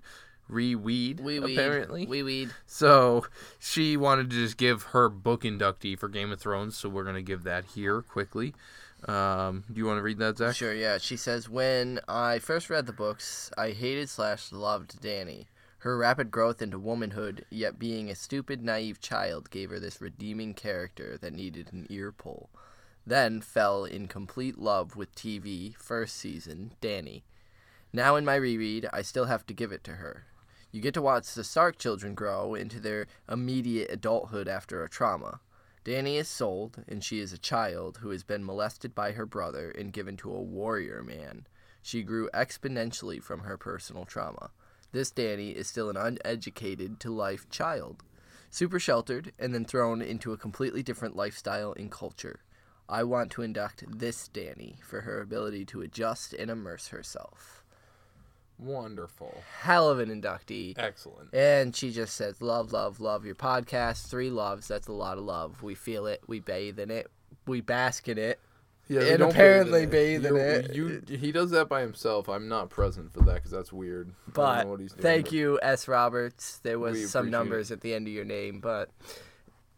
Reweed, 0.51 1.19
We 1.21 1.39
weed. 1.39 1.57
apparently. 1.57 2.05
We 2.05 2.23
weed. 2.23 2.51
So 2.65 3.25
she 3.59 3.95
wanted 3.97 4.29
to 4.29 4.35
just 4.35 4.57
give 4.57 4.83
her 4.83 5.07
book 5.09 5.43
inductee 5.43 5.97
for 5.97 6.09
Game 6.09 6.31
of 6.31 6.39
Thrones, 6.39 6.75
so 6.77 6.89
we're 6.89 7.05
gonna 7.05 7.21
give 7.21 7.43
that 7.43 7.65
here 7.73 8.01
quickly. 8.01 8.53
Um, 9.07 9.63
do 9.71 9.79
you 9.79 9.85
want 9.85 9.97
to 9.97 10.03
read 10.03 10.19
that, 10.19 10.37
Zach? 10.37 10.55
Sure, 10.55 10.73
yeah. 10.73 10.97
She 10.99 11.17
says, 11.17 11.49
When 11.49 11.99
I 12.07 12.37
first 12.39 12.69
read 12.69 12.85
the 12.85 12.93
books, 12.93 13.49
I 13.57 13.71
hated 13.71 14.09
slash 14.09 14.51
loved 14.51 15.01
Danny. 15.01 15.47
Her 15.79 15.97
rapid 15.97 16.29
growth 16.29 16.61
into 16.61 16.77
womanhood, 16.77 17.43
yet 17.49 17.79
being 17.79 18.11
a 18.11 18.15
stupid, 18.15 18.63
naive 18.63 19.01
child, 19.01 19.49
gave 19.49 19.71
her 19.71 19.79
this 19.79 19.99
redeeming 19.99 20.53
character 20.53 21.17
that 21.19 21.33
needed 21.33 21.73
an 21.73 21.87
ear 21.89 22.11
pull. 22.11 22.51
Then 23.07 23.41
fell 23.41 23.85
in 23.85 24.07
complete 24.07 24.59
love 24.59 24.95
with 24.95 25.15
TV, 25.15 25.75
first 25.77 26.15
season, 26.17 26.73
Danny. 26.81 27.23
Now 27.91 28.15
in 28.15 28.23
my 28.23 28.35
reread, 28.35 28.87
I 28.93 29.01
still 29.01 29.25
have 29.25 29.47
to 29.47 29.53
give 29.55 29.71
it 29.71 29.83
to 29.85 29.93
her. 29.93 30.25
You 30.71 30.79
get 30.79 30.93
to 30.93 31.01
watch 31.01 31.33
the 31.33 31.43
Stark 31.43 31.77
children 31.77 32.15
grow 32.15 32.55
into 32.55 32.79
their 32.79 33.07
immediate 33.29 33.91
adulthood 33.91 34.47
after 34.47 34.83
a 34.83 34.89
trauma. 34.89 35.41
Danny 35.83 36.15
is 36.15 36.29
sold, 36.29 36.83
and 36.87 37.03
she 37.03 37.19
is 37.19 37.33
a 37.33 37.37
child 37.37 37.97
who 38.01 38.11
has 38.11 38.23
been 38.23 38.45
molested 38.45 38.95
by 38.95 39.11
her 39.11 39.25
brother 39.25 39.71
and 39.71 39.91
given 39.91 40.15
to 40.17 40.33
a 40.33 40.41
warrior 40.41 41.03
man. 41.03 41.45
She 41.81 42.03
grew 42.03 42.29
exponentially 42.33 43.21
from 43.21 43.41
her 43.41 43.57
personal 43.57 44.05
trauma. 44.05 44.51
This 44.93 45.11
Danny 45.11 45.51
is 45.51 45.67
still 45.67 45.89
an 45.89 45.97
uneducated 45.97 46.99
to 47.01 47.13
life 47.13 47.49
child, 47.49 48.03
super 48.49 48.79
sheltered, 48.79 49.33
and 49.39 49.53
then 49.53 49.65
thrown 49.65 50.01
into 50.01 50.31
a 50.31 50.37
completely 50.37 50.83
different 50.83 51.15
lifestyle 51.15 51.73
and 51.73 51.91
culture. 51.91 52.41
I 52.87 53.03
want 53.03 53.31
to 53.31 53.41
induct 53.41 53.83
this 53.99 54.27
Danny 54.27 54.77
for 54.83 55.01
her 55.01 55.19
ability 55.21 55.65
to 55.65 55.81
adjust 55.81 56.33
and 56.33 56.51
immerse 56.51 56.89
herself. 56.89 57.60
Wonderful. 58.61 59.41
Hell 59.61 59.89
of 59.89 59.99
an 59.99 60.09
inductee. 60.09 60.75
Excellent. 60.77 61.33
And 61.33 61.75
she 61.75 61.91
just 61.91 62.15
says, 62.15 62.41
Love, 62.41 62.71
love, 62.71 62.99
love 62.99 63.25
your 63.25 63.35
podcast. 63.35 64.07
Three 64.07 64.29
loves. 64.29 64.67
That's 64.67 64.87
a 64.87 64.93
lot 64.93 65.17
of 65.17 65.23
love. 65.23 65.63
We 65.63 65.73
feel 65.75 66.05
it. 66.05 66.21
We 66.27 66.39
bathe 66.39 66.79
in 66.79 66.91
it. 66.91 67.09
We 67.47 67.61
bask 67.61 68.07
in 68.07 68.17
it. 68.17 68.39
Yeah, 68.87 69.01
And 69.01 69.23
apparently 69.23 69.85
bathe 69.85 70.25
in 70.25 70.33
bathe 70.33 70.65
it. 70.71 70.75
You, 70.75 71.01
he 71.07 71.31
does 71.31 71.51
that 71.51 71.69
by 71.69 71.81
himself. 71.81 72.27
I'm 72.27 72.47
not 72.49 72.69
present 72.69 73.13
for 73.13 73.21
that 73.21 73.35
because 73.35 73.51
that's 73.51 73.71
weird. 73.71 74.11
But 74.33 74.63
know 74.63 74.69
what 74.71 74.79
he's 74.81 74.91
doing, 74.91 75.01
thank 75.01 75.31
you, 75.31 75.59
S. 75.61 75.87
Roberts. 75.87 76.57
There 76.57 76.77
was 76.77 76.93
We 76.93 77.05
some 77.05 77.29
numbers 77.29 77.71
at 77.71 77.81
the 77.81 77.93
end 77.93 78.07
of 78.07 78.13
your 78.13 78.25
name, 78.25 78.59
but 78.59 78.89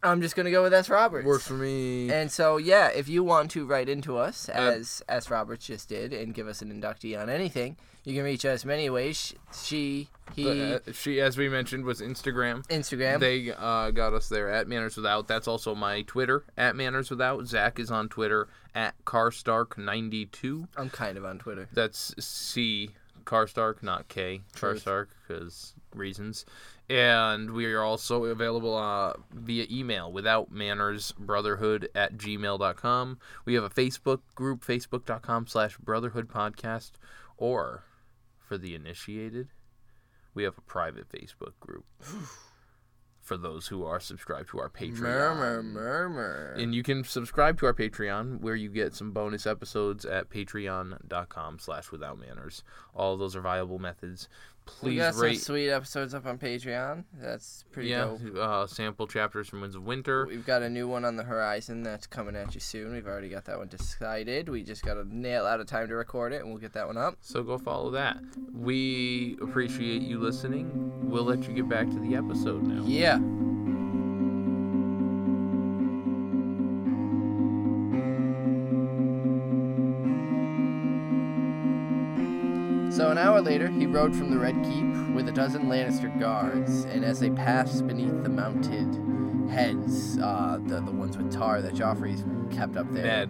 I'm 0.01 0.21
just 0.21 0.35
going 0.35 0.45
to 0.45 0.51
go 0.51 0.63
with 0.63 0.73
S. 0.73 0.89
Roberts. 0.89 1.25
Works 1.27 1.47
for 1.47 1.53
me. 1.53 2.11
And 2.11 2.31
so, 2.31 2.57
yeah, 2.57 2.87
if 2.87 3.07
you 3.07 3.23
want 3.23 3.51
to 3.51 3.65
write 3.67 3.87
into 3.87 4.17
us, 4.17 4.49
Uh, 4.49 4.53
as 4.53 5.03
S. 5.07 5.29
Roberts 5.29 5.67
just 5.67 5.87
did, 5.89 6.11
and 6.11 6.33
give 6.33 6.47
us 6.47 6.61
an 6.63 6.73
inductee 6.73 7.19
on 7.19 7.29
anything, 7.29 7.77
you 8.03 8.15
can 8.15 8.23
reach 8.23 8.45
us 8.45 8.65
many 8.65 8.89
ways. 8.89 9.33
She, 9.53 10.09
he, 10.35 10.43
But, 10.43 10.57
uh, 10.89 10.93
she, 10.93 11.21
as 11.21 11.37
we 11.37 11.49
mentioned, 11.49 11.85
was 11.85 12.01
Instagram. 12.01 12.65
Instagram. 12.67 13.19
They 13.19 13.51
uh, 13.51 13.91
got 13.91 14.13
us 14.13 14.29
there 14.29 14.49
at 14.49 14.67
Manners 14.67 14.95
Without. 14.97 15.27
That's 15.27 15.47
also 15.47 15.75
my 15.75 16.01
Twitter 16.03 16.43
at 16.57 16.75
Manners 16.75 17.09
Without. 17.09 17.45
Zach 17.47 17.79
is 17.79 17.91
on 17.91 18.09
Twitter 18.09 18.47
at 18.75 18.95
Carstark92. 19.05 20.67
I'm 20.77 20.89
kind 20.89 21.17
of 21.17 21.25
on 21.25 21.39
Twitter. 21.39 21.67
That's 21.73 22.13
C 22.23 22.89
Carstark, 23.25 23.81
not 23.81 24.07
K 24.07 24.41
Truth. 24.53 24.85
Carstark, 24.85 25.07
because 25.27 25.73
reasons. 25.93 26.45
And 26.89 27.51
we 27.51 27.65
are 27.73 27.81
also 27.81 28.25
available 28.25 28.75
uh, 28.75 29.13
via 29.33 29.65
email 29.71 30.11
without 30.11 30.51
manners 30.51 31.13
brotherhood 31.17 31.89
at 31.95 32.17
gmail.com. 32.17 33.19
We 33.45 33.53
have 33.53 33.63
a 33.63 33.69
Facebook 33.69 34.19
group, 34.35 34.65
facebook.com 34.65 35.47
slash 35.47 35.77
brotherhood 35.77 36.27
podcast, 36.27 36.91
or 37.37 37.83
for 38.47 38.57
the 38.57 38.75
initiated, 38.75 39.49
we 40.33 40.43
have 40.43 40.57
a 40.57 40.61
private 40.61 41.07
Facebook 41.09 41.53
group 41.59 41.85
for 43.21 43.37
those 43.37 43.67
who 43.67 43.85
are 43.85 43.99
subscribed 43.99 44.49
to 44.49 44.59
our 44.59 44.69
Patreon. 44.69 44.99
Murmur, 44.99 45.63
murmur. 45.63 46.55
And 46.57 46.75
you 46.75 46.83
can 46.83 47.03
subscribe 47.03 47.57
to 47.59 47.65
our 47.65 47.73
Patreon 47.73 48.41
where 48.41 48.55
you 48.55 48.69
get 48.69 48.93
some 48.93 49.11
bonus 49.11 49.47
episodes 49.47 50.05
at 50.05 50.29
patreon.com 50.29 51.59
slash 51.59 51.91
without 51.91 52.19
manners. 52.19 52.63
All 52.93 53.13
of 53.13 53.19
those 53.19 53.35
are 53.35 53.41
viable 53.41 53.79
methods. 53.79 54.27
We 54.81 54.91
Please 54.91 54.97
got 54.97 55.15
some 55.15 55.35
sweet 55.35 55.69
episodes 55.69 56.13
up 56.13 56.25
on 56.25 56.37
Patreon. 56.37 57.03
That's 57.19 57.65
pretty 57.71 57.89
yeah, 57.89 58.05
dope. 58.05 58.35
uh, 58.37 58.67
sample 58.67 59.07
chapters 59.07 59.49
from 59.49 59.61
Winds 59.61 59.75
of 59.75 59.83
Winter. 59.83 60.25
We've 60.25 60.45
got 60.45 60.61
a 60.61 60.69
new 60.69 60.87
one 60.87 61.05
on 61.05 61.15
the 61.15 61.23
horizon 61.23 61.83
that's 61.83 62.07
coming 62.07 62.35
at 62.35 62.53
you 62.53 62.59
soon. 62.59 62.93
We've 62.93 63.07
already 63.07 63.29
got 63.29 63.45
that 63.45 63.57
one 63.57 63.67
decided. 63.67 64.49
We 64.49 64.63
just 64.63 64.83
got 64.83 64.95
to 64.95 65.03
nail 65.15 65.45
out 65.45 65.59
a 65.59 65.65
time 65.65 65.87
to 65.89 65.95
record 65.95 66.33
it, 66.33 66.41
and 66.41 66.49
we'll 66.49 66.61
get 66.61 66.73
that 66.73 66.87
one 66.87 66.97
up. 66.97 67.17
So 67.21 67.43
go 67.43 67.57
follow 67.57 67.91
that. 67.91 68.17
We 68.53 69.37
appreciate 69.41 70.01
you 70.01 70.19
listening. 70.19 71.09
We'll 71.09 71.25
let 71.25 71.47
you 71.47 71.53
get 71.53 71.69
back 71.69 71.89
to 71.89 71.99
the 71.99 72.15
episode 72.15 72.63
now. 72.63 72.83
Yeah. 72.85 73.19
So 82.95 83.09
an 83.09 83.17
hour 83.17 83.41
later, 83.41 83.69
he 83.69 83.87
rode 83.87 84.15
from 84.15 84.29
the 84.29 84.37
Red 84.37 84.55
Keep 84.63 85.15
with 85.15 85.27
a 85.27 85.31
dozen 85.31 85.63
Lannister 85.63 86.17
guards, 86.19 86.83
and 86.85 87.03
as 87.03 87.19
they 87.19 87.31
passed 87.31 87.87
beneath 87.87 88.21
the 88.21 88.29
mounted 88.29 88.87
heads, 89.51 90.19
uh, 90.19 90.59
the 90.67 90.79
the 90.79 90.91
ones 90.91 91.17
with 91.17 91.31
tar 91.31 91.61
that 91.63 91.73
Joffrey's 91.73 92.23
kept 92.55 92.77
up 92.77 92.85
there, 92.91 93.03
Bad. 93.03 93.29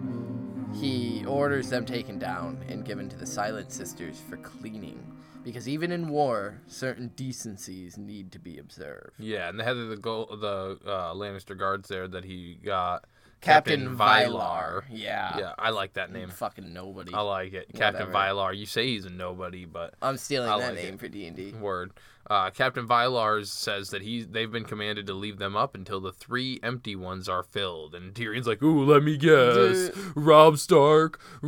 he 0.74 1.24
orders 1.24 1.70
them 1.70 1.86
taken 1.86 2.18
down 2.18 2.62
and 2.68 2.84
given 2.84 3.08
to 3.08 3.16
the 3.16 3.24
Silent 3.26 3.72
Sisters 3.72 4.20
for 4.28 4.36
cleaning. 4.36 5.02
Because 5.42 5.66
even 5.68 5.92
in 5.92 6.08
war, 6.08 6.60
certain 6.66 7.08
decencies 7.16 7.96
need 7.98 8.32
to 8.32 8.38
be 8.38 8.58
observed. 8.58 9.12
Yeah, 9.18 9.48
and 9.48 9.58
the 9.58 9.64
head 9.64 9.76
of 9.76 9.88
the 9.88 9.96
go- 9.96 10.28
the 10.36 10.78
uh, 10.86 11.14
Lannister 11.14 11.56
guards 11.58 11.88
there 11.88 12.06
that 12.08 12.24
he 12.24 12.58
got. 12.62 13.04
Captain, 13.44 13.96
Vylar. 13.96 14.84
Yeah. 14.90 15.38
Yeah, 15.38 15.52
I 15.58 15.70
like 15.70 15.94
that 15.94 16.10
name. 16.12 16.30
Fucking 16.30 16.72
nobody. 16.72 17.12
I 17.12 17.20
like 17.20 17.52
it. 17.52 17.68
Captain 17.74 18.10
Whatever. 18.12 18.34
Vylar. 18.34 18.56
You 18.56 18.66
say 18.66 18.86
he's 18.88 19.04
a 19.04 19.10
nobody, 19.10 19.64
but 19.64 19.94
I'm 20.00 20.16
stealing 20.16 20.48
I 20.48 20.58
that 20.58 20.74
like 20.74 20.82
name 20.82 20.94
it. 20.94 21.00
for 21.00 21.08
D 21.08 21.26
and 21.26 21.36
D. 21.36 21.52
word. 21.52 21.92
Uh, 22.28 22.48
Captain 22.50 22.88
Vylar 22.88 23.46
says 23.46 23.90
that 23.90 24.00
he 24.00 24.22
they've 24.22 24.50
been 24.50 24.64
commanded 24.64 25.06
to 25.06 25.12
leave 25.12 25.38
them 25.38 25.54
up 25.54 25.74
until 25.74 26.00
the 26.00 26.12
three 26.12 26.58
empty 26.62 26.96
ones 26.96 27.28
are 27.28 27.42
filled. 27.42 27.94
And 27.94 28.14
Tyrion's 28.14 28.46
like, 28.46 28.62
"Ooh, 28.62 28.82
let 28.82 29.02
me 29.02 29.18
guess: 29.18 29.90
Robb 30.14 30.56
Stark, 30.56 31.20
uh, 31.42 31.46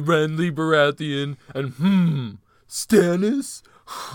Renly 0.00 0.50
Baratheon, 0.50 1.36
and 1.54 1.74
hmm, 1.74 2.30
Stannis. 2.68 3.62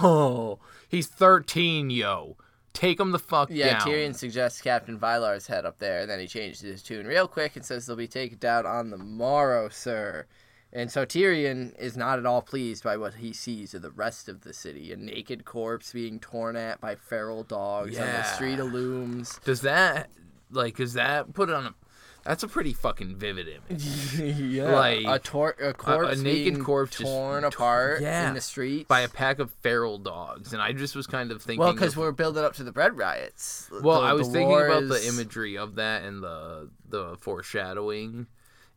Oh, 0.03 0.59
he's 0.89 1.07
thirteen, 1.07 1.89
yo. 1.89 2.35
Take 2.73 2.99
him 2.99 3.11
the 3.11 3.19
fuck 3.19 3.49
Yeah, 3.51 3.79
down." 3.79 3.87
Tyrion 3.87 4.15
suggests 4.15 4.61
Captain 4.61 4.97
Vylar's 4.97 5.47
head 5.47 5.65
up 5.65 5.79
there, 5.79 5.99
and 5.99 6.09
then 6.09 6.19
he 6.19 6.27
changes 6.27 6.61
his 6.61 6.81
tune 6.81 7.05
real 7.05 7.27
quick 7.27 7.55
and 7.55 7.65
says 7.65 7.85
they'll 7.85 7.95
be 7.95 8.07
taken 8.07 8.37
down 8.37 8.65
on 8.65 8.89
the 8.89 8.97
morrow, 8.97 9.69
sir. 9.69 10.25
And 10.73 10.89
so 10.89 11.05
Tyrion 11.05 11.77
is 11.77 11.97
not 11.97 12.17
at 12.17 12.25
all 12.25 12.41
pleased 12.41 12.83
by 12.83 12.95
what 12.95 13.15
he 13.15 13.33
sees 13.33 13.73
of 13.73 13.81
the 13.81 13.91
rest 13.91 14.29
of 14.29 14.41
the 14.41 14.53
city. 14.53 14.93
A 14.93 14.95
naked 14.95 15.43
corpse 15.43 15.91
being 15.91 16.17
torn 16.17 16.55
at 16.55 16.79
by 16.79 16.95
feral 16.95 17.43
dogs 17.43 17.99
on 17.99 18.07
the 18.07 18.23
street 18.23 18.57
of 18.59 18.71
looms. 18.71 19.37
Does 19.43 19.61
that 19.61 20.09
like? 20.49 20.77
Does 20.77 20.93
that 20.93 21.33
put 21.33 21.49
it 21.49 21.55
on 21.55 21.65
a? 21.65 21.75
That's 22.23 22.43
a 22.43 22.47
pretty 22.47 22.73
fucking 22.73 23.15
vivid 23.15 23.47
image. 23.47 23.83
yeah, 24.19 24.71
Like, 24.75 25.05
a, 25.07 25.17
tor- 25.17 25.55
a 25.59 25.73
corpse 25.73 26.19
naked 26.19 26.53
being 26.53 26.63
corpse 26.63 26.97
just 26.97 27.09
torn 27.11 27.41
t- 27.41 27.47
apart 27.47 28.01
yeah, 28.01 28.27
in 28.27 28.35
the 28.35 28.41
streets 28.41 28.87
by 28.87 29.01
a 29.01 29.07
pack 29.09 29.39
of 29.39 29.51
feral 29.51 29.97
dogs, 29.97 30.53
and 30.53 30.61
I 30.61 30.71
just 30.71 30.95
was 30.95 31.07
kind 31.07 31.31
of 31.31 31.41
thinking. 31.41 31.59
Well, 31.63 31.73
because 31.73 31.97
we're 31.97 32.11
building 32.11 32.43
up 32.43 32.53
to 32.55 32.63
the 32.63 32.71
bread 32.71 32.95
riots. 32.95 33.69
Well, 33.71 34.01
The- 34.01 34.07
I 34.07 34.13
was 34.13 34.27
thinking 34.27 34.55
about 34.55 34.87
the 34.87 35.03
imagery 35.07 35.57
of 35.57 35.75
that 35.75 36.03
and 36.03 36.21
the 36.21 36.69
the 36.87 37.17
foreshadowing, 37.21 38.27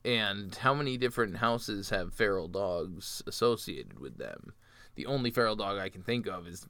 and 0.05 0.55
how 0.55 0.73
many 0.73 0.97
different 0.97 1.37
houses 1.37 1.91
have 1.91 2.15
feral 2.15 2.49
dogs 2.49 3.23
associated 3.27 3.99
with 3.99 4.17
them. 4.19 4.53
The 4.95 5.07
only 5.07 5.31
feral 5.31 5.57
dog 5.57 5.79
I 5.79 5.89
can 5.91 6.03
think 6.03 6.27
of 6.27 6.47
is 6.47 6.67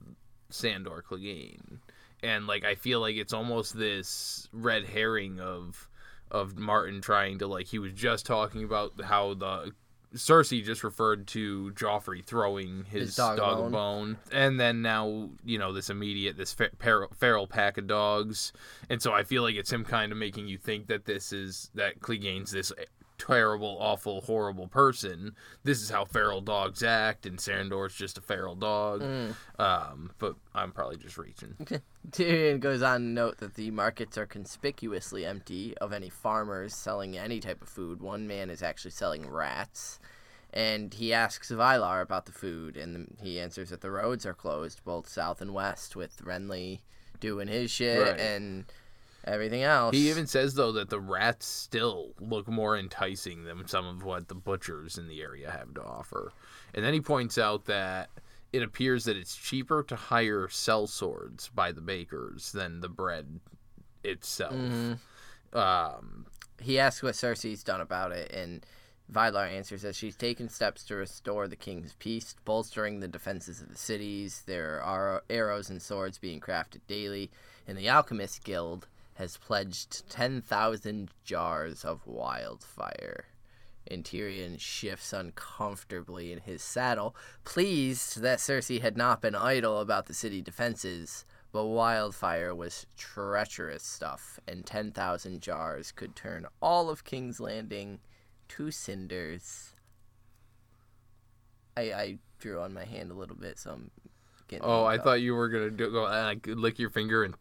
Sandor 0.51 1.05
Clegane, 1.09 1.79
and 2.23 2.47
like 2.47 2.65
I 2.65 2.75
feel 2.75 2.99
like 3.01 3.17
it's 3.17 3.33
almost 3.33 3.77
this 3.79 4.49
red 4.53 4.87
herring 4.87 5.39
of 5.39 5.89
of 6.35 6.59
Martin 6.59 7.01
trying 7.01 7.38
to 7.38 7.47
like 7.47 7.68
he 7.68 7.79
was 7.79 7.92
just 7.92 8.27
talking 8.27 8.64
about 8.64 8.92
how 9.05 9.35
the 9.35 9.73
Cersei 10.14 10.62
just 10.62 10.85
referred 10.85 11.27
to 11.29 11.73
Joffrey 11.75 12.25
throwing 12.25 12.85
his, 12.85 13.03
His 13.09 13.16
dog 13.16 13.37
dog, 13.38 13.59
bone. 13.59 13.73
bone. 13.73 14.18
and 14.31 14.61
then 14.61 14.81
now 14.83 15.31
you 15.44 15.59
know 15.59 15.73
this 15.73 15.90
immediate 15.90 16.37
this 16.37 16.53
feral, 16.79 17.09
feral 17.18 17.47
pack 17.47 17.79
of 17.79 17.87
dogs, 17.87 18.53
and 18.88 19.01
so 19.03 19.12
I 19.12 19.25
feel 19.25 19.42
like 19.42 19.57
it's 19.57 19.73
him 19.73 19.85
kind 19.85 20.12
of 20.12 20.18
making 20.18 20.47
you 20.47 20.59
think 20.59 20.87
that 20.88 21.05
this 21.05 21.33
is 21.33 21.70
that 21.75 22.01
Clegane's 22.01 22.53
this 22.53 22.73
terrible, 23.18 23.77
awful, 23.81 24.20
horrible 24.22 24.66
person. 24.68 25.35
This 25.62 25.81
is 25.81 25.90
how 25.90 26.05
feral 26.05 26.40
dogs 26.40 26.83
act, 26.83 27.27
and 27.27 27.40
Sandor's 27.40 27.94
just 27.94 28.18
a 28.18 28.20
feral 28.20 28.55
dog. 28.55 29.03
Mm. 29.03 29.35
Um, 29.59 30.11
but 30.18 30.35
I'm 30.55 30.72
probably 30.72 30.96
just 30.96 31.16
reaching. 31.18 31.55
Tyrion 32.11 32.61
goes 32.61 32.83
on 32.83 33.00
to 33.00 33.07
note 33.07 33.38
that 33.38 33.55
the 33.55 33.70
markets 33.70 34.18
are 34.18 34.27
conspicuously 34.27 35.24
empty 35.24 35.77
of 35.79 35.92
any 35.92 36.11
farmers 36.11 36.74
selling 36.74 37.16
any 37.16 37.40
type 37.40 37.62
of 37.62 37.68
food. 37.68 38.00
One 38.03 38.27
man 38.27 38.50
is 38.50 38.62
actually 38.62 38.90
selling 38.92 39.29
rats. 39.29 40.00
And 40.53 40.94
he 40.94 41.12
asks 41.12 41.50
Vylar 41.50 42.00
about 42.00 42.27
the 42.27 42.33
food, 42.33 42.77
and 42.77 43.16
he 43.20 43.40
answers 43.40 43.70
that 43.70 43.81
the 43.81 43.90
roads 43.90 44.24
are 44.24 44.35
closed, 44.35 44.85
both 44.85 45.09
south 45.09 45.40
and 45.40 45.53
west, 45.53 45.96
with 45.96 46.18
Renly 46.24 46.81
doing 47.18 47.48
his 47.48 47.72
shit 47.72 48.00
Right. 48.00 48.20
and 48.20 48.64
everything 49.25 49.63
else. 49.63 49.95
He 49.97 50.11
even 50.11 50.27
says 50.27 50.55
though 50.55 50.73
that 50.73 50.91
the 50.91 51.01
rats 51.01 51.47
still 51.47 52.13
look 52.21 52.49
more 52.49 52.77
enticing 52.77 53.45
than 53.45 53.67
some 53.67 53.87
of 53.87 54.05
what 54.05 54.29
the 54.29 54.35
butchers 54.35 54.99
in 54.99 55.09
the 55.09 55.23
area 55.23 55.51
have 55.51 55.75
to 55.75 55.83
offer. 55.83 56.33
And 56.75 56.85
then 56.85 56.95
he 56.95 57.01
points 57.01 57.39
out 57.39 57.65
that 57.67 58.11
it 58.53 58.63
appears 58.63 59.05
that 59.05 59.17
it's 59.17 59.35
cheaper 59.35 59.83
to 59.83 59.97
hire 59.97 60.47
sellswords 60.47 61.53
by 61.55 61.73
the 61.73 61.81
bakers 61.81 62.53
than 62.53 62.81
the 62.81 62.89
bread 62.89 63.41
itself. 64.05 64.55
Mhm. 64.55 64.99
Um, 65.53 66.27
he 66.61 66.79
asks 66.79 67.03
what 67.03 67.15
Cersei's 67.15 67.65
done 67.65 67.81
about 67.81 68.13
it, 68.13 68.31
and 68.31 68.65
Vylar 69.13 69.51
answers 69.51 69.83
that 69.83 69.95
she's 69.95 70.17
taken 70.17 70.49
steps 70.49 70.85
to 70.85 70.95
restore 70.95 71.47
the 71.47 71.57
king's 71.57 71.95
peace, 71.95 72.35
bolstering 72.45 73.01
the 73.01 73.09
defenses 73.09 73.61
of 73.61 73.69
the 73.69 73.77
cities. 73.77 74.43
There 74.47 74.83
are 74.83 75.23
arrows 75.29 75.69
and 75.69 75.83
swords 75.83 76.19
being 76.19 76.41
crafted 76.41 76.81
daily, 76.87 77.31
and 77.67 77.77
the 77.77 77.89
Alchemist 77.89 78.45
Guild 78.45 78.87
has 79.14 79.37
pledged 79.37 80.09
10,000 80.11 81.11
jars 81.24 81.85
of 81.85 82.07
wildfire. 82.07 83.27
And 83.87 84.03
Tyrion 84.03 84.59
shifts 84.59 85.12
uncomfortably 85.12 86.33
in 86.33 86.40
his 86.40 86.62
saddle, 86.62 87.14
pleased 87.44 88.20
that 88.20 88.38
Cersei 88.38 88.81
had 88.81 88.96
not 88.96 89.20
been 89.20 89.35
idle 89.35 89.81
about 89.81 90.07
the 90.07 90.14
city 90.14 90.40
defenses. 90.40 91.24
But 91.53 91.66
wildfire 91.66 92.55
was 92.55 92.87
treacherous 92.96 93.85
stuff, 93.85 94.40
and 94.48 94.66
10,000 94.66 95.40
jars 95.40 95.92
could 95.92 96.16
turn 96.16 96.46
all 96.61 96.90
of 96.90 97.05
King's 97.05 97.38
Landing 97.38 98.00
to 98.48 98.72
cinders. 98.72 99.74
I, 101.77 101.83
I 101.92 102.18
drew 102.40 102.61
on 102.61 102.74
my 102.74 102.85
hand 102.85 103.11
a 103.11 103.14
little 103.14 103.37
bit, 103.37 103.59
so 103.59 103.72
I'm 103.72 103.90
oh, 104.61 104.85
I 104.85 104.97
up. 104.97 105.05
thought 105.05 105.21
you 105.21 105.35
were 105.35 105.49
gonna 105.49 105.71
do, 105.71 105.91
go 105.91 106.03
like, 106.03 106.47
lick 106.47 106.79
your 106.79 106.91
finger 106.91 107.25
and 107.25 107.35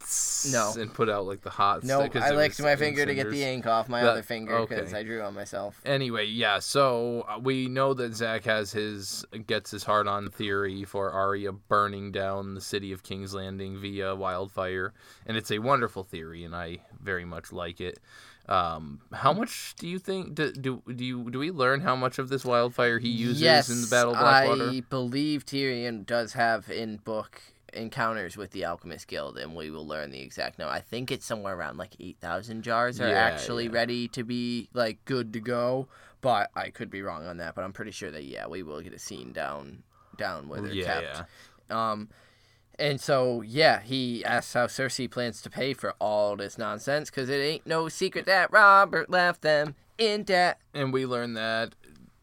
No. 0.52 0.74
and 0.78 0.94
put 0.94 1.10
out 1.10 1.26
like 1.26 1.42
the 1.42 1.50
hot. 1.50 1.84
No, 1.84 2.08
'cause 2.10 2.22
I 2.24 2.32
licked 2.32 2.62
my 2.62 2.72
in 2.74 2.78
finger 2.78 3.06
to 3.06 3.14
get 3.16 3.30
the 3.30 3.44
ink 3.44 3.66
off 3.68 3.90
my 3.90 4.02
That- 4.02 4.10
other 4.12 4.24
finger 4.24 4.62
because 4.62 4.90
okay. 4.90 5.00
I 5.00 5.04
drew 5.04 5.22
on 5.22 5.34
myself. 5.34 5.80
Anyway, 5.86 6.26
yeah. 6.26 6.60
So 6.60 7.26
uh, 7.30 7.40
we 7.40 7.68
know 7.68 7.94
that 7.94 8.16
Zach 8.16 8.44
has 8.46 8.72
his 8.72 9.26
gets 9.48 9.72
his 9.72 9.84
heart 9.84 10.08
on 10.08 10.30
theory 10.30 10.84
for 10.84 11.12
Arya 11.12 11.52
burning 11.52 12.12
down 12.12 12.56
the 12.56 12.62
city 12.62 12.92
of 12.92 13.04
King's 13.04 13.34
Landing 13.34 13.80
via 13.80 14.16
wildfire, 14.16 14.94
and 15.26 15.38
it's 15.38 15.52
a 15.52 15.60
wonderful 15.60 16.04
theory, 16.04 16.44
and 16.44 16.56
I 16.56 16.80
very 17.02 17.26
much 17.26 17.52
like 17.52 17.82
it. 17.82 18.00
Um, 18.50 19.00
how 19.14 19.32
much 19.32 19.74
do 19.80 19.88
you 19.88 20.00
think 20.00 20.36
do, 20.36 20.52
do 20.52 20.82
do 20.94 21.06
you 21.06 21.30
do 21.32 21.40
we 21.40 21.52
learn 21.52 21.80
how 21.82 21.96
much 21.96 22.20
of 22.20 22.28
this 22.28 22.44
wildfire 22.44 23.00
he 23.00 23.08
uses 23.10 23.42
yes, 23.42 23.70
in 23.70 23.82
the 23.82 23.88
Battle 23.88 24.14
of 24.14 24.20
Blackwater? 24.20 24.70
I 24.70 24.82
believe 24.90 25.46
Tyrion 25.46 26.06
does 26.06 26.34
have 26.34 26.70
in 26.70 26.98
book 26.98 27.42
encounters 27.72 28.36
with 28.38 28.52
the 28.52 28.66
Alchemist 28.66 29.08
Guild, 29.08 29.38
and 29.38 29.56
we 29.56 29.72
will 29.72 29.88
learn 29.88 30.12
the 30.12 30.20
exact 30.22 30.60
number. 30.60 30.74
I 30.74 30.82
think 30.82 31.10
it's 31.10 31.26
somewhere 31.26 31.56
around 31.56 31.78
like 31.78 31.96
eight 32.00 32.18
thousand 32.20 32.64
jars 32.64 33.00
are 33.00 33.08
Yeah, 33.08 33.14
actually 33.16 33.66
yeah. 33.66 33.72
ready 33.72 34.08
to 34.10 34.24
be 34.24 34.68
like 34.74 35.04
good 35.06 35.32
to 35.34 35.40
go. 35.40 35.88
But 36.22 36.52
I 36.56 36.70
could 36.70 36.90
be 36.90 37.02
wrong 37.02 37.26
on 37.26 37.38
that. 37.38 37.56
But 37.56 37.64
I'm 37.64 37.74
pretty 37.74 37.92
sure 37.92 38.12
that 38.12 38.24
yeah, 38.26 38.48
we 38.48 38.62
will 38.64 38.82
get 38.82 38.94
a 38.94 39.00
scene 39.00 39.32
down 39.32 39.84
down 40.18 40.50
where 40.50 40.62
they're 40.62 40.74
yeah, 40.74 41.02
kept. 41.02 41.24
yeah. 41.70 41.92
Um, 41.92 42.10
and 42.80 43.00
so 43.00 43.42
yeah, 43.42 43.82
he 43.82 44.24
asks 44.26 44.54
how 44.54 44.68
Cersei 44.68 45.10
plans 45.10 45.42
to 45.42 45.50
pay 45.50 45.74
for 45.74 45.94
all 46.00 46.36
this 46.36 46.58
nonsense 46.58 47.10
because 47.10 47.30
it 47.30 47.36
ain't 47.36 47.68
no 47.68 47.90
secret 47.90 48.26
that 48.26 48.52
Robert 48.52 49.10
left 49.10 49.42
them 49.42 49.76
in 49.98 50.24
debt. 50.24 50.60
And 50.74 50.92
we 50.92 51.06
learn 51.06 51.34
that 51.36 51.76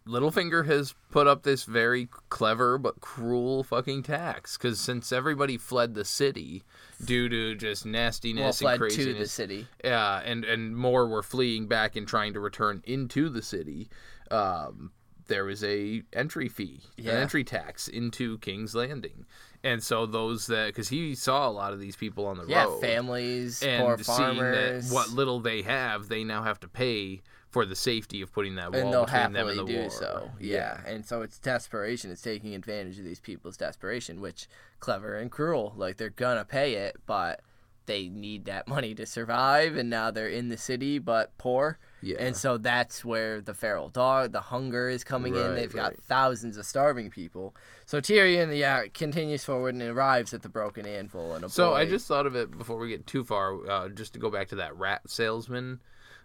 Littlefinger 0.07 0.67
has 0.67 0.95
put 1.11 1.27
up 1.29 1.43
this 1.45 1.65
very 1.65 2.09
clever 2.31 2.79
but 2.79 3.01
cruel 3.01 3.63
fucking 3.63 4.03
tax 4.03 4.57
because 4.57 4.81
since 4.81 5.13
everybody 5.13 5.57
fled 5.57 5.95
the 5.95 6.05
city 6.05 6.63
due 7.05 7.29
to 7.29 7.55
just 7.55 7.85
Well, 7.85 7.93
nastiness 7.93 8.61
and 8.61 8.77
fled 8.79 8.91
to 8.91 9.15
the 9.15 9.27
city. 9.27 9.69
yeah, 9.85 10.21
and 10.25 10.45
and 10.45 10.77
more 10.77 11.07
were 11.07 11.23
fleeing 11.23 11.67
back 11.69 11.95
and 11.97 12.09
trying 12.09 12.33
to 12.33 12.41
return 12.41 12.83
into 12.87 13.29
the 13.29 13.43
city. 13.43 13.89
Um, 14.31 14.93
there 15.31 15.45
was 15.47 15.65
a 15.65 16.03
entry 16.13 16.49
fee, 16.49 16.81
Yeah. 16.99 17.13
an 17.13 17.23
entry 17.23 17.43
tax 17.45 17.89
into 17.89 18.37
King's 18.41 18.75
Landing, 18.75 19.25
and 19.65 19.83
so 19.83 20.05
those 20.05 20.47
that 20.49 20.67
because 20.67 20.91
he 20.91 21.15
saw 21.15 21.49
a 21.49 21.51
lot 21.51 21.73
of 21.73 21.81
these 21.81 21.97
people 21.97 22.27
on 22.27 22.37
the 22.37 22.43
road. 22.43 22.51
Yeah, 22.51 22.65
road, 22.65 22.81
families, 22.83 23.63
and 23.63 23.83
poor 23.83 23.97
seeing 23.97 24.19
farmers. 24.19 24.89
that 24.91 24.95
what 24.95 25.09
little 25.11 25.41
they 25.41 25.63
have, 25.63 26.09
they 26.09 26.23
now 26.25 26.43
have 26.43 26.61
to 26.61 26.69
pay 26.69 27.23
for 27.49 27.65
the 27.65 27.75
safety 27.75 28.21
of 28.23 28.33
putting 28.33 28.55
that 28.57 28.71
wall 28.73 28.81
and 28.83 28.93
they'll 28.93 29.05
between 29.07 29.33
them 29.33 29.49
and 29.49 29.59
the 29.59 29.65
do 29.65 29.79
war. 29.81 29.91
so. 29.91 30.31
Yeah. 30.39 30.81
and 30.87 31.05
so 31.07 31.23
it's 31.23 31.39
desperation. 31.39 32.11
It's 32.13 32.23
taking 32.23 32.55
advantage 32.55 32.99
of 32.99 33.05
these 33.05 33.19
people's 33.19 33.57
desperation, 33.57 34.21
which 34.21 34.47
clever 34.79 35.17
and 35.17 35.31
cruel. 35.33 35.73
Like 35.77 35.97
they're 35.97 36.11
gonna 36.11 36.45
pay 36.45 36.75
it, 36.75 36.97
but 37.07 37.41
they 37.87 38.09
need 38.09 38.45
that 38.45 38.69
money 38.69 38.95
to 38.95 39.05
survive, 39.07 39.75
and 39.77 39.91
now 39.91 40.11
they're 40.13 40.29
in 40.29 40.49
the 40.49 40.59
city 40.59 40.99
but 40.99 41.37
poor. 41.39 41.79
Yeah, 42.03 42.17
And 42.19 42.37
so 42.37 42.57
that's 42.59 43.05
where 43.05 43.41
the 43.41 43.55
feral 43.55 43.89
dog, 43.89 44.33
the 44.33 44.41
hunger 44.41 44.89
is 44.89 45.05
coming 45.05 45.35
in. 45.35 45.55
They've 45.55 45.73
got 45.73 45.97
thousands 46.03 46.57
of 46.57 46.65
starving 46.67 47.11
people. 47.11 47.55
So 47.87 48.01
Tyrion, 48.01 48.57
yeah, 48.57 48.85
continues 48.93 49.45
forward 49.45 49.75
and 49.75 49.83
arrives 49.83 50.33
at 50.35 50.43
the 50.43 50.49
broken 50.49 50.87
anvil. 50.87 51.35
And 51.35 51.45
a 51.45 51.49
So 51.49 51.75
I 51.75 51.85
just 51.87 52.07
thought 52.09 52.27
of 52.27 52.35
it 52.37 52.57
before 52.57 52.79
we 52.79 52.89
get 52.89 53.07
too 53.07 53.25
far. 53.25 53.69
Uh, 53.69 53.89
just 53.89 54.13
to 54.15 54.19
go 54.19 54.31
back 54.31 54.49
to 54.49 54.57
that 54.57 54.77
rat 54.77 55.03
salesman. 55.09 55.81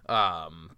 Um, 0.07 0.71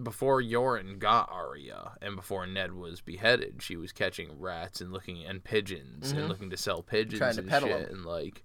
before 0.00 0.40
Yoren 0.40 0.98
got 0.98 1.28
Arya 1.30 1.92
and 2.00 2.14
before 2.14 2.46
Ned 2.46 2.72
was 2.72 3.00
beheaded, 3.00 3.62
she 3.62 3.74
was 3.76 3.90
catching 3.92 4.38
rats 4.38 4.80
and 4.80 4.92
looking 4.92 5.24
and 5.24 5.42
pigeons 5.42 6.12
and 6.12 6.20
Mhm. 6.22 6.28
looking 6.28 6.50
to 6.50 6.56
sell 6.56 6.82
pigeons 6.82 7.18
Trying 7.18 7.34
to 7.34 7.40
and 7.40 7.50
shit 7.50 7.62
'em. 7.88 7.90
and 7.96 8.04
like 8.06 8.44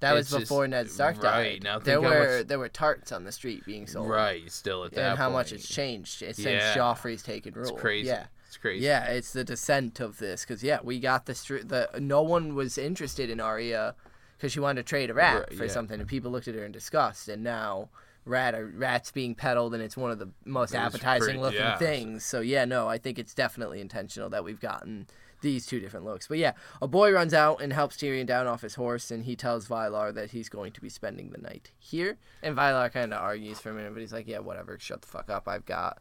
that 0.00 0.12
was 0.12 0.26
it's 0.26 0.30
just- 0.30 0.40
before 0.42 0.66
Ned 0.68 0.90
Stark 0.90 1.22
right, 1.22 1.60
died. 1.60 1.62
now 1.64 1.78
there 1.78 2.00
were 2.00 2.38
much- 2.38 2.46
there 2.48 2.58
were 2.58 2.68
tarts 2.68 3.12
on 3.12 3.24
the 3.24 3.32
street 3.32 3.64
being 3.64 3.86
sold. 3.86 4.08
right 4.08 4.50
still 4.50 4.84
at 4.84 4.92
that 4.92 5.10
and 5.10 5.18
how 5.18 5.30
much 5.30 5.52
it's 5.52 5.66
changed 5.68 6.18
since 6.18 6.38
Yeah. 6.38 6.74
Joffrey's 6.74 7.22
taken 7.22 7.54
rule. 7.54 7.68
It's 7.70 7.80
crazy. 7.80 8.08
Yeah, 8.08 8.26
It's 8.46 8.56
crazy. 8.56 8.84
yeah, 8.84 9.04
it's 9.06 9.32
the 9.32 9.44
descent 9.44 10.00
of 10.00 10.18
this 10.18 10.42
because 10.42 10.62
yeah, 10.62 10.78
we 10.82 11.00
got 11.00 11.26
the 11.26 11.34
street. 11.34 11.68
the 11.68 11.88
no 11.98 12.22
one 12.22 12.54
was 12.54 12.76
interested 12.78 13.30
in 13.30 13.40
Arya 13.40 13.94
because 14.36 14.52
she 14.52 14.60
wanted 14.60 14.84
to 14.84 14.88
trade 14.88 15.08
a 15.10 15.14
rat 15.14 15.40
Right, 15.48 15.54
for 15.56 15.64
yeah. 15.64 15.70
something, 15.72 15.98
and 15.98 16.08
people 16.08 16.30
looked 16.30 16.46
at 16.48 16.54
her 16.54 16.64
in 16.64 16.72
disgust. 16.72 17.28
And 17.28 17.42
now 17.42 17.88
rat 18.26 18.54
a 18.54 18.64
rat's 18.64 19.10
being 19.12 19.34
peddled, 19.34 19.72
and 19.72 19.82
it's 19.82 19.96
one 19.96 20.10
of 20.10 20.18
the 20.18 20.28
most 20.44 20.74
appetizing 20.74 21.24
pretty- 21.24 21.38
looking 21.38 21.60
yeah. 21.60 21.78
things. 21.78 22.24
So 22.24 22.40
yeah, 22.40 22.64
no, 22.64 22.86
I 22.88 22.98
think 22.98 23.18
it's 23.18 23.32
definitely 23.32 23.80
intentional 23.80 24.28
that 24.30 24.44
we've 24.44 24.60
gotten 24.60 25.06
these 25.40 25.66
two 25.66 25.80
different 25.80 26.06
looks. 26.06 26.26
But 26.28 26.38
yeah, 26.38 26.52
a 26.80 26.88
boy 26.88 27.12
runs 27.12 27.34
out 27.34 27.60
and 27.60 27.72
helps 27.72 27.96
Tyrion 27.96 28.26
down 28.26 28.46
off 28.46 28.62
his 28.62 28.74
horse, 28.76 29.10
and 29.10 29.24
he 29.24 29.36
tells 29.36 29.68
Vylar 29.68 30.12
that 30.14 30.30
he's 30.30 30.48
going 30.48 30.72
to 30.72 30.80
be 30.80 30.88
spending 30.88 31.30
the 31.30 31.38
night 31.38 31.70
here. 31.78 32.16
And 32.42 32.56
Vylar 32.56 32.92
kind 32.92 33.12
of 33.12 33.20
argues 33.20 33.60
for 33.60 33.70
a 33.70 33.74
minute, 33.74 33.92
but 33.92 34.00
he's 34.00 34.12
like, 34.12 34.26
"Yeah, 34.26 34.38
whatever, 34.38 34.78
shut 34.78 35.02
the 35.02 35.08
fuck 35.08 35.30
up. 35.30 35.46
I've 35.48 35.66
got." 35.66 35.98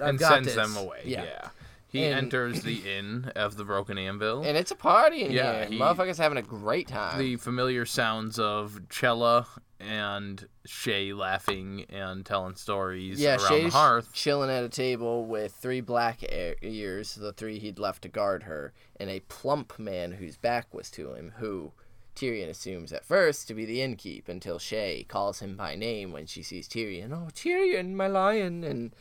I've 0.00 0.08
and 0.10 0.18
got 0.18 0.28
sends 0.32 0.54
this." 0.54 0.56
them 0.56 0.76
away. 0.76 1.02
Yeah. 1.04 1.48
He 1.88 2.04
And- 2.04 2.18
enters 2.18 2.62
the 2.62 2.78
inn 2.98 3.32
of 3.36 3.56
the 3.56 3.64
Broken 3.64 3.96
Anvil. 3.96 4.42
And 4.42 4.56
it's 4.56 4.70
a 4.70 4.76
party 4.76 5.22
in 5.22 5.32
Yeah, 5.32 5.60
here. 5.60 5.66
he- 5.66 5.78
Motherfuckers 5.78 6.18
having 6.18 6.36
a 6.36 6.42
great 6.42 6.88
time. 6.88 7.18
the 7.18 7.36
familiar 7.36 7.86
sounds 7.86 8.38
of 8.38 8.80
Chella 8.90 9.46
and 9.78 10.48
Shay 10.64 11.12
laughing 11.12 11.84
and 11.90 12.24
telling 12.24 12.54
stories 12.54 13.20
yeah, 13.20 13.36
around 13.36 13.48
Shay's 13.48 13.72
the 13.72 13.78
hearth. 13.78 14.12
chilling 14.12 14.50
at 14.50 14.64
a 14.64 14.68
table 14.68 15.26
with 15.26 15.52
three 15.52 15.80
black 15.80 16.20
ears, 16.62 17.14
the 17.14 17.32
three 17.32 17.58
he'd 17.58 17.78
left 17.78 18.02
to 18.02 18.08
guard 18.08 18.44
her, 18.44 18.72
and 18.98 19.10
a 19.10 19.20
plump 19.20 19.78
man 19.78 20.12
whose 20.12 20.36
back 20.36 20.72
was 20.72 20.90
to 20.92 21.12
him, 21.12 21.32
who 21.36 21.72
Tyrion 22.14 22.48
assumes 22.48 22.92
at 22.92 23.04
first 23.04 23.46
to 23.48 23.54
be 23.54 23.66
the 23.66 23.80
innkeep 23.80 24.28
until 24.28 24.58
Shay 24.58 25.04
calls 25.06 25.40
him 25.40 25.56
by 25.56 25.74
name 25.74 26.12
when 26.12 26.26
she 26.26 26.42
sees 26.42 26.66
Tyrion. 26.68 27.12
Oh, 27.12 27.28
Tyrion, 27.34 27.92
my 27.94 28.06
lion! 28.06 28.64
And 28.64 28.94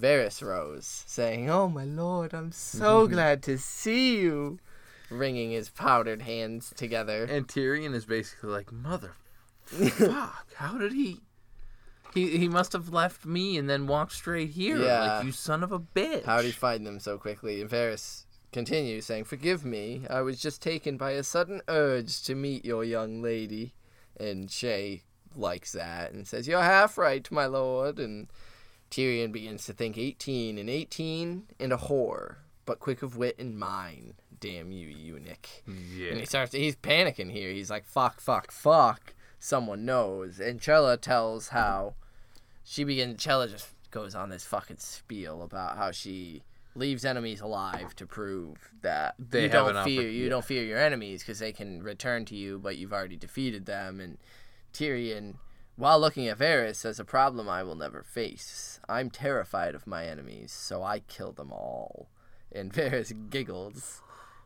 Varys 0.00 0.42
rose, 0.42 1.04
saying, 1.06 1.48
Oh, 1.48 1.68
my 1.68 1.84
lord, 1.84 2.34
I'm 2.34 2.52
so 2.52 3.06
glad 3.08 3.42
to 3.44 3.56
see 3.56 4.20
you! 4.20 4.58
Wringing 5.08 5.50
his 5.50 5.70
powdered 5.70 6.22
hands 6.22 6.72
together. 6.76 7.24
And 7.24 7.48
Tyrion 7.48 7.94
is 7.94 8.04
basically 8.04 8.50
like, 8.50 8.70
Mother 8.70 9.12
fuck, 9.66 10.46
how 10.54 10.78
did 10.78 10.92
he 10.92 11.20
he 12.14 12.36
he 12.36 12.48
must 12.48 12.72
have 12.72 12.92
left 12.92 13.24
me 13.24 13.56
and 13.56 13.68
then 13.70 13.86
walked 13.86 14.12
straight 14.12 14.50
here. 14.50 14.76
Yeah. 14.78 15.16
Like 15.16 15.24
you 15.26 15.32
son 15.32 15.62
of 15.62 15.72
a 15.72 15.78
bitch. 15.80 16.24
How 16.24 16.38
did 16.38 16.46
he 16.46 16.52
find 16.52 16.86
them 16.86 17.00
so 17.00 17.16
quickly? 17.18 17.60
And 17.60 17.70
Varys 17.70 18.24
continues, 18.52 19.06
saying, 19.06 19.24
Forgive 19.24 19.64
me, 19.64 20.02
I 20.10 20.20
was 20.20 20.38
just 20.40 20.60
taken 20.62 20.96
by 20.98 21.12
a 21.12 21.22
sudden 21.22 21.62
urge 21.68 22.22
to 22.24 22.34
meet 22.34 22.64
your 22.64 22.84
young 22.84 23.22
lady. 23.22 23.72
And 24.20 24.50
Shay 24.50 25.02
likes 25.34 25.72
that 25.72 26.12
and 26.12 26.26
says, 26.28 26.46
You're 26.46 26.60
half 26.62 26.98
right, 26.98 27.26
my 27.32 27.46
lord. 27.46 27.98
And 27.98 28.28
Tyrion 28.90 29.32
begins 29.32 29.64
to 29.66 29.72
think 29.72 29.96
18 29.96 30.58
and 30.58 30.68
18 30.68 31.44
and 31.58 31.72
a 31.72 31.78
whore, 31.78 32.36
but 32.66 32.78
quick 32.78 33.02
of 33.02 33.16
wit 33.16 33.36
and 33.38 33.58
mind. 33.58 34.14
Damn 34.38 34.70
you, 34.70 34.88
eunuch. 34.88 35.48
And 35.66 35.78
Yeah. 35.96 36.14
he 36.16 36.26
starts, 36.26 36.52
he's 36.52 36.76
panicking 36.76 37.30
here. 37.30 37.50
He's 37.50 37.70
like, 37.70 37.86
fuck, 37.86 38.20
fuck, 38.20 38.50
fuck. 38.52 39.14
Someone 39.44 39.84
knows. 39.84 40.38
And 40.38 40.60
Chella 40.60 40.96
tells 40.96 41.48
how 41.48 41.94
she 42.62 42.84
begins, 42.84 43.20
Chella 43.20 43.48
just 43.48 43.70
goes 43.90 44.14
on 44.14 44.28
this 44.28 44.44
fucking 44.44 44.76
spiel 44.76 45.42
about 45.42 45.76
how 45.76 45.90
she 45.90 46.44
leaves 46.76 47.04
enemies 47.04 47.40
alive 47.40 47.96
to 47.96 48.06
prove 48.06 48.70
that 48.82 49.16
They 49.18 49.42
you 49.42 49.48
don't 49.48 49.82
fear, 49.82 50.02
you 50.02 50.24
yeah. 50.24 50.30
don't 50.30 50.44
fear 50.44 50.62
your 50.62 50.78
enemies 50.78 51.22
because 51.22 51.40
they 51.40 51.50
can 51.50 51.82
return 51.82 52.24
to 52.26 52.36
you, 52.36 52.60
but 52.60 52.76
you've 52.76 52.92
already 52.92 53.16
defeated 53.16 53.66
them. 53.66 53.98
And 53.98 54.18
Tyrion, 54.72 55.34
while 55.74 55.98
looking 55.98 56.28
at 56.28 56.38
Varys, 56.38 56.76
says, 56.76 57.00
a 57.00 57.04
problem 57.04 57.48
I 57.48 57.64
will 57.64 57.74
never 57.74 58.04
face. 58.04 58.78
I'm 58.88 59.10
terrified 59.10 59.74
of 59.74 59.88
my 59.88 60.06
enemies, 60.06 60.52
so 60.52 60.84
I 60.84 61.00
kill 61.00 61.32
them 61.32 61.50
all. 61.50 62.06
And 62.52 62.72
Varys 62.72 63.12
giggles 63.28 64.02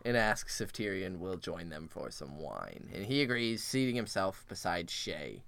and 0.06 0.16
asks 0.16 0.60
if 0.60 0.72
Tyrion 0.72 1.18
will 1.18 1.36
join 1.36 1.68
them 1.68 1.88
for 1.88 2.10
some 2.10 2.38
wine. 2.38 2.88
And 2.94 3.04
he 3.06 3.20
agrees, 3.22 3.62
seating 3.62 3.96
himself 3.96 4.44
beside 4.48 4.88
Shay. 4.88 5.42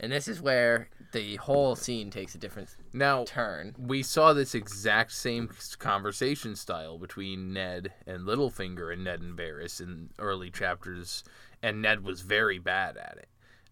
And 0.00 0.10
this 0.10 0.26
is 0.26 0.40
where 0.42 0.88
the 1.12 1.36
whole 1.36 1.76
scene 1.76 2.10
takes 2.10 2.34
a 2.34 2.38
different 2.38 2.74
Now 2.92 3.24
turn. 3.24 3.74
we 3.78 4.02
saw 4.02 4.32
this 4.32 4.54
exact 4.54 5.12
same 5.12 5.48
conversation 5.78 6.56
style 6.56 6.98
between 6.98 7.52
Ned 7.52 7.92
and 8.06 8.26
Littlefinger 8.26 8.92
and 8.92 9.04
Ned 9.04 9.20
and 9.20 9.38
Varys 9.38 9.80
in 9.80 10.10
early 10.18 10.50
chapters, 10.50 11.22
and 11.62 11.80
Ned 11.80 12.02
was 12.02 12.22
very 12.22 12.58
bad 12.58 12.96
at 12.96 13.16
it. 13.18 13.28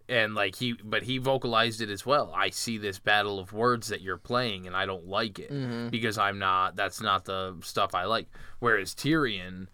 And 0.08 0.34
like 0.34 0.56
he, 0.56 0.72
but 0.74 1.04
he 1.04 1.18
vocalized 1.18 1.80
it 1.80 1.88
as 1.90 2.04
well. 2.04 2.32
I 2.36 2.50
see 2.50 2.78
this 2.78 2.98
battle 2.98 3.38
of 3.40 3.52
words 3.52 3.88
that 3.88 4.00
you're 4.02 4.16
playing, 4.18 4.66
and 4.66 4.76
I 4.76 4.84
don't 4.86 5.06
like 5.08 5.38
it 5.38 5.50
Mm-hmm. 5.50 5.88
because 5.88 6.18
I'm 6.18 6.38
not. 6.38 6.76
That's 6.76 7.00
not 7.00 7.24
the 7.24 7.56
stuff 7.62 7.94
I 7.94 8.04
like. 8.04 8.26
Whereas 8.60 8.94
Tyrion 8.94 9.68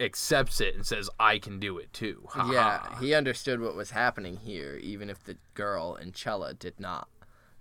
accepts 0.00 0.60
it 0.60 0.74
and 0.74 0.86
says, 0.86 1.10
"I 1.18 1.38
can 1.38 1.58
do 1.60 1.78
it 1.78 1.92
too." 1.92 2.26
Ha 2.30 2.50
Yeah, 2.50 2.98
he 3.00 3.14
understood 3.14 3.60
what 3.60 3.76
was 3.76 3.90
happening 3.90 4.38
here, 4.38 4.76
even 4.76 5.10
if 5.10 5.22
the 5.22 5.36
girl 5.54 5.94
and 5.94 6.14
Chella 6.14 6.54
did 6.54 6.80
not. 6.80 7.08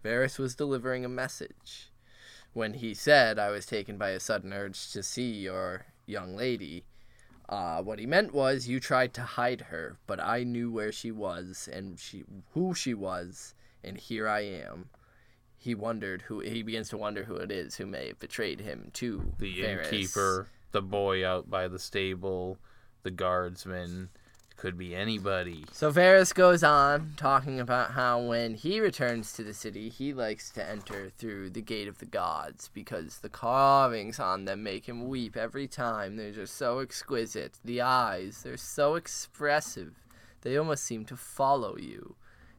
Varys 0.04 0.40
was 0.40 0.56
delivering 0.56 1.04
a 1.04 1.10
message. 1.10 1.92
When 2.54 2.76
he 2.76 2.94
said, 2.94 3.38
I 3.38 3.50
was 3.50 3.66
taken 3.66 3.98
by 3.98 4.10
a 4.10 4.20
sudden 4.20 4.54
urge 4.54 4.92
to 4.92 5.04
see 5.04 5.32
your 5.32 5.86
young 6.06 6.36
lady, 6.36 6.86
uh, 7.48 7.82
what 7.82 8.00
he 8.00 8.06
meant 8.06 8.34
was, 8.34 8.68
you 8.68 8.80
tried 8.80 9.14
to 9.16 9.22
hide 9.22 9.62
her, 9.62 9.98
but 10.08 10.20
I 10.20 10.44
knew 10.44 10.72
where 10.72 10.92
she 10.92 11.12
was 11.12 11.70
and 11.72 12.00
she, 12.00 12.24
who 12.54 12.74
she 12.74 12.94
was, 12.94 13.54
and 13.84 13.98
here 13.98 14.28
I 14.28 14.42
am. 14.42 14.90
He 15.58 15.76
wondered 15.76 16.24
who 16.24 16.40
he 16.40 16.64
begins 16.64 16.90
to 16.90 16.98
wonder 16.98 17.26
who 17.26 17.36
it 17.36 17.52
is 17.52 17.76
who 17.76 17.86
may 17.86 18.08
have 18.08 18.20
betrayed 18.20 18.62
him 18.62 18.92
to 18.94 19.34
the 19.40 19.62
Varys. 19.62 19.86
innkeeper, 19.86 20.48
the 20.72 20.82
boy 20.82 21.26
out 21.26 21.50
by 21.50 21.68
the 21.68 21.80
stable, 21.80 22.58
the 23.04 23.12
guardsman. 23.12 24.10
Could 24.56 24.78
be 24.78 24.94
anybody. 24.94 25.64
So 25.72 25.90
Varys 25.90 26.36
goes 26.36 26.66
on 26.66 27.14
talking 27.16 27.62
about 27.62 27.92
how 27.92 28.20
when 28.20 28.56
he 28.56 28.82
returns 28.82 29.32
to 29.34 29.44
the 29.46 29.54
city, 29.54 29.88
he 29.88 30.14
likes 30.14 30.50
to 30.52 30.70
enter 30.70 31.10
through 31.18 31.52
the 31.52 31.62
gate 31.62 31.88
of 31.88 32.00
the 32.00 32.06
gods 32.06 32.70
because 32.74 33.20
the 33.20 33.30
carvings 33.30 34.20
on 34.20 34.44
them 34.44 34.62
make 34.62 34.90
him 34.90 35.08
weep 35.08 35.38
every 35.38 35.66
time. 35.66 36.18
They're 36.18 36.34
just 36.34 36.58
so 36.58 36.80
exquisite. 36.80 37.58
The 37.64 37.80
eyes, 37.80 38.42
they're 38.44 38.58
so 38.58 38.96
expressive. 38.96 39.94
They 40.42 40.58
almost 40.58 40.84
seem 40.84 41.06
to 41.06 41.16
follow 41.16 41.78
you. 41.78 42.18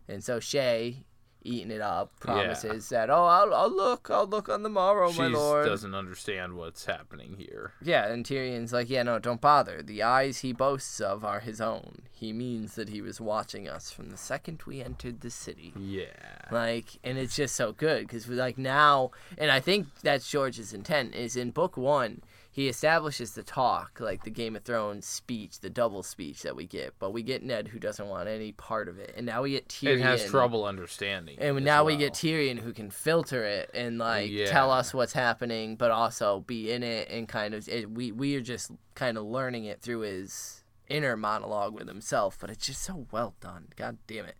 And 0.08 0.24
so 0.24 0.40
Shay, 0.40 1.04
eating 1.42 1.70
it 1.70 1.80
up. 1.80 2.18
Promises 2.20 2.88
that, 2.90 3.10
oh, 3.10 3.24
I'll, 3.24 3.54
I'll 3.54 3.74
look, 3.74 4.08
I'll 4.10 4.26
look 4.26 4.48
on 4.48 4.62
the 4.62 4.68
morrow, 4.68 5.10
She 5.10 5.18
my 5.18 5.26
lord. 5.28 5.66
doesn't 5.66 5.94
understand 5.94 6.54
what's 6.54 6.84
happening 6.84 7.36
here. 7.38 7.72
Yeah, 7.82 8.08
and 8.08 8.24
Tyrion's 8.24 8.72
like, 8.72 8.90
yeah, 8.90 9.02
no, 9.02 9.18
don't 9.18 9.40
bother. 9.40 9.82
The 9.82 10.02
eyes 10.02 10.38
he 10.38 10.52
boasts 10.52 11.00
of 11.00 11.24
are 11.24 11.40
his 11.40 11.60
own. 11.60 12.02
He 12.12 12.32
means 12.32 12.74
that 12.74 12.90
he 12.90 13.00
was 13.00 13.20
watching 13.20 13.68
us 13.68 13.90
from 13.90 14.10
the 14.10 14.16
second 14.16 14.62
we 14.66 14.82
entered 14.82 15.20
the 15.22 15.30
city. 15.30 15.72
Yeah. 15.78 16.06
Like, 16.50 16.98
and 17.02 17.16
it's 17.16 17.36
just 17.36 17.56
so 17.56 17.72
good 17.72 18.02
because 18.06 18.28
we 18.28 18.36
like 18.36 18.58
now, 18.58 19.10
and 19.38 19.50
I 19.50 19.60
think 19.60 19.86
that's 20.02 20.30
George's 20.30 20.72
intent 20.74 21.14
is 21.14 21.36
in 21.36 21.50
book 21.50 21.76
one. 21.76 22.22
He 22.52 22.68
establishes 22.68 23.34
the 23.34 23.44
talk, 23.44 24.00
like 24.00 24.24
the 24.24 24.30
Game 24.30 24.56
of 24.56 24.64
Thrones 24.64 25.06
speech, 25.06 25.60
the 25.60 25.70
double 25.70 26.02
speech 26.02 26.42
that 26.42 26.56
we 26.56 26.66
get, 26.66 26.94
but 26.98 27.12
we 27.12 27.22
get 27.22 27.44
Ned 27.44 27.68
who 27.68 27.78
doesn't 27.78 28.08
want 28.08 28.28
any 28.28 28.50
part 28.50 28.88
of 28.88 28.98
it, 28.98 29.14
and 29.16 29.24
now 29.24 29.42
we 29.42 29.52
get 29.52 29.68
Tyrion. 29.68 29.98
It 29.98 30.00
has 30.00 30.26
trouble 30.26 30.64
understanding. 30.64 31.38
And 31.38 31.64
now 31.64 31.84
we 31.84 31.96
get 31.96 32.12
Tyrion 32.12 32.58
who 32.58 32.72
can 32.72 32.90
filter 32.90 33.44
it 33.44 33.70
and 33.72 33.98
like 33.98 34.30
Yeah. 34.30 34.46
tell 34.50 34.72
us 34.72 34.92
what's 34.92 35.12
happening, 35.12 35.76
but 35.76 35.92
also 35.92 36.40
be 36.40 36.72
in 36.72 36.82
it 36.82 37.08
and 37.08 37.28
kind 37.28 37.54
of 37.54 37.68
it, 37.68 37.88
we 37.88 38.10
we 38.10 38.34
are 38.34 38.40
just 38.42 38.72
kind 38.96 39.16
of 39.16 39.24
learning 39.24 39.66
it 39.66 39.80
through 39.80 40.00
his 40.00 40.64
inner 40.88 41.16
monologue 41.16 41.72
with 41.72 41.86
himself. 41.86 42.36
But 42.40 42.50
it's 42.50 42.66
just 42.66 42.82
so 42.82 43.06
well 43.12 43.34
done. 43.40 43.68
God 43.76 43.98
damn 44.08 44.24
it! 44.24 44.36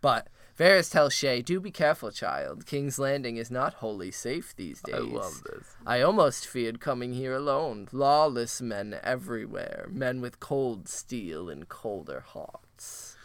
But 0.00 0.26
Varys 0.62 0.92
tells 0.92 1.12
Shay, 1.12 1.42
"Do 1.42 1.58
be 1.58 1.72
careful, 1.72 2.12
child. 2.12 2.66
King's 2.66 2.96
Landing 2.96 3.36
is 3.36 3.50
not 3.50 3.74
wholly 3.74 4.12
safe 4.12 4.54
these 4.54 4.80
days. 4.80 4.94
I 4.94 4.98
love 4.98 5.42
this. 5.42 5.74
I 5.84 6.02
almost 6.02 6.46
feared 6.46 6.78
coming 6.78 7.14
here 7.14 7.34
alone. 7.34 7.88
Lawless 7.90 8.62
men 8.62 9.00
everywhere, 9.02 9.88
men 9.90 10.20
with 10.20 10.38
cold 10.38 10.88
steel 10.88 11.50
and 11.50 11.68
colder 11.68 12.20
hearts." 12.20 13.16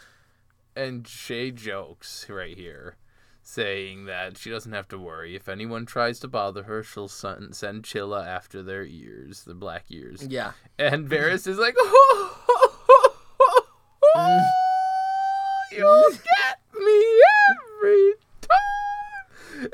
And 0.75 1.07
Shay 1.07 1.51
jokes 1.51 2.27
right 2.27 2.57
here, 2.57 2.95
saying 3.43 4.05
that 4.05 4.39
she 4.39 4.49
doesn't 4.49 4.73
have 4.73 4.87
to 4.87 4.97
worry. 4.97 5.35
If 5.35 5.47
anyone 5.47 5.85
tries 5.85 6.19
to 6.21 6.27
bother 6.27 6.63
her, 6.63 6.81
she'll 6.81 7.07
send, 7.07 7.85
Chella 7.85 8.25
after 8.27 8.63
their 8.63 8.83
ears, 8.83 9.43
the 9.43 9.53
black 9.53 9.85
ears. 9.89 10.25
Yeah. 10.27 10.53
And 10.79 11.07
Varys 11.07 11.45
is 11.45 11.59
like, 11.59 11.75
Oh, 11.79 12.33
you'll 15.71 16.09
get 16.09 16.23
me 16.23 16.36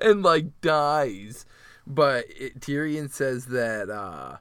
and 0.03 0.23
like 0.23 0.61
dies. 0.61 1.45
But 1.85 2.25
it, 2.29 2.59
Tyrion 2.59 3.11
says 3.11 3.47
that 3.47 3.89
uh, 3.89 4.37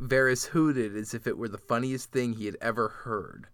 Varys 0.00 0.46
hooted 0.46 0.96
as 0.96 1.14
if 1.14 1.26
it 1.26 1.36
were 1.36 1.48
the 1.48 1.58
funniest 1.58 2.12
thing 2.12 2.34
he 2.34 2.46
had 2.46 2.56
ever 2.60 2.88
heard, 2.88 3.48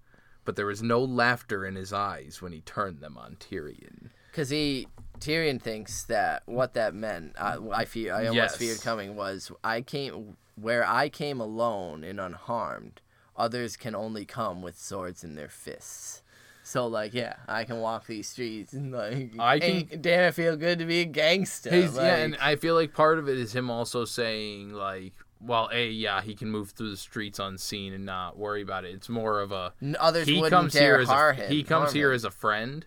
but 0.44 0.57
there 0.57 0.66
was 0.66 0.82
no 0.82 1.02
laughter 1.02 1.64
in 1.64 1.74
his 1.74 1.92
eyes 1.92 2.42
when 2.42 2.52
he 2.52 2.61
turned 2.61 3.00
them 3.00 3.16
on 3.16 3.36
Tyrion. 3.36 4.11
Because 4.30 4.50
he 4.50 4.88
Tyrion 5.20 5.62
thinks 5.62 6.02
that 6.05 6.42
what 6.46 6.74
that 6.74 6.94
meant, 6.94 7.36
I, 7.40 7.57
I 7.72 7.84
fear, 7.84 8.12
I 8.12 8.26
almost 8.26 8.34
Yes. 8.34 8.57
feared 8.57 8.80
coming 8.82 9.16
was 9.16 9.50
I 9.62 9.80
came 9.80 10.36
where 10.57 10.86
I 10.86 11.09
came 11.09 11.40
alone 11.40 12.05
and 12.05 12.20
unharmed. 12.20 13.00
Others 13.36 13.76
can 13.76 13.94
only 13.94 14.24
come 14.24 14.61
with 14.61 14.78
swords 14.78 15.24
in 15.24 15.34
their 15.34 15.48
fists. 15.48 16.22
So 16.67 16.87
like, 16.87 17.12
yeah, 17.12 17.37
I 17.47 17.65
can 17.65 17.79
walk 17.81 18.07
these 18.07 18.27
streets 18.27 18.73
and 18.73 18.91
like, 18.91 19.33
I 19.39 19.59
can- 19.59 20.01
damn, 20.01 20.25
it 20.25 20.33
feel 20.33 20.57
good 20.57 20.79
to 20.79 20.87
be 20.87 21.03
a 21.03 21.05
gangster. 21.05 21.71
He's, 21.71 21.95
yeah, 21.95 22.17
and 22.17 22.37
I 22.41 22.57
feel 22.57 22.75
like 22.75 22.95
part 22.95 23.19
of 23.19 23.29
it 23.29 23.37
is 23.39 23.55
him 23.55 23.71
also 23.71 24.07
saying 24.07 24.73
like, 24.73 25.12
well, 25.41 25.69
a 25.71 25.91
yeah, 25.91 26.23
he 26.23 26.35
can 26.35 26.49
move 26.51 26.71
through 26.71 26.89
the 26.91 26.97
streets 26.97 27.39
unseen 27.39 27.93
and 27.93 28.07
not 28.07 28.39
worry 28.39 28.62
about 28.62 28.87
it. 28.87 28.95
It's 28.95 29.11
more 29.11 29.41
of 29.41 29.53
a 29.53 29.75
others 30.01 30.27
he 30.27 30.41
comes 30.49 30.73
here 30.73 30.97
as 30.97 31.11
a, 31.11 31.35
him. 31.35 31.51
he 31.53 31.62
comes 31.62 31.93
here 31.93 32.12
as 32.12 32.25
a 32.25 32.31
friend, 32.31 32.87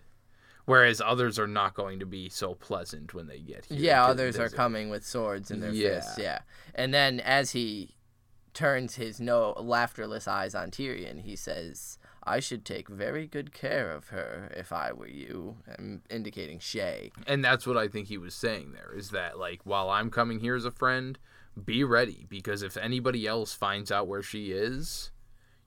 whereas 0.64 1.00
others 1.00 1.38
are 1.38 1.46
not 1.46 1.74
going 1.74 2.00
to 2.00 2.06
be 2.06 2.28
so 2.28 2.54
pleasant 2.54 3.14
when 3.14 3.28
they 3.28 3.38
get 3.38 3.66
here. 3.66 3.78
Yeah, 3.78 4.04
others 4.04 4.40
are 4.40 4.48
coming 4.48 4.90
with 4.90 5.06
swords 5.06 5.52
in 5.52 5.60
their 5.60 5.70
Yeah. 5.70 6.00
fists. 6.00 6.18
Yeah, 6.18 6.40
and 6.74 6.92
then 6.92 7.20
as 7.20 7.52
he 7.52 7.94
turns 8.54 8.96
his 8.96 9.20
no 9.20 9.54
laughterless 9.56 10.26
eyes 10.26 10.56
on 10.56 10.72
Tyrion, 10.72 11.20
he 11.20 11.36
says, 11.36 11.96
"I 12.28 12.40
should 12.40 12.64
take 12.64 12.88
very 12.88 13.26
good 13.26 13.52
care 13.52 13.90
of 13.90 14.08
her 14.08 14.52
if 14.56 14.72
I 14.72 14.92
were 14.92 15.08
you." 15.08 15.56
I'm 15.78 16.02
indicating 16.10 16.58
Shay. 16.58 17.10
and 17.26 17.44
that's 17.44 17.66
what 17.66 17.76
I 17.76 17.88
think 17.88 18.08
he 18.08 18.18
was 18.18 18.34
saying 18.34 18.72
there 18.72 18.92
is 18.94 19.10
that 19.10 19.38
like 19.38 19.60
while 19.64 19.88
I'm 19.90 20.10
coming 20.10 20.40
here 20.40 20.56
as 20.56 20.64
a 20.64 20.70
friend, 20.70 21.18
be 21.64 21.82
ready 21.82 22.26
because 22.28 22.62
if 22.62 22.76
anybody 22.76 23.26
else 23.26 23.52
finds 23.54 23.90
out 23.90 24.06
where 24.06 24.22
she 24.22 24.52
is, 24.52 25.10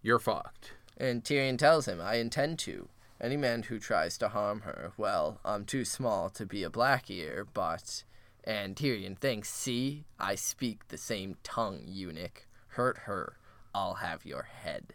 you're 0.02 0.20
fucked. 0.20 0.74
And 0.98 1.24
Tyrion 1.24 1.58
tells 1.58 1.88
him, 1.88 2.00
"I 2.00 2.16
intend 2.16 2.60
to. 2.60 2.90
Any 3.20 3.38
man 3.38 3.64
who 3.64 3.80
tries 3.80 4.18
to 4.18 4.30
harm 4.30 4.62
her, 4.62 4.94
well, 4.98 5.40
I'm 5.44 5.66
too 5.66 5.86
small 5.86 6.30
to 6.32 6.46
be 6.46 6.64
a 6.64 6.70
black 6.70 7.10
ear, 7.10 7.46
but." 7.54 8.04
And 8.44 8.76
Tyrion 8.76 9.18
thinks, 9.18 9.50
"See, 9.50 10.06
I 10.20 10.36
speak 10.36 10.88
the 10.88 10.98
same 10.98 11.38
tongue, 11.44 11.84
eunuch. 11.86 12.48
Hurt 12.70 13.00
her, 13.00 13.38
I'll 13.74 13.96
have 13.96 14.26
your 14.26 14.44
head." 14.44 14.94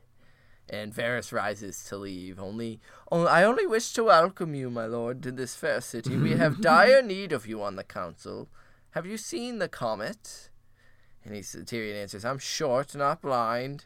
And 0.68 0.92
Varys 0.92 1.32
rises 1.32 1.84
to 1.84 1.96
leave. 1.96 2.40
Only, 2.40 2.80
only, 3.12 3.28
I 3.28 3.44
only 3.44 3.66
wish 3.66 3.92
to 3.92 4.04
welcome 4.04 4.54
you, 4.54 4.68
my 4.68 4.86
lord, 4.86 5.22
to 5.22 5.32
this 5.32 5.54
fair 5.54 5.80
city. 5.80 6.16
We 6.16 6.32
have 6.32 6.60
dire 6.60 7.02
need 7.02 7.32
of 7.32 7.46
you 7.46 7.62
on 7.62 7.76
the 7.76 7.84
council. 7.84 8.48
Have 8.90 9.06
you 9.06 9.16
seen 9.16 9.58
the 9.58 9.68
comet? 9.68 10.50
And 11.24 11.34
he 11.34 11.40
Tyrion 11.40 11.94
answers, 12.00 12.24
I'm 12.24 12.38
short, 12.38 12.94
not 12.96 13.22
blind. 13.22 13.84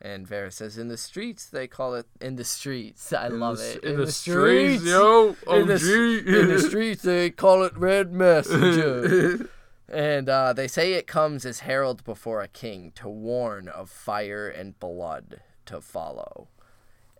And 0.00 0.28
Varys 0.28 0.54
says, 0.54 0.78
in 0.78 0.88
the 0.88 0.96
streets 0.96 1.46
they 1.46 1.66
call 1.68 1.94
it 1.94 2.06
in 2.20 2.36
the 2.36 2.44
streets. 2.44 3.12
I 3.12 3.26
In 3.28 3.40
love 3.40 3.58
the, 3.58 3.76
it. 3.76 3.84
in, 3.84 3.96
the, 3.98 4.10
streets, 4.10 4.84
yo. 4.84 5.36
Oh, 5.46 5.60
in, 5.60 5.68
the, 5.68 6.24
in 6.26 6.48
the 6.48 6.58
streets 6.58 7.02
they 7.02 7.30
call 7.30 7.62
it 7.62 7.76
red 7.76 8.12
messenger. 8.12 9.48
and 9.88 10.28
uh, 10.28 10.52
they 10.52 10.66
say 10.66 10.94
it 10.94 11.06
comes 11.06 11.46
as 11.46 11.60
herald 11.60 12.02
before 12.04 12.42
a 12.42 12.48
king 12.48 12.92
to 12.96 13.08
warn 13.08 13.68
of 13.68 13.90
fire 13.90 14.48
and 14.48 14.78
blood 14.80 15.40
to 15.66 15.80
follow. 15.80 16.48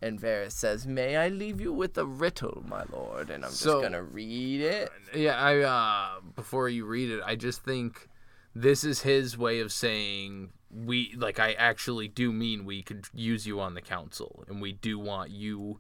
And 0.01 0.21
Varys 0.21 0.53
says, 0.53 0.87
May 0.87 1.17
I 1.17 1.29
leave 1.29 1.61
you 1.61 1.73
with 1.73 1.97
a 1.97 2.05
riddle, 2.05 2.65
my 2.67 2.83
lord? 2.93 3.31
And 3.31 3.45
I'm 3.45 3.53
So- 3.53 3.71
just 3.75 3.81
going 3.83 3.93
to 3.93 4.03
read 4.03 4.61
it. 4.61 4.91
Yeah, 5.15 5.37
I 5.41 5.59
uh 5.61 6.21
before 6.35 6.69
you 6.69 6.85
read 6.85 7.11
it, 7.11 7.23
I 7.25 7.37
just 7.37 7.63
think 7.63 8.09
this 8.55 8.83
is 8.85 9.03
his 9.03 9.39
way 9.39 9.61
of 9.61 9.71
saying 9.73 10.51
we 10.71 11.15
like 11.17 11.39
I 11.39 11.53
actually 11.53 12.09
do 12.09 12.33
mean 12.33 12.65
we 12.65 12.83
could 12.83 13.07
use 13.15 13.47
you 13.47 13.61
on 13.61 13.75
the 13.75 13.81
council 13.83 14.43
and 14.49 14.61
we 14.61 14.73
do 14.73 14.99
want 14.99 15.31
you 15.31 15.79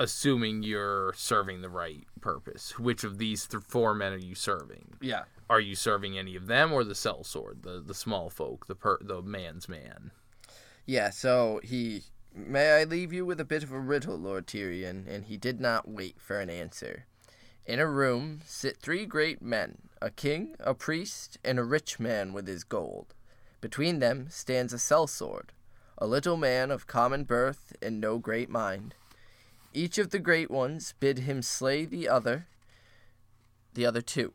assuming 0.00 0.62
you're 0.62 1.12
serving 1.16 1.62
the 1.62 1.68
right 1.68 2.04
purpose. 2.20 2.78
Which 2.78 3.04
of 3.04 3.18
these 3.18 3.46
th- 3.46 3.62
four 3.62 3.94
men 3.94 4.12
are 4.12 4.16
you 4.18 4.34
serving? 4.34 4.94
Yeah. 5.00 5.24
Are 5.50 5.60
you 5.60 5.74
serving 5.74 6.16
any 6.18 6.34
of 6.36 6.46
them 6.46 6.72
or 6.72 6.82
the 6.84 6.94
sellsword, 6.94 7.62
the 7.62 7.82
the 7.84 7.94
small 7.94 8.30
folk, 8.30 8.66
the 8.66 8.74
per- 8.74 9.02
the 9.02 9.20
man's 9.22 9.68
man? 9.68 10.12
Yeah, 10.86 11.10
so 11.10 11.60
he. 11.62 12.04
May 12.34 12.80
I 12.80 12.84
leave 12.84 13.12
you 13.12 13.26
with 13.26 13.40
a 13.40 13.44
bit 13.44 13.62
of 13.62 13.72
a 13.72 13.78
riddle, 13.78 14.16
Lord 14.16 14.46
Tyrion? 14.46 15.06
And 15.06 15.26
he 15.26 15.36
did 15.36 15.60
not 15.60 15.86
wait 15.86 16.16
for 16.18 16.40
an 16.40 16.48
answer. 16.48 17.04
In 17.66 17.78
a 17.78 17.86
room 17.86 18.40
sit 18.44 18.78
three 18.78 19.06
great 19.06 19.40
men 19.40 19.78
a 20.00 20.10
king, 20.10 20.56
a 20.58 20.74
priest, 20.74 21.38
and 21.44 21.58
a 21.58 21.64
rich 21.64 22.00
man 22.00 22.32
with 22.32 22.48
his 22.48 22.64
gold. 22.64 23.14
Between 23.60 24.00
them 24.00 24.26
stands 24.30 24.72
a 24.72 24.78
sellsword, 24.78 25.50
a 25.96 26.06
little 26.08 26.36
man 26.36 26.72
of 26.72 26.88
common 26.88 27.22
birth 27.22 27.72
and 27.80 28.00
no 28.00 28.18
great 28.18 28.50
mind. 28.50 28.96
Each 29.72 29.96
of 29.98 30.10
the 30.10 30.18
great 30.18 30.50
ones 30.50 30.94
bid 30.98 31.20
him 31.20 31.40
slay 31.40 31.84
the 31.84 32.08
other, 32.08 32.48
the 33.74 33.86
other 33.86 34.02
two. 34.02 34.32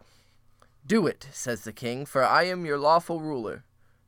Do 0.85 1.05
it, 1.05 1.27
says 1.33 1.65
the 1.65 1.73
king, 1.73 2.05
for 2.05 2.23
I 2.23 2.43
am 2.43 2.65
your 2.65 2.77
lawful 2.77 3.19
ruler. 3.19 3.65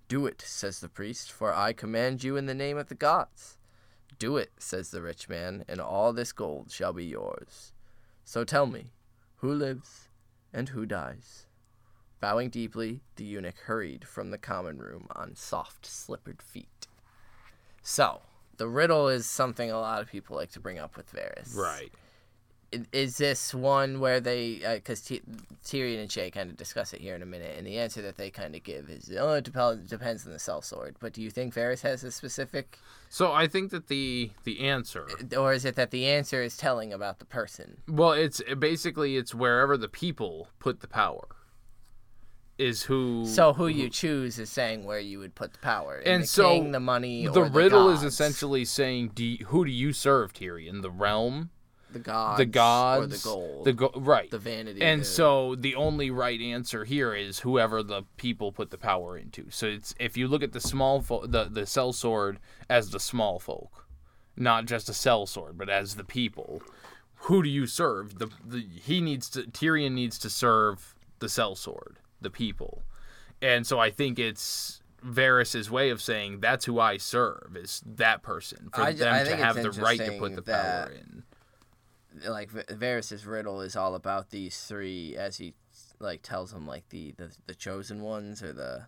Do 0.09 0.25
it, 0.25 0.41
says 0.41 0.79
the 0.79 0.89
priest, 0.89 1.31
for 1.31 1.53
I 1.53 1.71
command 1.71 2.23
you 2.23 2.35
in 2.35 2.47
the 2.47 2.55
name 2.55 2.79
of 2.79 2.89
the 2.89 2.95
gods. 2.95 3.59
Do 4.17 4.37
it, 4.37 4.51
says 4.57 4.89
the 4.89 5.03
rich 5.03 5.29
man, 5.29 5.63
and 5.69 5.79
all 5.79 6.13
this 6.13 6.31
gold 6.31 6.71
shall 6.71 6.93
be 6.93 7.05
yours. 7.05 7.73
So 8.25 8.43
tell 8.43 8.65
me, 8.65 8.91
who 9.37 9.53
lives 9.53 10.09
and 10.51 10.69
who 10.69 10.87
dies? 10.87 11.45
Bowing 12.19 12.49
deeply, 12.49 13.01
the 13.17 13.23
eunuch 13.23 13.59
hurried 13.59 14.07
from 14.07 14.31
the 14.31 14.39
common 14.39 14.79
room 14.79 15.05
on 15.15 15.35
soft, 15.35 15.85
slippered 15.85 16.41
feet. 16.41 16.87
So, 17.83 18.21
the 18.57 18.67
riddle 18.67 19.09
is 19.09 19.29
something 19.29 19.69
a 19.69 19.79
lot 19.79 20.01
of 20.01 20.09
people 20.09 20.35
like 20.35 20.51
to 20.53 20.59
bring 20.59 20.79
up 20.79 20.97
with 20.97 21.13
Varys. 21.13 21.55
Right. 21.55 21.93
Is 22.91 23.17
this 23.17 23.53
one 23.53 23.99
where 23.99 24.19
they, 24.19 24.63
uh, 24.63 24.75
because 24.75 25.01
T- 25.01 25.21
Tyrion 25.65 26.01
and 26.01 26.11
Shay 26.11 26.29
kind 26.29 26.51
of 26.51 26.55
discuss 26.57 26.93
it 26.93 27.01
here 27.01 27.15
in 27.15 27.23
a 27.23 27.25
minute, 27.25 27.55
and 27.57 27.65
the 27.65 27.79
answer 27.79 28.01
that 28.03 28.15
they 28.17 28.29
kind 28.29 28.55
of 28.55 28.61
give 28.63 28.89
is, 28.89 29.11
oh, 29.19 29.33
it 29.33 29.45
dep- 29.45 29.87
depends 29.87 30.25
on 30.27 30.33
the 30.33 30.37
sellsword. 30.37 30.95
But 30.99 31.13
do 31.13 31.21
you 31.23 31.31
think 31.31 31.55
Varys 31.55 31.81
has 31.81 32.03
a 32.03 32.11
specific, 32.11 32.77
So 33.09 33.31
I 33.31 33.47
think 33.47 33.71
that 33.71 33.87
the 33.87 34.31
the 34.43 34.59
answer 34.59 35.07
uh, 35.33 35.39
or 35.39 35.53
is 35.53 35.65
it 35.65 35.75
that 35.75 35.89
the 35.89 36.05
answer 36.05 36.43
is 36.43 36.57
telling 36.57 36.93
about 36.93 37.17
the 37.17 37.25
person? 37.25 37.77
Well, 37.87 38.11
it's 38.11 38.39
basically 38.59 39.17
it's 39.17 39.33
wherever 39.33 39.75
the 39.75 39.89
people 39.89 40.49
put 40.59 40.81
the 40.81 40.87
power 40.87 41.27
is 42.59 42.83
who 42.83 43.25
So 43.25 43.53
who 43.53 43.67
you 43.67 43.89
choose 43.89 44.37
is 44.37 44.49
saying 44.51 44.83
where 44.83 44.99
you 44.99 45.17
would 45.19 45.33
put 45.33 45.53
the 45.53 45.59
power. 45.59 45.97
In 45.99 46.11
And 46.13 46.23
the 46.23 46.27
so 46.27 46.49
king, 46.49 46.71
the 46.71 46.79
money, 46.79 47.25
the 47.25 47.43
riddle 47.43 47.89
is 47.89 48.03
essentially 48.03 48.65
saying 48.65 49.11
do 49.15 49.23
you- 49.23 49.45
who 49.45 49.65
do 49.65 49.71
you 49.71 49.93
serve 49.93 50.33
Tyrion 50.33 50.81
the 50.81 50.91
realm 50.91 51.49
the 51.91 51.99
gods, 51.99 52.37
the 52.37 52.45
gods, 52.45 53.03
or 53.03 53.07
the 53.07 53.17
gold, 53.23 53.65
the 53.65 53.73
go- 53.73 53.91
right, 53.95 54.29
the 54.29 54.37
vanity. 54.37 54.81
and 54.81 55.01
the- 55.01 55.05
so 55.05 55.55
the 55.55 55.75
only 55.75 56.11
right 56.11 56.39
answer 56.39 56.85
here 56.85 57.13
is 57.13 57.39
whoever 57.39 57.81
the 57.83 58.03
people 58.17 58.51
put 58.51 58.69
the 58.69 58.77
power 58.77 59.17
into. 59.17 59.49
So 59.49 59.67
it's 59.67 59.95
if 59.99 60.15
you 60.17 60.27
look 60.27 60.43
at 60.43 60.51
the 60.53 60.61
small 60.61 61.01
fo- 61.01 61.25
the 61.25 61.45
the 61.45 61.61
sellsword 61.61 62.37
as 62.69 62.91
the 62.91 62.99
small 62.99 63.39
folk, 63.39 63.85
not 64.37 64.65
just 64.65 64.87
a 64.89 64.93
sellsword, 64.93 65.57
but 65.57 65.69
as 65.69 65.95
the 65.95 66.03
people. 66.03 66.61
Who 67.23 67.43
do 67.43 67.49
you 67.49 67.65
serve? 67.67 68.17
The, 68.19 68.29
the 68.45 68.61
he 68.61 69.01
needs 69.01 69.29
to 69.31 69.43
Tyrion 69.43 69.91
needs 69.93 70.17
to 70.19 70.29
serve 70.29 70.95
the 71.19 71.27
sellsword, 71.27 71.95
the 72.21 72.29
people, 72.29 72.83
and 73.41 73.67
so 73.67 73.77
I 73.79 73.89
think 73.91 74.17
it's 74.19 74.81
Varys's 75.05 75.69
way 75.71 75.89
of 75.89 76.01
saying 76.01 76.39
that's 76.39 76.65
who 76.65 76.79
I 76.79 76.97
serve 76.97 77.57
is 77.57 77.81
that 77.85 78.21
person 78.23 78.69
for 78.73 78.81
I 78.81 78.93
them 78.93 79.13
I 79.13 79.23
to 79.23 79.35
have 79.35 79.55
the 79.55 79.71
right 79.71 79.99
to 79.99 80.17
put 80.19 80.35
the 80.35 80.41
power 80.41 80.91
in. 80.91 81.23
Like 82.27 82.49
Va- 82.51 82.65
Varys's 82.69 83.25
riddle 83.25 83.61
is 83.61 83.75
all 83.75 83.95
about 83.95 84.29
these 84.29 84.57
three, 84.63 85.15
as 85.15 85.37
he 85.37 85.53
like 85.99 86.21
tells 86.21 86.51
them, 86.51 86.67
like 86.67 86.89
the 86.89 87.13
the, 87.17 87.31
the 87.47 87.55
chosen 87.55 88.01
ones 88.01 88.41
or 88.43 88.53
the 88.53 88.87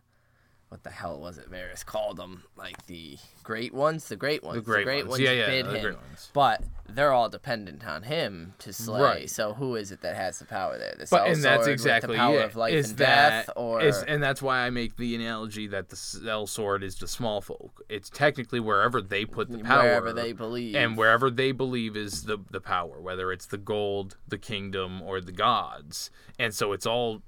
what 0.71 0.83
the 0.83 0.89
hell 0.89 1.19
was 1.19 1.37
it 1.37 1.51
Varys 1.51 1.85
called 1.85 2.15
them? 2.15 2.43
Like 2.55 2.85
the 2.85 3.17
great 3.43 3.73
ones, 3.73 4.07
the 4.07 4.15
great 4.15 4.41
ones, 4.41 4.55
The 4.55 4.61
great, 4.61 4.87
ones. 4.87 5.09
ones 5.09 5.19
yeah, 5.21 5.31
yeah, 5.31 5.45
bid 5.47 5.65
the 5.65 5.73
him, 5.75 5.81
great 5.83 5.97
ones. 5.97 6.29
but 6.33 6.63
they're 6.87 7.11
all 7.11 7.27
dependent 7.27 7.85
on 7.85 8.03
him 8.03 8.53
to 8.59 8.71
slay. 8.71 9.01
Right. 9.01 9.29
So 9.29 9.53
who 9.53 9.75
is 9.75 9.91
it 9.91 9.99
that 10.01 10.15
has 10.15 10.39
the 10.39 10.45
power 10.45 10.77
there? 10.77 10.95
The 10.97 11.07
But 11.11 11.27
and 11.27 11.43
that's 11.43 11.67
exactly 11.67 12.13
the 12.15 12.19
power 12.19 12.39
it. 12.39 12.45
of 12.45 12.55
life 12.55 12.73
is 12.73 12.91
and 12.91 12.99
that, 12.99 13.47
death, 13.47 13.49
or 13.57 13.81
is- 13.81 14.01
and 14.03 14.23
that's 14.23 14.41
why 14.41 14.59
I 14.59 14.69
make 14.69 14.95
the 14.95 15.13
analogy 15.13 15.67
that 15.67 15.89
the 15.89 15.97
sellsword 15.97 16.83
is 16.83 16.95
the 16.95 17.07
small 17.07 17.41
folk. 17.41 17.81
It's 17.89 18.09
technically 18.09 18.61
wherever 18.61 19.01
they 19.01 19.25
put 19.25 19.49
the 19.51 19.59
power, 19.59 19.83
wherever 19.83 20.13
they 20.13 20.31
believe. 20.31 20.75
and 20.75 20.95
wherever 20.97 21.29
they 21.29 21.51
believe 21.51 21.97
is 21.97 22.23
the 22.23 22.37
the 22.49 22.61
power, 22.61 23.01
whether 23.01 23.33
it's 23.33 23.45
the 23.45 23.57
gold, 23.57 24.15
the 24.25 24.37
kingdom, 24.37 25.01
or 25.01 25.19
the 25.19 25.33
gods. 25.33 26.11
And 26.39 26.53
so 26.55 26.71
it's 26.71 26.85
all 26.85 27.23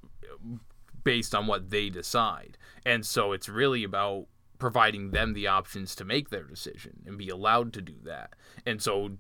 based 1.04 1.36
on 1.36 1.48
what 1.48 1.70
they 1.70 1.90
decide. 1.90 2.58
And 2.86 3.06
so 3.06 3.32
it's 3.32 3.50
really 3.50 3.84
about 3.84 4.28
providing 4.60 5.12
them 5.12 5.34
the 5.34 5.48
options 5.48 5.96
to 5.96 6.06
make 6.06 6.30
their 6.30 6.44
decision 6.44 7.04
and 7.06 7.18
be 7.18 7.30
allowed 7.30 7.74
to 7.74 7.82
do 7.82 7.96
that. 8.04 8.34
And 8.66 8.82
so 8.82 9.18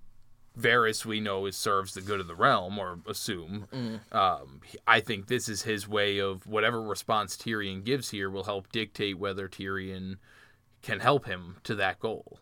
Varys, 0.57 1.03
we 1.03 1.20
know, 1.20 1.45
is 1.47 1.57
serves 1.57 1.93
the 1.93 2.01
good 2.01 2.20
of 2.20 2.28
the 2.28 2.36
realm, 2.36 2.78
or 2.78 2.99
assume. 3.07 3.68
Um, 4.11 4.61
I 4.86 4.99
think 4.99 5.28
this 5.28 5.49
is 5.49 5.64
his 5.64 5.88
way 5.88 6.20
of 6.20 6.45
whatever 6.45 6.82
response 6.82 7.36
Tyrion 7.36 7.84
gives 7.84 8.11
here 8.11 8.30
will 8.30 8.43
help 8.43 8.72
dictate 8.72 9.18
whether 9.18 9.49
Tyrion 9.49 10.18
can 10.84 10.99
help 10.99 11.26
him 11.26 11.57
to 11.64 11.74
that 11.76 11.99
goal, 11.99 12.39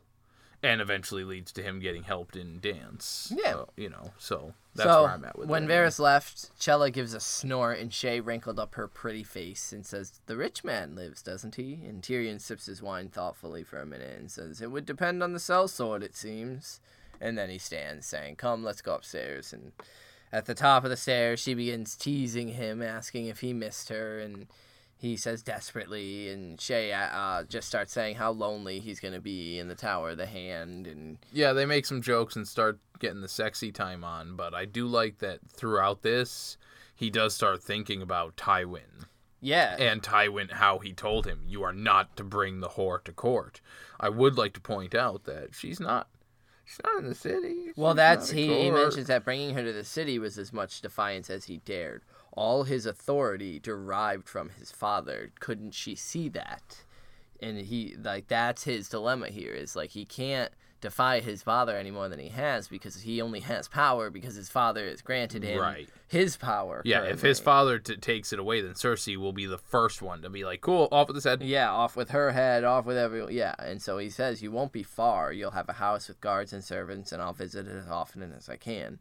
and 0.64 0.82
eventually 0.82 1.24
leads 1.24 1.51
to 1.53 1.64
him 1.64 1.80
getting 1.80 2.03
helped 2.03 2.36
in 2.36 2.59
dance. 2.59 3.34
Yeah. 3.36 3.55
Uh, 3.55 3.66
you 3.76 3.89
know. 3.89 4.12
So 4.18 4.53
that's 4.76 4.89
so 4.89 5.03
where 5.03 5.12
I'm 5.12 5.26
at 5.26 5.38
with 5.38 5.49
when 5.49 5.68
that. 5.68 5.74
Varys 5.74 5.99
left, 5.99 6.57
Chella 6.59 6.91
gives 6.91 7.14
a 7.14 7.20
snort, 7.20 7.80
and 7.80 7.93
Shay 7.93 8.20
wrinkled 8.20 8.59
up 8.59 8.76
her 8.76 8.88
pretty 8.88 9.24
face 9.24 9.74
and 9.74 9.86
says, 9.86 10.20
"The 10.28 10.38
rich 10.38 10.64
man 10.64 10.95
lives, 10.95 11.22
doesn't 11.22 11.55
he?" 11.55 11.80
And 11.86 12.01
Tyrion 12.01 12.39
sips 12.39 12.68
his 12.68 12.82
wine 12.82 13.09
thoughtfully 13.09 13.64
for 13.64 13.80
a 13.80 13.86
minute 13.86 14.18
and 14.18 14.30
says, 14.30 14.62
"It 14.62 14.72
would 14.72 14.86
depend 14.86 15.24
on 15.24 15.34
the 15.34 15.39
cell 15.39 15.68
sellsword, 15.68 16.03
it 16.03 16.16
seems." 16.16 16.80
And 17.20 17.38
then 17.38 17.49
he 17.49 17.57
stands, 17.57 18.05
saying, 18.05 18.38
"Come, 18.38 18.64
let's 18.64 18.82
go 18.82 18.95
upstairs." 18.95 19.53
And 19.53 19.72
at 20.32 20.45
the 20.45 20.55
top 20.55 20.84
of 20.84 20.89
the 20.89 20.97
stairs, 20.97 21.39
she 21.39 21.53
begins 21.53 21.95
teasing 21.95 22.49
him, 22.49 22.82
asking 22.82 23.28
if 23.28 23.41
he 23.41 23.53
missed 23.53 23.89
her, 23.89 24.20
and 24.20 24.47
he 25.02 25.18
says 25.18 25.41
desperately, 25.41 26.30
and 26.30 26.62
Shay 26.62 26.93
uh, 26.93 27.43
just 27.45 27.68
starts 27.68 27.91
saying 27.91 28.18
how 28.18 28.30
lonely 28.32 28.80
he's 28.80 28.99
gonna 28.99 29.20
be 29.20 29.58
in 29.58 29.68
the 29.68 29.74
Tower 29.74 30.12
of 30.12 30.18
the 30.18 30.28
Hand, 30.28 30.86
and 30.86 31.18
yeah, 31.34 31.54
they 31.54 31.66
make 31.66 31.88
some 31.88 32.04
jokes 32.04 32.36
and 32.36 32.47
start 32.47 32.80
getting 32.99 33.22
the 33.22 33.28
sexy 33.28 33.72
time 33.72 34.04
on, 34.04 34.36
but 34.36 34.54
I 34.54 34.66
do 34.66 34.86
like 34.86 35.18
that 35.18 35.39
throughout 35.49 36.04
this, 36.04 36.56
he 36.95 37.10
does 37.10 37.34
start 37.34 37.64
thinking 37.64 38.04
about 38.04 38.38
Tywin. 38.38 39.06
yeah, 39.41 39.76
and 39.80 40.04
Tywin 40.04 40.52
how 40.52 40.78
he 40.78 40.93
told 40.93 41.26
him, 41.26 41.41
"You 41.47 41.64
are 41.64 41.74
not 41.74 42.16
to 42.18 42.24
bring 42.24 42.60
the 42.60 42.70
whore 42.70 43.04
to 43.06 43.12
court." 43.12 43.60
I 43.99 44.10
would 44.10 44.38
like 44.38 44.54
to 44.54 44.62
point 44.62 44.93
out 44.93 45.24
that 45.24 45.56
she's 45.56 45.80
not. 45.80 46.10
She's 46.64 46.80
not 46.86 46.99
in 47.04 47.10
the 47.10 47.16
city. 47.16 47.72
Well, 47.76 47.95
that's 47.95 48.30
he, 48.30 48.47
he 48.66 48.70
mentions 48.72 49.08
that 49.08 49.26
bringing 49.26 49.56
her 49.56 49.64
to 49.64 49.74
the 49.74 49.84
city 49.84 50.20
was 50.20 50.38
as 50.38 50.54
much 50.54 50.80
defiance 50.80 51.30
as 51.32 51.45
he 51.45 51.58
dared. 51.58 52.04
All 52.34 52.64
his 52.64 52.86
authority 52.86 53.60
derived 53.60 54.28
from 54.30 54.50
his 54.50 54.72
father. 54.72 55.32
Couldn't 55.40 55.74
she 55.74 55.96
see 55.96 56.30
that? 56.30 56.84
And 57.42 57.58
he 57.58 57.96
like 58.02 58.28
that's 58.28 58.64
his 58.64 58.88
dilemma 58.88 59.30
here 59.30 59.52
is 59.54 59.76
like 59.76 59.90
he 59.92 60.06
can't 60.06 60.52
defy 60.80 61.20
his 61.20 61.44
father 61.44 61.76
any 61.78 61.92
more 61.92 62.08
than 62.10 62.18
he 62.20 62.30
has 62.30 62.68
because 62.68 63.02
he 63.02 63.22
only 63.22 63.40
has 63.42 63.68
power 63.68 64.10
because 64.10 64.34
his 64.36 64.50
father 64.50 64.88
has 64.88 65.02
granted 65.02 65.44
him 65.44 65.60
Right. 65.60 65.88
his 66.08 66.38
power. 66.38 66.82
Yeah, 66.86 67.04
if 67.04 67.22
his 67.22 67.40
father 67.40 67.78
t- 67.80 67.98
takes 67.98 68.32
it 68.34 68.40
away, 68.40 68.62
then 68.62 68.74
Cersei 68.74 69.16
will 69.18 69.34
be 69.34 69.46
the 69.46 69.60
first 69.60 70.02
one 70.02 70.22
to 70.24 70.30
be 70.30 70.44
like, 70.44 70.62
"Cool, 70.62 70.88
off 70.92 71.08
with 71.08 71.16
his 71.18 71.24
head." 71.26 71.44
Yeah, 71.44 71.70
off 71.72 71.96
with 71.96 72.10
her 72.12 72.32
head, 72.32 72.64
off 72.64 72.86
with 72.86 72.98
everyone. 72.98 73.32
Yeah, 73.34 73.54
and 73.60 73.80
so 73.82 73.98
he 74.00 74.10
says, 74.10 74.42
You 74.42 74.52
won't 74.52 74.72
be 74.72 74.82
far. 74.84 75.32
You'll 75.34 75.52
have 75.52 75.70
a 75.70 75.74
house 75.74 76.08
with 76.08 76.20
guards 76.22 76.52
and 76.54 76.64
servants, 76.64 77.12
and 77.12 77.22
I'll 77.22 77.34
visit 77.34 77.68
it 77.68 77.76
as 77.76 77.88
often 77.88 78.24
as 78.36 78.50
I 78.50 78.56
can. 78.56 79.00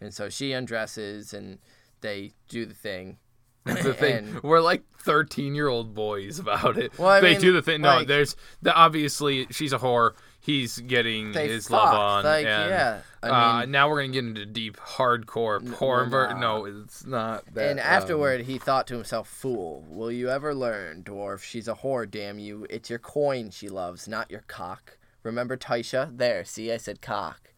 And 0.00 0.12
so 0.14 0.28
she 0.30 0.52
undresses, 0.52 1.32
and 1.32 1.58
they 2.00 2.32
do 2.48 2.66
the 2.66 2.74
thing. 2.74 3.18
the 3.64 3.94
thing. 3.94 4.28
And- 4.28 4.42
We're 4.42 4.60
like 4.60 4.82
thirteen-year-old 5.00 5.94
boys 5.94 6.38
about 6.38 6.78
it. 6.78 6.98
Well, 6.98 7.08
I 7.08 7.20
they 7.20 7.32
mean, 7.32 7.40
do 7.40 7.52
the 7.52 7.62
thing. 7.62 7.82
No, 7.82 7.96
like- 7.96 8.06
there's 8.08 8.36
the 8.62 8.74
obviously 8.74 9.46
she's 9.50 9.72
a 9.72 9.78
whore. 9.78 10.12
He's 10.42 10.78
getting 10.78 11.34
his 11.34 11.68
fuck. 11.68 11.84
love 11.84 11.94
on. 11.94 12.24
Like, 12.24 12.46
and, 12.46 12.70
yeah. 12.70 13.00
I 13.22 13.28
uh, 13.28 13.60
mean- 13.60 13.72
now 13.72 13.90
we're 13.90 14.00
gonna 14.00 14.12
get 14.14 14.24
into 14.24 14.46
deep, 14.46 14.78
hardcore 14.78 15.70
porn. 15.74 16.10
no. 16.40 16.64
it's 16.64 17.04
not. 17.04 17.44
That, 17.54 17.70
and 17.72 17.78
um, 17.80 17.86
afterward, 17.86 18.42
he 18.42 18.56
thought 18.56 18.86
to 18.86 18.94
himself, 18.94 19.28
Fool, 19.28 19.84
will 19.86 20.10
you 20.10 20.30
ever 20.30 20.54
learn, 20.54 21.02
dwarf? 21.02 21.42
She's 21.42 21.68
a 21.68 21.74
whore, 21.74 22.10
damn 22.10 22.38
you. 22.38 22.66
It's 22.70 22.88
your 22.88 22.98
coin 22.98 23.50
she 23.50 23.68
loves, 23.68 24.08
not 24.08 24.30
your 24.30 24.44
cock. 24.46 24.96
Remember 25.22 25.58
Tysha? 25.58 26.16
There, 26.16 26.42
see, 26.46 26.72
I 26.72 26.78
said 26.78 27.02
cock. 27.02 27.49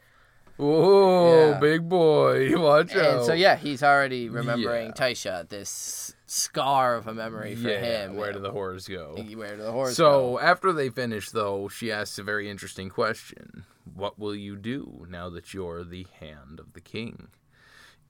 Whoa, 0.57 1.51
Yeah. 1.53 1.59
big 1.59 1.89
boy, 1.89 2.51
watch 2.61 2.95
out. 2.95 3.17
And 3.19 3.25
so, 3.27 3.33
yeah, 3.33 3.57
he's 3.57 3.83
already 3.83 4.29
remembering 4.29 4.87
Yeah. 4.89 4.93
Tysha, 4.93 5.49
this 5.49 6.15
scar 6.27 6.95
of 6.95 7.07
a 7.07 7.15
memory 7.15 7.55
for 7.55 7.69
yeah, 7.69 7.81
him. 8.07 8.17
where 8.17 8.33
do 8.33 8.39
the 8.39 8.51
horrors 8.53 8.87
go? 8.89 9.15
Where 9.17 9.57
do 9.57 9.63
the 9.63 9.71
whores 9.73 9.89
go? 9.89 9.93
So 9.93 10.11
go? 10.33 10.39
after 10.41 10.73
they 10.73 10.89
finish, 10.89 11.31
though, 11.31 11.69
she 11.69 11.91
asks 11.91 12.19
a 12.19 12.23
very 12.23 12.49
interesting 12.51 12.89
question: 12.91 13.65
"What 13.95 14.19
will 14.19 14.35
you 14.35 14.57
do 14.57 15.07
now 15.09 15.29
that 15.31 15.53
you're 15.55 15.85
the 15.85 16.07
hand 16.21 16.61
of 16.61 16.73
the 16.75 16.81
king?" 16.81 17.29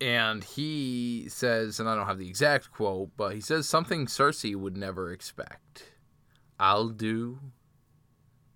And 0.00 0.42
he 0.42 1.26
says, 1.28 1.78
and 1.78 1.88
I 1.88 1.94
don't 1.94 2.06
have 2.06 2.18
the 2.18 2.28
exact 2.28 2.72
quote, 2.72 3.10
but 3.16 3.34
he 3.36 3.40
says 3.40 3.68
something 3.68 4.06
Cersei 4.06 4.56
would 4.56 4.76
never 4.76 5.12
expect: 5.12 5.92
"I'll 6.58 6.88
do 6.88 7.38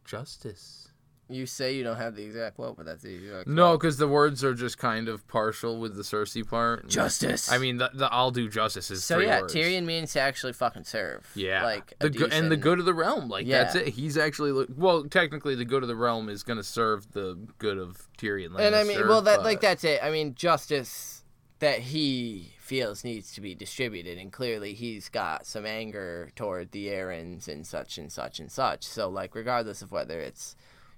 justice." 0.05 0.86
You 1.29 1.45
say 1.45 1.75
you 1.75 1.83
don't 1.83 1.97
have 1.97 2.15
the 2.15 2.23
exact 2.23 2.55
quote, 2.55 2.77
but 2.77 2.87
that's 2.87 3.03
the 3.03 3.15
exact 3.15 3.49
No, 3.49 3.77
because 3.77 3.97
the 3.97 4.07
words 4.07 4.45
are 4.45 4.55
just 4.55 4.79
kind 4.79 5.09
of 5.09 5.27
partial 5.27 5.81
with 5.81 5.97
the 5.97 6.03
Cersei 6.03 6.49
part. 6.49 6.87
Justice. 6.89 7.51
I 7.51 7.59
mean, 7.59 7.79
the, 7.79 7.91
the 7.93 8.13
"I'll 8.13 8.31
do 8.31 8.49
justice" 8.49 8.93
is 8.93 9.03
so 9.03 9.17
three 9.17 9.27
yeah, 9.27 9.41
words. 9.41 9.53
Tyrion 9.53 9.85
means 9.85 10.13
to 10.13 10.21
actually 10.21 10.53
fucking 10.53 10.85
serve. 10.85 11.29
Yeah, 11.35 11.65
like 11.65 11.95
the 11.99 12.11
good 12.11 12.33
and 12.33 12.51
the 12.51 12.57
good 12.57 12.79
of 12.79 12.85
the 12.85 12.95
realm. 12.95 13.29
Like 13.29 13.49
that's 13.49 13.75
it. 13.75 13.89
He's 13.89 14.17
actually 14.17 14.53
look- 14.53 14.69
well, 14.77 15.03
technically, 15.05 15.57
the 15.57 15.65
good 15.65 15.83
of 15.83 15.89
the 15.89 15.97
realm 15.97 16.29
is 16.29 16.45
going 16.45 16.59
to 16.59 16.65
serve 16.65 17.11
the 17.13 17.37
good 17.59 17.79
of 17.79 18.09
Tyrion 18.19 18.51
Lannister. 18.51 18.61
And 18.61 18.77
I 18.77 18.85
mean, 18.85 19.09
well, 19.09 19.23
that 19.23 19.39
but- 19.39 19.45
like 19.45 19.61
that's 19.61 19.83
it. 19.83 19.99
I 20.05 20.11
mean, 20.11 20.37
justice 20.37 21.25
that 21.59 21.81
he 21.81 22.53
feels 22.59 23.03
needs 23.03 23.33
to 23.33 23.41
be 23.41 23.55
distributed, 23.55 24.19
and 24.19 24.33
clearly 24.33 24.75
he's 24.75 25.09
got 25.09 25.47
some 25.47 25.67
anger 25.67 26.31
toward 26.37 26.73
the 26.73 26.87
Arryns 26.89 27.49
and 27.49 27.67
such 27.67 27.99
and 27.99 28.13
such 28.13 28.39
and 28.39 28.51
such. 28.51 28.85
So 28.85 29.09
like, 29.09 29.35
regardless 29.35 29.83
of 29.83 29.91
whether 29.91 30.21
it's 30.21 30.55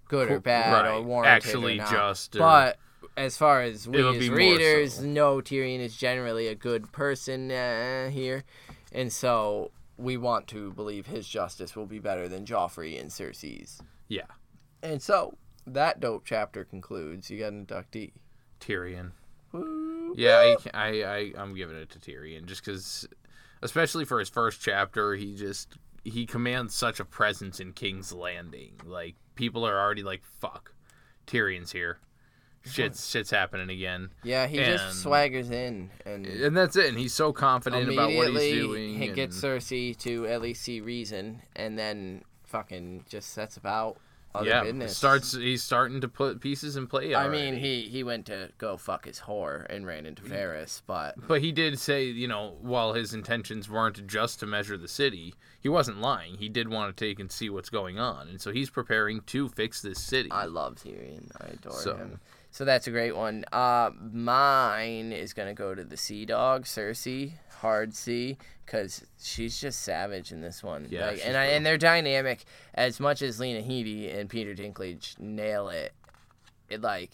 good 0.09 0.31
or 0.31 0.41
bad 0.41 0.87
or 0.87 0.91
Right, 0.99 1.05
warranted 1.05 1.33
actually 1.49 1.75
or 1.75 1.83
not, 1.83 1.91
just, 1.91 2.37
or- 2.37 2.41
but 2.41 2.79
as 3.17 3.37
far 3.37 3.63
as 3.63 3.87
we 3.89 3.99
It'll 3.99 4.15
as 4.15 4.21
readers 4.59 4.95
so. 4.95 5.03
know, 5.03 5.37
Tyrion 5.37 5.81
is 5.81 5.97
generally 5.97 6.47
a 6.49 6.55
good 6.55 6.91
person 6.93 7.51
uh, 7.51 8.11
here, 8.11 8.45
and 8.93 9.13
so 9.13 9.71
we 9.97 10.17
want 10.17 10.47
to 10.49 10.73
believe 10.73 11.07
his 11.07 11.27
justice 11.29 11.75
will 11.75 11.87
be 11.87 11.99
better 11.99 12.29
than 12.29 12.45
Joffrey 12.45 13.01
and 13.01 13.11
Cersei's. 13.11 13.81
Yeah, 14.07 14.23
And 14.83 15.03
so 15.03 15.37
that 15.67 16.01
dope 16.01 16.23
chapter 16.25 16.65
concludes. 16.65 17.29
You 17.31 17.41
got 17.41 17.53
an 17.53 17.67
inductee. 17.67 18.13
Tyrion. 18.61 19.11
Woo. 19.53 20.15
Yeah, 20.17 20.37
I, 20.37 20.57
I, 20.73 20.89
I 21.03 21.33
I'm 21.37 21.55
giving 21.55 21.77
it 21.77 21.91
to 21.91 21.99
Tyrion 21.99 22.47
just 22.47 22.65
because, 22.65 23.07
especially 23.63 24.05
for 24.05 24.19
his 24.21 24.29
first 24.29 24.61
chapter, 24.61 25.15
he 25.15 25.35
just 25.35 25.75
he 26.09 26.27
commands 26.27 26.75
such 26.75 27.01
a 27.01 27.05
presence 27.05 27.61
in 27.61 27.73
King's 27.73 28.13
Landing. 28.13 28.81
Like 28.85 29.17
people 29.35 29.67
are 29.67 29.79
already 29.79 30.03
like, 30.03 30.23
"Fuck, 30.41 30.75
Tyrion's 31.27 31.73
here." 31.73 31.99
Shit's 32.65 33.09
shit's 33.09 33.31
happening 33.31 33.71
again, 33.71 34.11
Yeah, 34.25 34.47
he 34.47 34.59
And- 34.59 34.67
just 34.79 35.05
swaggers 35.07 35.51
in 35.51 35.91
and 36.05 36.27
and 36.27 36.57
that's 36.57 36.77
it. 36.77 36.89
And 36.91 36.99
he's 36.99 37.15
so 37.15 37.33
confident 37.33 37.89
about 37.91 38.13
what 38.13 38.29
he's 38.33 38.55
doing. 38.61 38.99
he 38.99 39.07
and- 39.07 39.15
gets 39.15 39.41
Cersei 39.41 39.97
to 39.99 40.27
at 40.27 40.43
least 40.43 40.63
see 40.63 40.81
reason, 40.81 41.43
and 41.57 41.79
then 41.79 42.25
fucking 42.45 43.05
just 43.09 43.31
sets 43.31 43.57
about 43.57 43.99
other 44.35 44.49
yeah, 44.49 44.63
business. 44.63 44.97
starts. 44.97 45.33
He's 45.33 45.63
starting 45.63 46.01
to 46.03 46.09
put 46.09 46.41
pieces 46.41 46.77
in 46.77 46.87
play. 46.87 47.15
I 47.15 47.25
Already. 47.25 47.51
mean, 47.53 47.61
he 47.61 47.83
he 47.83 48.05
went 48.05 48.27
to 48.27 48.51
go 48.59 48.77
fuck 48.77 49.07
his 49.07 49.21
whore 49.21 49.67
and 49.71 49.87
ran 49.87 50.05
into 50.07 50.23
Varys, 50.23 50.83
but 50.87 51.15
But 51.27 51.41
he 51.41 51.51
did 51.51 51.79
say, 51.79 52.05
you 52.05 52.29
know, 52.29 52.57
while 52.61 52.93
his 52.93 53.15
intentions 53.15 53.69
weren't 53.71 54.07
just 54.07 54.39
to 54.41 54.47
measure 54.47 54.77
the 54.77 54.89
city, 54.89 55.35
he 55.61 55.69
wasn't 55.69 56.01
lying. 56.01 56.37
He 56.39 56.49
did 56.49 56.69
want 56.69 56.95
to 56.97 57.05
take 57.05 57.19
and 57.19 57.33
see 57.33 57.49
what's 57.51 57.71
going 57.71 57.99
on, 57.99 58.29
and 58.29 58.41
so 58.41 58.53
he's 58.53 58.71
preparing 58.71 59.23
to 59.23 59.49
fix 59.49 59.81
this 59.83 59.99
city. 60.01 60.31
I 60.31 60.45
love 60.45 60.75
Tyrion. 60.77 61.31
I 61.41 61.49
adore 61.55 61.73
So- 61.73 61.97
him. 61.97 62.21
So 62.51 62.65
that's 62.65 62.87
a 62.87 62.91
great 62.91 63.15
one. 63.15 63.45
Uh, 63.53 63.91
mine 64.33 65.13
is 65.13 65.33
gonna 65.35 65.55
go 65.55 65.75
to 65.75 65.85
the 65.85 65.97
Sea 65.99 66.25
Dog, 66.25 66.65
Cersei, 66.65 67.33
Hard 67.61 67.95
C, 67.95 68.39
because 68.69 69.03
she's 69.19 69.59
just 69.59 69.81
savage 69.81 70.31
in 70.31 70.43
this 70.43 70.63
one. 70.63 70.87
Yeah, 70.91 71.07
like, 71.07 71.23
and 71.25 71.37
I, 71.37 71.47
and 71.47 71.65
they're 71.65 71.79
dynamic 71.79 72.45
as 72.75 73.01
much 73.01 73.23
as 73.23 73.41
Lena 73.41 73.63
Headey 73.63 74.15
and 74.15 74.29
Peter 74.29 74.55
Dinklage 74.55 75.19
nail 75.19 75.71
it. 75.71 75.95
It 76.69 76.83
like, 76.83 77.13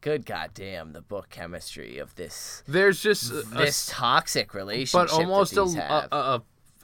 good 0.00 0.24
goddamn, 0.24 0.92
the 0.92 1.00
book 1.00 1.30
chemistry 1.30 1.98
of 1.98 2.14
this 2.14 2.62
There's 2.68 3.02
just 3.02 3.32
a- 3.32 3.40
a 3.40 3.42
this 3.42 3.86
toxic 3.90 4.54
relationship. 4.54 5.08
but 5.08 5.12
almost 5.12 5.56
a, 5.56 5.64
these 5.64 5.74
a, 5.74 5.80
have. 5.80 6.08
a, 6.12 6.42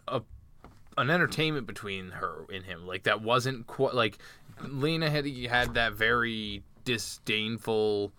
a 0.08 0.22
an 0.98 1.08
entertainment 1.08 1.68
between 1.68 2.10
her 2.10 2.44
and 2.52 2.64
him 2.64 2.86
like 2.86 3.04
that 3.04 3.22
wasn't 3.22 3.66
quite 3.68 3.94
like 3.94 4.18
lena 4.66 5.08
had 5.08 5.24
had 5.26 5.74
that 5.74 5.92
very 5.94 6.62
disdainful 6.84 8.12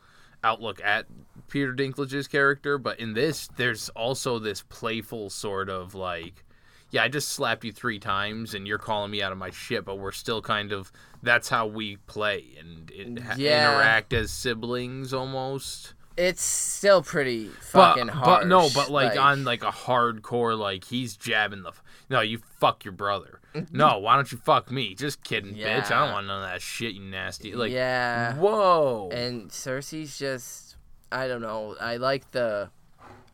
outlook 0.44 0.82
at 0.84 1.06
peter 1.48 1.74
dinklage's 1.74 2.28
character 2.28 2.78
but 2.78 3.00
in 3.00 3.14
this 3.14 3.48
there's 3.58 3.89
also 3.89 4.39
this 4.39 4.64
playful 4.70 5.30
sort 5.30 5.70
of 5.70 5.94
like 5.94 6.44
yeah 6.92 7.04
i 7.04 7.08
just 7.08 7.30
slapped 7.30 7.64
you 7.64 7.72
three 7.72 8.00
times 8.00 8.54
and 8.54 8.68
you're 8.68 8.78
calling 8.78 9.12
me 9.12 9.22
out 9.22 9.32
of 9.32 9.38
my 9.38 9.50
shit 9.52 9.86
but 9.86 9.98
we're 10.00 10.12
still 10.12 10.42
kind 10.42 10.72
of 10.72 10.92
that's 11.22 11.50
how 11.50 11.68
we 11.68 11.98
play 12.08 12.46
and 12.60 12.92
it, 12.92 13.24
Yeah. 13.38 13.72
interact 13.74 14.14
as 14.14 14.32
siblings 14.32 15.14
almost 15.14 15.94
it's 16.18 16.44
still 16.44 17.02
pretty 17.02 17.48
but, 17.74 17.94
fucking 17.96 18.10
harsh. 18.10 18.26
but 18.42 18.48
no, 18.48 18.70
but 18.76 18.92
like, 18.92 19.18
on 19.18 19.46
like 19.46 19.64
a 19.64 19.72
hardcore, 19.72 20.58
like 20.60 20.84
he's 20.84 21.16
jabbing 21.16 21.64
the. 21.64 21.72
No, 22.12 22.20
you 22.22 22.39
fuck 22.59 22.84
your 22.86 22.91
brother. 22.91 23.39
Mm-hmm. 23.55 23.76
no, 23.76 23.97
why 23.99 24.16
don't 24.16 24.32
you 24.32 24.38
fuck 24.38 24.70
me? 24.72 24.93
Just 24.95 25.24
kidding, 25.24 25.55
bitch. 25.55 25.91
I 25.91 26.05
don't 26.05 26.14
want 26.14 26.28
none 26.28 26.43
of 26.43 26.49
that 26.49 26.62
shit, 26.62 26.93
you 26.93 27.01
nasty. 27.03 27.53
Like, 27.55 27.72
yeah. 27.72 28.36
whoa. 28.36 29.09
And 29.12 29.49
Cersei's 29.49 30.18
just, 30.18 30.76
I 31.12 31.28
don't 31.28 31.41
know. 31.41 31.76
I 31.82 31.97
like 31.97 32.32
the, 32.32 32.70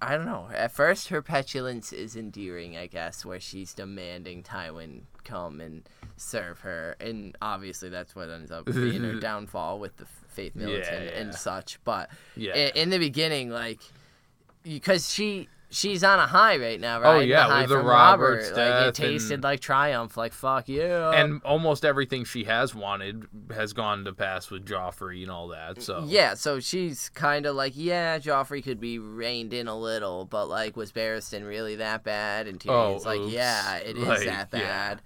I 0.02 0.16
don't 0.16 0.26
know. 0.26 0.48
At 0.54 0.72
first, 0.72 1.10
her 1.10 1.22
petulance 1.22 1.92
is 1.92 2.16
endearing, 2.16 2.78
I 2.78 2.88
guess, 2.88 3.26
where 3.26 3.40
she's 3.40 3.74
demanding 3.74 4.44
Tywin 4.44 5.02
come 5.24 5.60
and 5.62 5.88
serve 6.16 6.60
her, 6.62 6.96
and 7.00 7.36
obviously 7.42 7.90
that's 7.90 8.16
what 8.16 8.30
ends 8.30 8.50
up 8.52 8.66
being 8.66 9.04
her 9.04 9.16
downfall 9.20 9.78
with 9.80 9.98
the 9.98 10.06
Faith 10.30 10.56
Militant 10.56 11.06
Yeah. 11.06 11.20
and 11.20 11.34
such. 11.36 11.80
But 11.84 12.10
Yeah. 12.36 12.54
i- 12.54 12.72
in 12.76 12.90
the 12.92 12.98
beginning, 13.00 13.50
like, 13.50 13.82
because 14.64 15.12
she. 15.12 15.50
She's 15.70 16.02
on 16.02 16.18
a 16.18 16.28
high 16.28 16.56
right 16.58 16.80
now, 16.80 17.02
right? 17.02 17.16
Oh, 17.18 17.20
yeah, 17.20 17.62
the 17.64 17.76
the 17.76 17.78
Robert's 17.80 18.50
Robert. 18.52 18.58
Like 18.72 18.88
it 18.88 18.96
tasted 18.96 19.34
and- 19.34 19.44
like 19.44 19.60
triumph. 19.60 20.16
Like 20.16 20.32
fuck 20.32 20.70
yeah. 20.70 21.12
and 21.12 21.42
almost 21.44 21.84
everything 21.84 22.24
she 22.24 22.46
has 22.46 22.74
wanted 22.74 23.26
has 23.54 23.74
gone 23.74 24.06
to 24.06 24.14
pass 24.14 24.50
with 24.50 24.66
Joffrey 24.66 25.24
and 25.24 25.30
all 25.32 25.50
that. 25.50 25.82
So 25.82 26.06
Yeah, 26.08 26.36
so 26.36 26.62
she's 26.62 27.10
kind 27.10 27.46
of 27.46 27.56
like, 27.58 27.74
yeah, 27.76 28.18
Joffrey 28.18 28.64
could 28.64 28.80
be 28.80 28.98
reined 28.98 29.54
in 29.54 29.68
a 29.68 29.78
little, 29.78 30.24
but 30.24 30.48
like, 30.48 30.78
was 30.78 30.94
Barristan 30.94 31.46
really 31.46 31.76
that 31.76 32.02
bad? 32.06 32.48
And 32.48 32.60
Tyrion's 32.62 33.06
Oh, 33.06 33.10
like, 33.10 33.20
oops. 33.20 33.34
yeah, 33.34 33.76
it 33.78 33.98
is 33.98 34.08
Like, 34.08 34.20
that 34.26 34.48
yeah. 34.54 34.60
bad. 34.60 35.02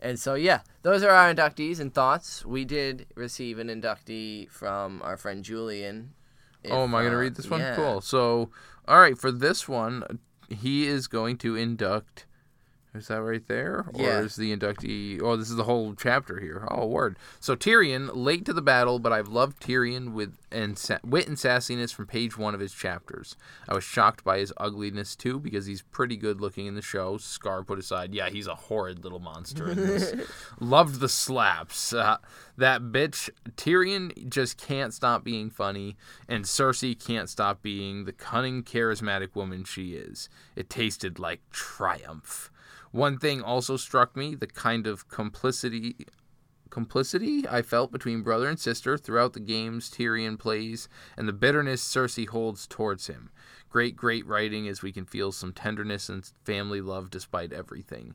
And 0.00 0.18
so, 0.18 0.34
yeah, 0.34 0.60
those 0.82 1.02
are 1.04 1.10
our 1.10 1.32
inductees 1.32 1.78
and 1.78 1.94
thoughts. 1.94 2.44
We 2.44 2.64
did 2.64 3.06
receive 3.14 3.58
an 3.60 3.68
inductee 3.68 4.50
from 4.50 5.02
our 5.04 5.16
friend 5.16 5.44
Julian. 5.44 6.14
Oh, 6.68 6.82
am 6.84 6.94
I 6.94 7.02
going 7.02 7.12
to 7.12 7.18
uh, 7.18 7.20
read 7.20 7.34
this 7.36 7.48
one? 7.48 7.60
yeah. 7.60 7.76
Cool. 7.76 8.00
So, 8.00 8.50
all 8.86 9.00
right, 9.00 9.18
for 9.18 9.30
this 9.30 9.68
one, 9.68 10.18
he 10.48 10.86
is 10.86 11.06
going 11.06 11.38
to 11.38 11.56
induct. 11.56 12.26
Is 12.92 13.06
that 13.06 13.22
right 13.22 13.46
there? 13.46 13.86
Or 13.94 14.00
is 14.20 14.34
the 14.34 14.54
inductee. 14.56 15.22
Oh, 15.22 15.36
this 15.36 15.48
is 15.48 15.54
the 15.54 15.64
whole 15.64 15.94
chapter 15.94 16.40
here. 16.40 16.66
Oh, 16.68 16.86
word. 16.86 17.16
So, 17.38 17.54
Tyrion, 17.54 18.10
late 18.14 18.44
to 18.46 18.52
the 18.52 18.62
battle, 18.62 18.98
but 18.98 19.12
I've 19.12 19.28
loved 19.28 19.62
Tyrion 19.62 20.12
with 20.12 20.36
and 20.50 20.76
sa- 20.76 20.98
wit 21.04 21.28
and 21.28 21.36
sassiness 21.36 21.94
from 21.94 22.06
page 22.06 22.36
one 22.36 22.52
of 22.52 22.58
his 22.60 22.74
chapters. 22.74 23.36
I 23.68 23.74
was 23.74 23.84
shocked 23.84 24.24
by 24.24 24.38
his 24.38 24.52
ugliness, 24.56 25.14
too, 25.14 25.38
because 25.38 25.66
he's 25.66 25.82
pretty 25.82 26.16
good 26.16 26.40
looking 26.40 26.66
in 26.66 26.74
the 26.74 26.82
show. 26.82 27.16
Scar 27.18 27.62
put 27.62 27.78
aside. 27.78 28.12
Yeah, 28.12 28.28
he's 28.28 28.48
a 28.48 28.56
horrid 28.56 29.04
little 29.04 29.20
monster 29.20 29.70
in 29.70 29.76
this. 29.76 30.12
Loved 30.60 30.98
the 30.98 31.08
slaps. 31.08 31.92
Uh, 31.92 32.16
that 32.56 32.82
bitch 32.82 33.30
Tyrion 33.56 34.28
just 34.28 34.58
can't 34.58 34.92
stop 34.92 35.22
being 35.22 35.48
funny, 35.48 35.96
and 36.28 36.44
Cersei 36.44 36.98
can't 36.98 37.28
stop 37.28 37.62
being 37.62 38.04
the 38.04 38.12
cunning, 38.12 38.64
charismatic 38.64 39.36
woman 39.36 39.62
she 39.62 39.92
is. 39.92 40.28
It 40.56 40.68
tasted 40.68 41.20
like 41.20 41.40
triumph. 41.50 42.49
One 42.92 43.18
thing 43.18 43.42
also 43.42 43.76
struck 43.76 44.16
me: 44.16 44.34
the 44.34 44.46
kind 44.46 44.86
of 44.86 45.08
complicity 45.08 45.96
complicity 46.70 47.44
I 47.48 47.62
felt 47.62 47.90
between 47.92 48.22
brother 48.22 48.48
and 48.48 48.58
sister 48.58 48.96
throughout 48.96 49.32
the 49.32 49.40
games 49.40 49.90
Tyrion 49.90 50.38
plays, 50.38 50.88
and 51.16 51.28
the 51.28 51.32
bitterness 51.32 51.82
Cersei 51.82 52.28
holds 52.28 52.66
towards 52.66 53.08
him. 53.08 53.30
Great, 53.68 53.96
great 53.96 54.26
writing 54.26 54.68
as 54.68 54.82
we 54.82 54.92
can 54.92 55.04
feel 55.04 55.32
some 55.32 55.52
tenderness 55.52 56.08
and 56.08 56.28
family 56.44 56.80
love 56.80 57.10
despite 57.10 57.52
everything. 57.52 58.14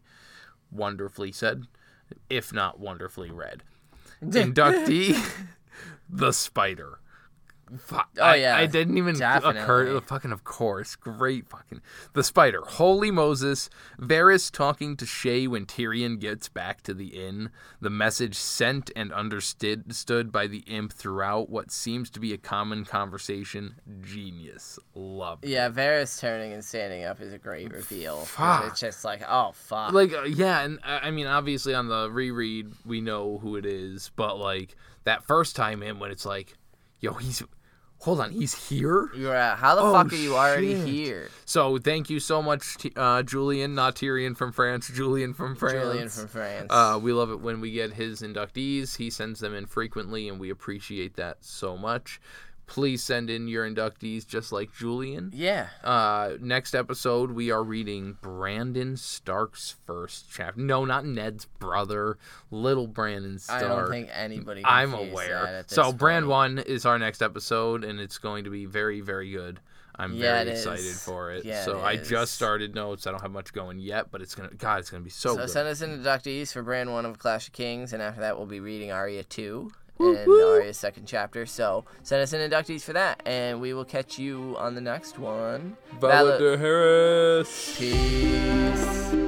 Wonderfully 0.72 1.32
said, 1.32 1.66
if 2.30 2.52
not 2.52 2.80
wonderfully 2.80 3.32
read. 3.32 3.64
Inductee, 4.24 5.22
the 6.10 6.32
spider. 6.32 7.00
Fu- 7.78 7.96
Oh, 7.96 8.22
I- 8.22 8.36
yeah, 8.36 8.56
I, 8.58 8.66
didn't 8.68 8.98
even 8.98 9.16
occur. 9.16 9.40
definitely. 9.86 10.00
Fucking 10.02 10.32
of 10.32 10.44
course, 10.44 10.96
great 10.96 11.48
fucking 11.50 11.82
the 12.14 12.24
spider. 12.24 12.62
Holy 12.66 13.12
Moses, 13.12 13.70
Varys 14.00 14.52
talking 14.52 14.96
to 14.98 15.06
Shay 15.06 15.48
when 15.48 15.66
Tyrion 15.66 16.20
gets 16.20 16.48
back 16.48 16.82
to 16.84 16.94
the 16.94 17.08
inn. 17.08 17.50
The 17.82 17.90
message 17.90 18.36
sent 18.36 18.92
and 18.96 19.12
understood 19.12 19.94
stood 19.96 20.32
by 20.32 20.48
the 20.48 20.60
imp 20.68 20.94
throughout 20.94 21.50
what 21.50 21.72
seems 21.72 22.10
to 22.12 22.20
be 22.20 22.34
a 22.34 22.38
common 22.38 22.86
conversation. 22.86 23.76
Genius, 24.02 24.78
love. 24.94 25.40
it. 25.42 25.50
Yeah, 25.50 25.70
Varys 25.70 26.20
turning 26.20 26.54
and 26.54 26.64
standing 26.64 27.04
up 27.04 27.20
is 27.20 27.34
a 27.34 27.38
great 27.38 27.72
reveal. 27.74 28.22
Fuck. 28.26 28.66
It's 28.68 28.80
just 28.80 29.04
like, 29.04 29.22
oh, 29.28 29.52
fuck. 29.54 29.92
like 29.92 30.14
uh, 30.14 30.24
yeah 30.24 30.62
and 30.62 30.80
uh, 30.84 31.00
i 31.02 31.12
mean 31.12 31.28
obviously 31.28 31.74
on 31.74 31.88
the 31.88 32.10
reread 32.12 32.72
we 32.86 33.02
know 33.02 33.38
who 33.40 33.56
it 33.56 33.66
is 33.66 34.12
but 34.16 34.38
like 34.38 34.76
that 35.04 35.24
first 35.24 35.56
time 35.56 35.82
in 35.84 36.00
when 36.00 36.12
it's 36.12 36.26
like 36.26 36.54
yo 37.06 37.14
he's 37.14 37.42
hold 38.00 38.20
on 38.20 38.32
he's 38.32 38.70
here? 38.70 39.10
At, 39.32 39.58
how 39.58 39.76
the 39.76 39.82
Oh, 39.82 39.94
fuck 39.94 40.12
are 40.12 40.16
you 40.16 40.36
already 40.36 40.74
here? 40.76 41.30
so 41.46 41.78
thank 41.78 42.10
you 42.10 42.20
so 42.20 42.42
much 42.42 42.76
uh, 42.96 43.24
julian 43.24 43.74
not 43.76 43.96
tyrion 43.96 44.36
from 44.36 44.52
france 44.52 44.90
julian 44.90 45.34
from 45.34 45.56
france. 45.56 45.74
Julian 45.74 46.10
from 46.10 46.28
France. 46.28 46.68
uh, 46.72 47.00
we 47.02 47.14
love 47.14 47.32
it 47.32 47.40
when 47.40 47.62
we 47.62 47.72
get 47.72 47.94
his 47.94 48.22
inductees. 48.22 48.98
He 48.98 49.10
sends 49.10 49.40
them 49.40 49.54
in 49.56 49.66
frequently 49.66 50.28
and 50.30 50.40
we 50.40 50.50
appreciate 50.50 51.16
that 51.16 51.38
so 51.42 51.78
much 51.78 52.20
please 52.68 53.04
send 53.04 53.30
in 53.30 53.48
your 53.48 53.70
inductees 53.70 54.26
just 54.28 54.52
like 54.52 54.74
julian 54.74 55.32
yeah. 55.34 55.68
uh, 55.84 56.32
next 56.40 56.74
episode, 56.76 57.32
we 57.32 57.52
are 57.52 57.64
reading 57.64 58.18
Brandon 58.22 58.98
Stark's 58.98 59.76
first 59.86 60.26
chapter. 60.32 60.60
No, 60.60 60.86
not 60.86 61.06
Ned's 61.06 61.46
brother, 61.46 62.18
little 62.52 62.88
Brandon 62.88 63.40
Stark. 63.40 63.64
I 63.64 63.68
don't 63.68 63.90
think 63.90 64.10
anybody. 64.12 64.62
I'm 64.66 64.94
aware. 64.94 65.64
So, 65.68 65.84
this 65.84 65.94
Bran. 65.94 66.28
One 66.28 66.60
is 66.60 66.86
our 66.86 66.98
next 66.98 67.22
episode, 67.22 67.84
and 67.84 68.00
it's 68.00 68.18
going 68.18 68.46
to 68.46 68.50
be 68.50 68.66
very, 68.66 69.02
very 69.02 69.32
good. 69.32 69.60
I'm 69.98 70.14
Yeah, 70.14 70.44
very 70.44 70.52
excited 70.52 70.86
is. 70.86 71.04
for 71.04 71.32
it. 71.32 71.46
Yeah, 71.46 71.64
so 71.64 71.80
it 71.80 71.84
I 71.84 71.96
just 71.98 72.34
started 72.36 72.76
notes. 72.76 73.08
I 73.08 73.12
don't 73.12 73.22
have 73.22 73.32
much 73.32 73.54
going 73.54 73.80
yet, 73.80 74.12
but 74.12 74.22
it's 74.22 74.36
gonna. 74.36 74.50
God, 74.58 74.80
it's 74.80 74.90
gonna 74.90 75.04
be 75.04 75.10
so, 75.10 75.30
So 75.30 75.38
good. 75.38 75.50
send 75.50 75.68
us 75.68 75.82
in 75.82 76.02
inductees 76.02 76.52
for 76.52 76.64
Bran 76.64 76.92
one 76.92 77.06
of 77.06 77.18
Clash 77.20 77.48
of 77.48 77.54
Kings, 77.54 77.94
and 77.94 78.02
after 78.02 78.22
that 78.22 78.38
we'll 78.38 78.48
be 78.48 78.60
reading 78.60 78.92
Arya 78.92 79.24
two 79.24 79.72
and 80.00 80.28
Arya's 80.28 80.78
second 80.78 81.06
chapter. 81.06 81.46
So 81.46 81.86
send 82.04 82.22
us 82.22 82.34
in 82.34 82.50
inductees 82.50 82.82
for 82.82 82.94
that, 82.94 83.22
and 83.26 83.60
we 83.62 83.74
will 83.74 83.86
catch 83.86 84.20
you 84.20 84.56
on 84.58 84.76
the 84.76 84.82
next 84.82 85.18
one. 85.20 85.78
Valar 86.00 86.40
Dohaeris. 86.40 87.78
Peace. 87.78 89.25